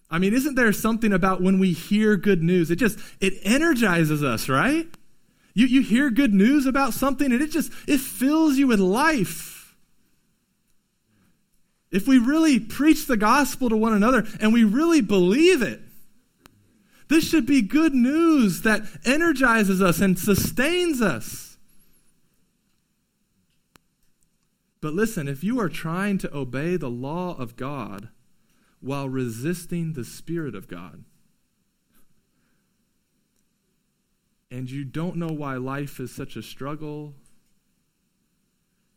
I 0.10 0.20
mean, 0.20 0.34
isn't 0.34 0.56
there 0.56 0.72
something 0.72 1.12
about 1.12 1.42
when 1.42 1.60
we 1.60 1.74
hear 1.74 2.16
good 2.16 2.42
news? 2.42 2.72
It 2.72 2.78
just 2.78 2.98
it 3.20 3.34
energizes 3.44 4.24
us, 4.24 4.48
right? 4.48 4.88
You 5.54 5.66
you 5.66 5.82
hear 5.82 6.10
good 6.10 6.34
news 6.34 6.66
about 6.66 6.94
something 6.94 7.32
and 7.32 7.42
it 7.42 7.52
just 7.52 7.72
it 7.88 8.00
fills 8.00 8.58
you 8.58 8.68
with 8.68 8.80
life. 8.80 9.76
If 11.92 12.08
we 12.08 12.18
really 12.18 12.60
preach 12.60 13.06
the 13.06 13.18
gospel 13.18 13.70
to 13.70 13.78
one 13.78 13.94
another 13.94 14.26
and 14.40 14.54
we 14.54 14.64
really 14.64 15.02
believe 15.02 15.62
it, 15.62 15.82
this 17.10 17.28
should 17.28 17.46
be 17.46 17.62
good 17.62 17.94
news 17.94 18.62
that 18.62 18.84
energizes 19.06 19.82
us 19.82 20.00
and 20.00 20.20
sustains 20.20 21.02
us. 21.02 21.58
But 24.80 24.94
listen, 24.94 25.28
if 25.28 25.44
you 25.44 25.60
are 25.60 25.70
trying 25.70 26.18
to 26.20 26.36
obey 26.36 26.78
the 26.78 26.90
law 26.90 27.36
of 27.38 27.56
God 27.56 28.10
while 28.80 29.10
resisting 29.10 29.94
the 29.94 30.06
Spirit 30.06 30.56
of 30.56 30.68
God, 30.68 31.04
and 34.50 34.70
you 34.70 34.86
don't 34.86 35.18
know 35.18 35.28
why 35.28 35.56
life 35.56 36.00
is 36.00 36.14
such 36.14 36.36
a 36.36 36.44
struggle, 36.44 37.14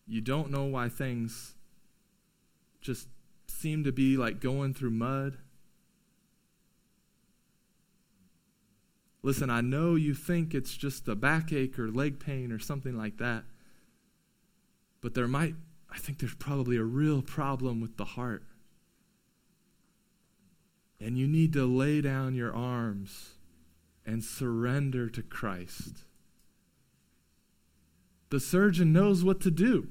you 0.06 0.20
don't 0.20 0.50
know 0.50 0.64
why 0.64 0.88
things 0.88 1.54
just 2.80 3.08
seem 3.46 3.84
to 3.84 3.92
be 3.92 4.16
like 4.16 4.40
going 4.40 4.74
through 4.74 4.90
mud. 4.90 5.38
Listen, 9.22 9.50
I 9.50 9.60
know 9.60 9.96
you 9.96 10.14
think 10.14 10.54
it's 10.54 10.76
just 10.76 11.06
a 11.08 11.14
backache 11.14 11.78
or 11.78 11.90
leg 11.90 12.20
pain 12.20 12.52
or 12.52 12.58
something 12.58 12.96
like 12.96 13.18
that, 13.18 13.44
but 15.00 15.14
there 15.14 15.28
might, 15.28 15.54
I 15.90 15.98
think 15.98 16.18
there's 16.18 16.34
probably 16.34 16.76
a 16.76 16.84
real 16.84 17.22
problem 17.22 17.80
with 17.80 17.96
the 17.96 18.04
heart. 18.04 18.44
And 21.00 21.16
you 21.16 21.26
need 21.26 21.52
to 21.54 21.64
lay 21.64 22.00
down 22.00 22.34
your 22.34 22.54
arms 22.54 23.30
and 24.04 24.22
surrender 24.22 25.08
to 25.08 25.22
Christ. 25.22 26.04
The 28.30 28.40
surgeon 28.40 28.92
knows 28.92 29.24
what 29.24 29.40
to 29.40 29.50
do. 29.50 29.88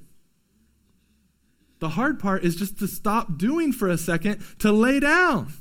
The 1.80 1.90
hard 1.90 2.20
part 2.20 2.44
is 2.44 2.56
just 2.56 2.78
to 2.80 2.88
stop 2.88 3.38
doing 3.38 3.72
for 3.72 3.88
a 3.88 3.98
second, 3.98 4.44
to 4.60 4.72
lay 4.72 5.00
down, 5.00 5.54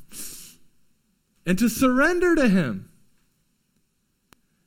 and 1.47 1.59
to 1.59 1.69
surrender 1.69 2.35
to 2.35 2.49
Him. 2.49 2.91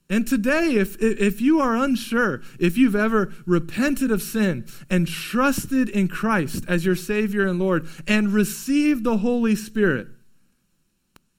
And 0.10 0.28
today, 0.28 0.76
if, 0.76 1.02
if 1.02 1.40
you 1.40 1.62
are 1.62 1.76
unsure, 1.76 2.42
if 2.60 2.78
you've 2.78 2.98
ever 2.98 3.34
repented 3.46 4.12
of 4.12 4.22
sin 4.22 4.66
and 4.90 5.08
trusted 5.08 5.88
in 5.88 6.10
Christ 6.10 6.66
as 6.68 6.86
your 6.86 6.98
Savior 6.98 7.48
and 7.48 7.60
Lord 7.60 7.88
and 8.08 8.34
received 8.34 9.06
the 9.06 9.18
Holy 9.18 9.56
Spirit, 9.56 10.08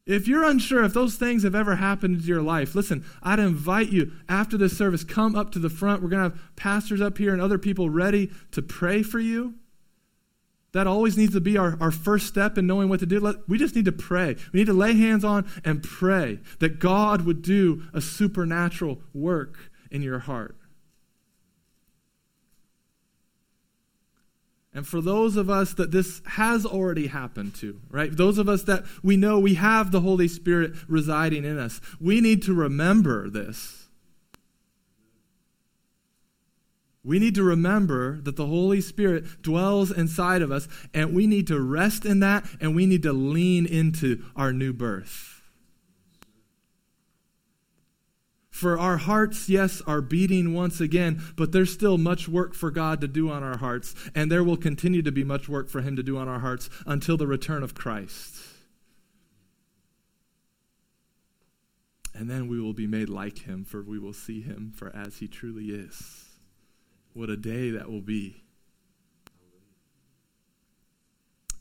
if 0.05 0.27
you're 0.27 0.45
unsure 0.45 0.83
if 0.83 0.95
those 0.95 1.15
things 1.15 1.45
have 1.45 1.55
ever 1.55 1.77
happened 1.77 2.21
to 2.21 2.27
your 2.27 2.43
life, 2.43 2.75
listen, 2.75 3.05
I'd 3.23 3.39
invite 3.39 3.91
you 3.91 4.13
after 4.29 4.57
this 4.57 4.77
service, 4.77 5.05
come 5.05 5.37
up 5.37 5.53
to 5.53 5.59
the 5.59 5.71
front. 5.71 6.03
We're 6.03 6.09
going 6.09 6.31
to 6.31 6.37
have 6.37 6.57
pastors 6.57 7.01
up 7.01 7.19
here 7.19 7.33
and 7.33 7.41
other 7.41 7.59
people 7.59 7.89
ready 7.89 8.31
to 8.51 8.63
pray 8.63 9.03
for 9.03 9.21
you. 9.21 9.55
That 10.73 10.87
always 10.87 11.19
needs 11.19 11.35
to 11.35 11.41
be 11.41 11.59
our, 11.59 11.77
our 11.81 11.91
first 11.91 12.27
step 12.27 12.57
in 12.57 12.67
knowing 12.67 12.89
what 12.89 13.01
to 13.01 13.07
do. 13.07 13.21
Let, 13.21 13.49
we 13.49 13.59
just 13.59 13.77
need 13.77 13.85
to 13.85 13.93
pray. 13.93 14.37
We 14.53 14.61
need 14.61 14.67
to 14.67 14.73
lay 14.73 14.95
hands 14.95 15.23
on 15.23 15.47
and 15.65 15.83
pray 15.83 16.41
that 16.61 16.79
God 16.79 17.23
would 17.27 17.43
do 17.43 17.83
a 17.93 18.01
supernatural 18.01 19.01
work 19.13 19.71
in 19.91 20.03
your 20.03 20.21
heart. 20.21 20.57
And 24.75 24.87
for 24.87 25.03
those 25.03 25.37
of 25.37 25.51
us 25.51 25.75
that 25.75 25.91
this 25.91 26.23
has 26.25 26.64
already 26.64 27.09
happened 27.09 27.55
to, 27.57 27.79
right? 27.91 28.11
Those 28.14 28.39
of 28.39 28.49
us 28.49 28.62
that 28.62 28.85
we 29.03 29.18
know 29.18 29.39
we 29.39 29.55
have 29.55 29.91
the 29.91 30.01
Holy 30.01 30.29
Spirit 30.29 30.73
residing 30.89 31.45
in 31.45 31.59
us, 31.59 31.81
we 32.01 32.20
need 32.20 32.43
to 32.45 32.55
remember 32.55 33.29
this 33.29 33.83
We 37.05 37.18
need 37.18 37.35
to 37.35 37.43
remember 37.43 38.20
that 38.23 38.37
the 38.37 38.47
Holy 38.47 38.81
Spirit 38.81 39.43
dwells 39.43 39.91
inside 39.91 40.41
of 40.41 40.53
us, 40.53 40.68
and 40.95 41.14
we 41.14 41.27
need 41.27 41.49
to 41.49 41.61
rest 41.61 42.05
in 42.05 42.20
that, 42.20 42.45
and 42.61 42.77
we 42.77 42.87
need 42.87 43.03
to 43.03 43.12
lean 43.12 43.66
into 43.66 44.25
our 44.37 44.53
new 44.53 44.73
birth. 44.73 45.32
For 48.63 48.79
our 48.79 48.97
hearts, 48.97 49.49
yes, 49.49 49.83
are 49.89 50.01
beating 50.01 50.55
once 50.55 50.81
again, 50.81 51.21
but 51.35 51.51
there's 51.51 51.73
still 51.73 51.99
much 51.99 52.29
work 52.29 52.55
for 52.55 52.71
God 52.71 53.01
to 53.01 53.09
do 53.09 53.29
on 53.29 53.43
our 53.43 53.57
hearts, 53.57 53.93
and 54.15 54.31
there 54.31 54.45
will 54.45 54.57
continue 54.57 55.03
to 55.03 55.11
be 55.11 55.25
much 55.25 55.49
work 55.49 55.69
for 55.69 55.81
Him 55.81 55.97
to 55.97 56.03
do 56.05 56.17
on 56.17 56.29
our 56.29 56.39
hearts 56.39 56.71
until 56.87 57.17
the 57.17 57.27
return 57.27 57.65
of 57.65 57.75
Christ. 57.75 58.37
And 62.15 62.31
then 62.31 62.47
we 62.47 62.61
will 62.61 62.73
be 62.73 62.87
made 62.87 63.09
like 63.09 63.41
Him, 63.41 63.65
for 63.65 63.83
we 63.83 63.99
will 63.99 64.13
see 64.13 64.41
Him 64.41 64.73
for 64.77 64.95
as 64.95 65.17
He 65.17 65.27
truly 65.27 65.71
is. 65.71 66.27
What 67.15 67.31
a 67.31 67.37
day 67.37 67.71
that 67.71 67.91
will 67.91 68.01
be. 68.01 68.45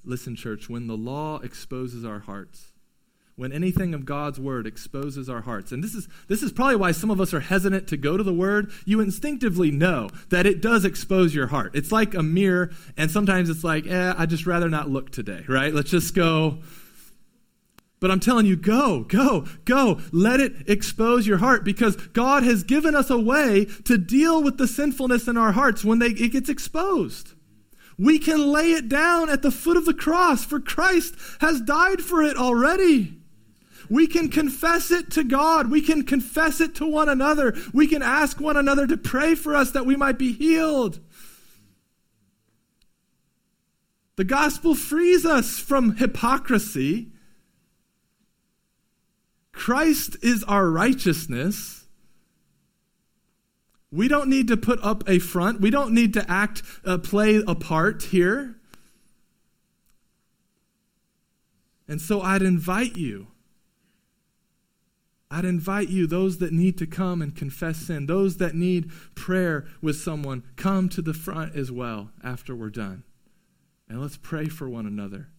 Listen, 0.05 0.35
church, 0.35 0.69
when 0.69 0.85
the 0.85 0.95
law 0.95 1.39
exposes 1.39 2.05
our 2.05 2.19
hearts, 2.19 2.70
when 3.35 3.51
anything 3.51 3.93
of 3.93 4.05
God's 4.05 4.39
word 4.39 4.67
exposes 4.67 5.29
our 5.29 5.41
hearts. 5.41 5.71
And 5.71 5.83
this 5.83 5.95
is 5.95 6.07
this 6.27 6.43
is 6.43 6.51
probably 6.51 6.75
why 6.75 6.91
some 6.91 7.09
of 7.09 7.19
us 7.19 7.33
are 7.33 7.39
hesitant 7.39 7.87
to 7.87 7.97
go 7.97 8.17
to 8.17 8.23
the 8.23 8.33
word. 8.33 8.71
You 8.85 8.99
instinctively 8.99 9.71
know 9.71 10.09
that 10.29 10.45
it 10.45 10.61
does 10.61 10.85
expose 10.85 11.33
your 11.33 11.47
heart. 11.47 11.71
It's 11.75 11.91
like 11.91 12.13
a 12.13 12.21
mirror, 12.23 12.71
and 12.97 13.09
sometimes 13.09 13.49
it's 13.49 13.63
like, 13.63 13.87
eh, 13.87 14.13
I 14.17 14.25
just 14.25 14.45
rather 14.45 14.69
not 14.69 14.89
look 14.89 15.11
today, 15.11 15.43
right? 15.47 15.73
Let's 15.73 15.91
just 15.91 16.13
go 16.13 16.59
But 17.99 18.09
I'm 18.09 18.19
telling 18.19 18.47
you, 18.47 18.55
go, 18.55 19.03
go, 19.03 19.45
go. 19.63 20.01
Let 20.11 20.39
it 20.39 20.67
expose 20.67 21.27
your 21.27 21.37
heart 21.37 21.63
because 21.63 21.95
God 21.95 22.41
has 22.43 22.63
given 22.63 22.95
us 22.95 23.11
a 23.11 23.19
way 23.19 23.65
to 23.85 23.97
deal 23.97 24.41
with 24.41 24.57
the 24.57 24.67
sinfulness 24.67 25.27
in 25.27 25.37
our 25.37 25.51
hearts 25.51 25.85
when 25.85 25.99
they, 25.99 26.07
it 26.07 26.31
gets 26.31 26.49
exposed. 26.49 27.33
We 27.99 28.17
can 28.17 28.51
lay 28.51 28.71
it 28.71 28.89
down 28.89 29.29
at 29.29 29.43
the 29.43 29.51
foot 29.51 29.77
of 29.77 29.85
the 29.85 29.93
cross, 29.93 30.43
for 30.43 30.59
Christ 30.59 31.13
has 31.41 31.61
died 31.61 32.01
for 32.01 32.23
it 32.23 32.37
already. 32.37 33.20
We 33.91 34.07
can 34.07 34.29
confess 34.29 34.89
it 34.89 35.11
to 35.11 35.23
God. 35.25 35.69
We 35.69 35.81
can 35.81 36.03
confess 36.03 36.61
it 36.61 36.75
to 36.75 36.85
one 36.85 37.09
another. 37.09 37.53
We 37.73 37.87
can 37.87 38.01
ask 38.01 38.39
one 38.39 38.55
another 38.55 38.87
to 38.87 38.95
pray 38.95 39.35
for 39.35 39.53
us 39.53 39.71
that 39.71 39.85
we 39.85 39.97
might 39.97 40.17
be 40.17 40.31
healed. 40.31 41.01
The 44.15 44.23
gospel 44.23 44.75
frees 44.75 45.25
us 45.25 45.59
from 45.59 45.97
hypocrisy 45.97 47.11
Christ 49.51 50.15
is 50.21 50.43
our 50.45 50.69
righteousness. 50.69 51.85
We 53.91 54.07
don't 54.07 54.29
need 54.29 54.47
to 54.47 54.55
put 54.57 54.81
up 54.81 55.03
a 55.07 55.19
front. 55.19 55.59
We 55.59 55.69
don't 55.69 55.93
need 55.93 56.13
to 56.13 56.31
act, 56.31 56.63
uh, 56.85 56.97
play 56.97 57.43
a 57.45 57.53
part 57.55 58.03
here. 58.03 58.55
And 61.89 61.99
so 61.99 62.21
I'd 62.21 62.41
invite 62.41 62.95
you. 62.95 63.30
I'd 65.33 65.45
invite 65.45 65.87
you, 65.87 66.07
those 66.07 66.39
that 66.39 66.51
need 66.51 66.77
to 66.79 66.85
come 66.85 67.21
and 67.21 67.33
confess 67.33 67.77
sin, 67.77 68.05
those 68.05 68.35
that 68.37 68.53
need 68.53 68.91
prayer 69.15 69.65
with 69.81 69.95
someone, 69.95 70.43
come 70.57 70.89
to 70.89 71.01
the 71.01 71.13
front 71.13 71.55
as 71.55 71.71
well 71.71 72.11
after 72.21 72.53
we're 72.53 72.69
done. 72.69 73.03
And 73.87 74.01
let's 74.01 74.17
pray 74.17 74.49
for 74.49 74.67
one 74.67 74.85
another. 74.85 75.29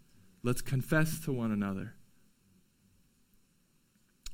Let's 0.42 0.62
confess 0.62 1.20
to 1.20 1.32
one 1.32 1.52
another. 1.52 1.92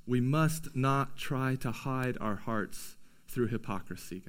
We 0.07 0.21
must 0.21 0.77
not 0.77 1.17
try 1.17 1.57
to 1.57 1.73
hide 1.73 2.17
our 2.21 2.37
hearts 2.37 2.95
through 3.27 3.49
hypocrisy. 3.49 4.23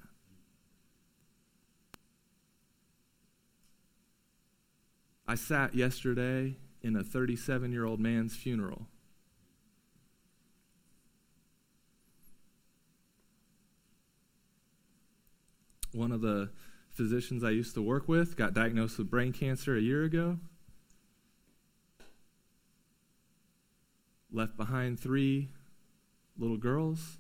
I 5.28 5.36
sat 5.36 5.76
yesterday 5.76 6.56
in 6.82 6.96
a 6.96 7.04
37 7.04 7.72
year 7.72 7.86
old 7.86 8.00
man's 8.00 8.36
funeral. 8.36 8.88
One 15.92 16.12
of 16.12 16.22
the 16.22 16.50
physicians 16.92 17.44
I 17.44 17.52
used 17.52 17.74
to 17.76 17.82
work 17.82 18.08
with 18.08 18.36
got 18.36 18.54
diagnosed 18.54 18.98
with 18.98 19.10
brain 19.10 19.34
cancer 19.34 19.76
a 19.76 19.82
year 19.82 20.04
ago. 20.04 20.38
Left 24.32 24.56
behind 24.58 25.00
three 25.00 25.50
little 26.38 26.58
girls. 26.58 27.18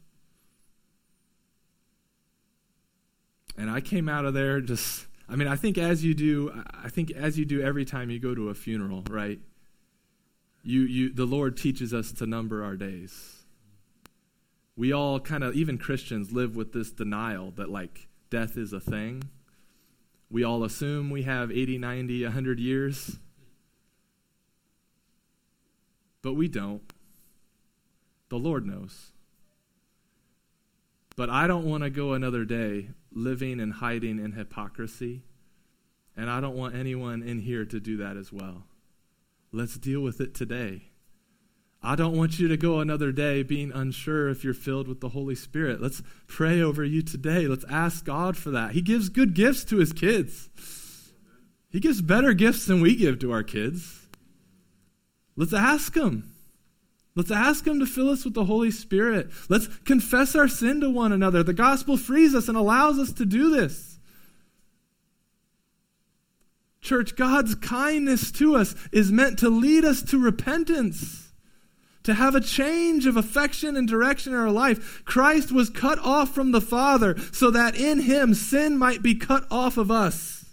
And 3.57 3.69
I 3.69 3.81
came 3.81 4.07
out 4.07 4.25
of 4.25 4.33
there 4.33 4.61
just, 4.61 5.07
I 5.27 5.35
mean, 5.35 5.47
I 5.47 5.55
think 5.55 5.77
as 5.77 6.03
you 6.03 6.13
do, 6.13 6.63
I 6.73 6.89
think 6.89 7.11
as 7.11 7.37
you 7.37 7.45
do 7.45 7.61
every 7.61 7.85
time 7.85 8.09
you 8.09 8.19
go 8.19 8.35
to 8.35 8.49
a 8.49 8.53
funeral, 8.53 9.03
right? 9.09 9.39
You, 10.61 10.81
you, 10.81 11.13
the 11.13 11.25
Lord 11.25 11.57
teaches 11.57 11.93
us 11.93 12.11
to 12.13 12.25
number 12.25 12.63
our 12.63 12.75
days. 12.75 13.43
We 14.75 14.93
all 14.93 15.19
kind 15.19 15.43
of, 15.43 15.55
even 15.55 15.77
Christians, 15.77 16.31
live 16.31 16.55
with 16.55 16.73
this 16.73 16.91
denial 16.91 17.51
that, 17.51 17.69
like, 17.69 18.08
death 18.29 18.57
is 18.57 18.73
a 18.73 18.79
thing. 18.79 19.23
We 20.29 20.43
all 20.43 20.63
assume 20.63 21.09
we 21.09 21.23
have 21.23 21.51
80, 21.51 21.77
90, 21.77 22.23
100 22.23 22.59
years. 22.59 23.17
But 26.21 26.33
we 26.33 26.47
don't. 26.47 26.81
The 28.29 28.37
Lord 28.37 28.65
knows. 28.65 29.11
But 31.15 31.29
I 31.29 31.47
don't 31.47 31.65
want 31.65 31.83
to 31.83 31.89
go 31.89 32.13
another 32.13 32.45
day 32.45 32.89
living 33.11 33.59
and 33.59 33.73
hiding 33.73 34.19
in 34.19 34.33
hypocrisy. 34.33 35.23
And 36.15 36.29
I 36.29 36.39
don't 36.41 36.55
want 36.55 36.75
anyone 36.75 37.23
in 37.23 37.39
here 37.39 37.65
to 37.65 37.79
do 37.79 37.97
that 37.97 38.17
as 38.17 38.31
well. 38.31 38.63
Let's 39.51 39.77
deal 39.77 40.01
with 40.01 40.21
it 40.21 40.35
today. 40.35 40.88
I 41.81 41.95
don't 41.95 42.17
want 42.17 42.39
you 42.39 42.49
to 42.49 42.57
go 42.57 42.79
another 42.79 43.11
day 43.11 43.41
being 43.41 43.71
unsure 43.71 44.27
if 44.27 44.43
you're 44.43 44.53
filled 44.53 44.87
with 44.87 44.99
the 44.99 45.09
Holy 45.09 45.35
Spirit. 45.35 45.81
Let's 45.81 46.01
pray 46.27 46.61
over 46.61 46.83
you 46.83 47.01
today. 47.01 47.47
Let's 47.47 47.65
ask 47.69 48.03
God 48.03 48.35
for 48.35 48.51
that. 48.51 48.71
He 48.71 48.81
gives 48.81 49.07
good 49.07 49.33
gifts 49.33 49.63
to 49.65 49.77
his 49.77 49.93
kids, 49.93 50.49
He 51.69 51.79
gives 51.79 52.01
better 52.01 52.33
gifts 52.33 52.65
than 52.65 52.81
we 52.81 52.95
give 52.95 53.19
to 53.19 53.31
our 53.31 53.43
kids. 53.43 54.07
Let's 55.35 55.53
ask 55.53 55.95
Him. 55.95 56.33
Let's 57.15 57.31
ask 57.31 57.65
Him 57.65 57.79
to 57.79 57.85
fill 57.85 58.09
us 58.09 58.25
with 58.25 58.33
the 58.33 58.45
Holy 58.45 58.71
Spirit. 58.71 59.29
Let's 59.47 59.67
confess 59.85 60.35
our 60.35 60.49
sin 60.49 60.81
to 60.81 60.89
one 60.89 61.13
another. 61.13 61.43
The 61.43 61.53
gospel 61.53 61.95
frees 61.95 62.35
us 62.35 62.49
and 62.49 62.57
allows 62.57 62.99
us 62.99 63.13
to 63.13 63.25
do 63.25 63.49
this. 63.49 63.99
Church, 66.81 67.15
God's 67.15 67.55
kindness 67.55 68.31
to 68.33 68.55
us 68.55 68.75
is 68.91 69.11
meant 69.11 69.39
to 69.39 69.49
lead 69.49 69.85
us 69.85 70.01
to 70.03 70.19
repentance, 70.19 71.28
to 72.09 72.15
have 72.15 72.35
a 72.35 72.41
change 72.41 73.05
of 73.05 73.17
affection 73.17 73.77
and 73.77 73.87
direction 73.87 74.33
in 74.33 74.39
our 74.39 74.51
life. 74.51 75.03
Christ 75.05 75.51
was 75.51 75.69
cut 75.69 75.99
off 75.99 76.33
from 76.33 76.51
the 76.51 76.61
Father 76.61 77.15
so 77.31 77.49
that 77.51 77.75
in 77.75 78.01
Him 78.01 78.33
sin 78.33 78.77
might 78.77 79.01
be 79.01 79.15
cut 79.15 79.45
off 79.49 79.77
of 79.77 79.89
us. 79.89 80.45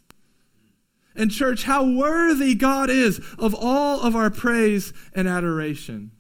And, 1.15 1.31
church, 1.31 1.65
how 1.65 1.85
worthy 1.85 2.55
God 2.55 2.91
is 2.91 3.21
of 3.39 3.55
all 3.55 4.03
of 4.03 4.15
our 4.15 4.31
praise 4.31 4.93
and 5.15 5.27
adoration. 5.27 6.11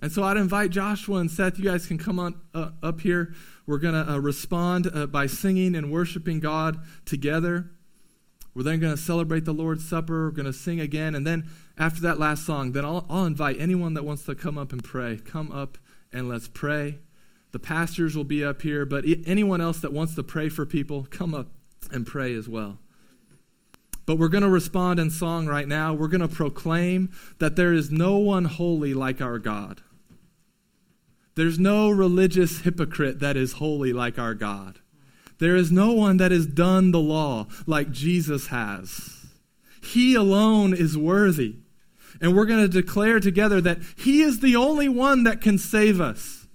And 0.00 0.10
so 0.10 0.24
I'd 0.24 0.36
invite 0.36 0.70
Joshua 0.70 1.18
and 1.18 1.30
Seth, 1.30 1.58
you 1.58 1.64
guys 1.64 1.86
can 1.86 1.96
come 1.96 2.18
on 2.18 2.34
uh, 2.52 2.70
up 2.82 3.00
here. 3.00 3.34
We're 3.66 3.78
going 3.78 3.94
to 3.94 4.14
uh, 4.14 4.18
respond 4.18 4.90
uh, 4.92 5.06
by 5.06 5.28
singing 5.28 5.76
and 5.76 5.92
worshiping 5.92 6.40
God 6.40 6.80
together. 7.04 7.70
We're 8.54 8.62
then 8.64 8.80
going 8.80 8.94
to 8.94 9.00
celebrate 9.00 9.44
the 9.44 9.54
Lord's 9.54 9.88
Supper. 9.88 10.26
We're 10.26 10.30
going 10.30 10.46
to 10.46 10.52
sing 10.52 10.80
again. 10.80 11.14
And 11.14 11.26
then 11.26 11.48
after 11.78 12.00
that 12.02 12.18
last 12.18 12.44
song, 12.44 12.72
then 12.72 12.84
I'll, 12.84 13.06
I'll 13.08 13.24
invite 13.24 13.56
anyone 13.58 13.94
that 13.94 14.04
wants 14.04 14.24
to 14.24 14.34
come 14.34 14.58
up 14.58 14.72
and 14.72 14.84
pray. 14.84 15.18
Come 15.24 15.50
up 15.50 15.78
and 16.12 16.28
let's 16.28 16.48
pray. 16.48 16.98
The 17.52 17.58
pastors 17.58 18.16
will 18.16 18.24
be 18.24 18.44
up 18.44 18.62
here, 18.62 18.84
but 18.84 19.04
anyone 19.26 19.60
else 19.60 19.80
that 19.80 19.92
wants 19.92 20.14
to 20.14 20.22
pray 20.22 20.48
for 20.48 20.64
people, 20.66 21.06
come 21.10 21.34
up 21.34 21.48
and 21.90 22.06
pray 22.06 22.34
as 22.34 22.48
well. 22.48 22.78
But 24.04 24.16
we're 24.16 24.28
going 24.28 24.42
to 24.42 24.48
respond 24.48 24.98
in 24.98 25.10
song 25.10 25.46
right 25.46 25.68
now. 25.68 25.94
We're 25.94 26.08
going 26.08 26.22
to 26.22 26.28
proclaim 26.28 27.10
that 27.38 27.56
there 27.56 27.72
is 27.72 27.90
no 27.90 28.16
one 28.16 28.46
holy 28.46 28.94
like 28.94 29.20
our 29.20 29.38
God. 29.38 29.82
There's 31.34 31.58
no 31.58 31.88
religious 31.88 32.60
hypocrite 32.60 33.20
that 33.20 33.36
is 33.36 33.54
holy 33.54 33.92
like 33.92 34.18
our 34.18 34.34
God. 34.34 34.80
There 35.42 35.56
is 35.56 35.72
no 35.72 35.90
one 35.90 36.18
that 36.18 36.30
has 36.30 36.46
done 36.46 36.92
the 36.92 37.00
law 37.00 37.48
like 37.66 37.90
Jesus 37.90 38.46
has. 38.46 39.26
He 39.82 40.14
alone 40.14 40.72
is 40.72 40.96
worthy. 40.96 41.56
And 42.20 42.36
we're 42.36 42.46
going 42.46 42.62
to 42.62 42.68
declare 42.68 43.18
together 43.18 43.60
that 43.60 43.78
He 43.96 44.22
is 44.22 44.38
the 44.38 44.54
only 44.54 44.88
one 44.88 45.24
that 45.24 45.40
can 45.40 45.58
save 45.58 46.00
us. 46.00 46.46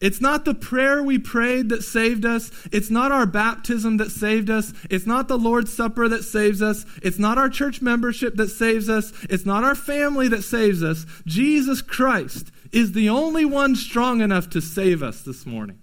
It's 0.00 0.20
not 0.20 0.44
the 0.44 0.54
prayer 0.54 1.04
we 1.04 1.20
prayed 1.20 1.68
that 1.68 1.84
saved 1.84 2.24
us. 2.24 2.50
It's 2.72 2.90
not 2.90 3.12
our 3.12 3.26
baptism 3.26 3.98
that 3.98 4.10
saved 4.10 4.50
us. 4.50 4.72
It's 4.90 5.06
not 5.06 5.28
the 5.28 5.38
Lord's 5.38 5.72
Supper 5.72 6.08
that 6.08 6.24
saves 6.24 6.60
us. 6.60 6.84
It's 7.00 7.20
not 7.20 7.38
our 7.38 7.48
church 7.48 7.80
membership 7.80 8.34
that 8.34 8.48
saves 8.48 8.88
us. 8.88 9.12
It's 9.30 9.46
not 9.46 9.62
our 9.62 9.76
family 9.76 10.26
that 10.26 10.42
saves 10.42 10.82
us. 10.82 11.06
Jesus 11.26 11.80
Christ 11.80 12.50
is 12.72 12.90
the 12.90 13.08
only 13.08 13.44
one 13.44 13.76
strong 13.76 14.20
enough 14.20 14.50
to 14.50 14.60
save 14.60 15.00
us 15.00 15.22
this 15.22 15.46
morning. 15.46 15.78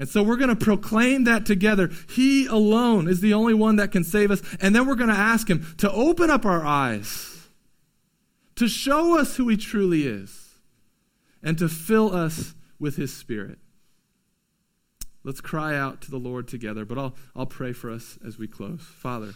And 0.00 0.08
so 0.08 0.22
we're 0.22 0.38
going 0.38 0.48
to 0.48 0.56
proclaim 0.56 1.24
that 1.24 1.44
together. 1.44 1.90
He 2.08 2.46
alone 2.46 3.06
is 3.06 3.20
the 3.20 3.34
only 3.34 3.52
one 3.52 3.76
that 3.76 3.92
can 3.92 4.02
save 4.02 4.30
us. 4.30 4.42
And 4.58 4.74
then 4.74 4.88
we're 4.88 4.94
going 4.94 5.10
to 5.10 5.14
ask 5.14 5.48
Him 5.48 5.74
to 5.76 5.92
open 5.92 6.30
up 6.30 6.46
our 6.46 6.64
eyes, 6.64 7.48
to 8.56 8.66
show 8.66 9.18
us 9.18 9.36
who 9.36 9.46
He 9.48 9.58
truly 9.58 10.06
is, 10.06 10.54
and 11.42 11.58
to 11.58 11.68
fill 11.68 12.16
us 12.16 12.54
with 12.78 12.96
His 12.96 13.14
Spirit. 13.14 13.58
Let's 15.22 15.42
cry 15.42 15.76
out 15.76 16.00
to 16.00 16.10
the 16.10 16.16
Lord 16.16 16.48
together, 16.48 16.86
but 16.86 16.96
I'll, 16.96 17.14
I'll 17.36 17.44
pray 17.44 17.74
for 17.74 17.90
us 17.90 18.18
as 18.26 18.38
we 18.38 18.48
close. 18.48 18.80
Father, 18.80 19.34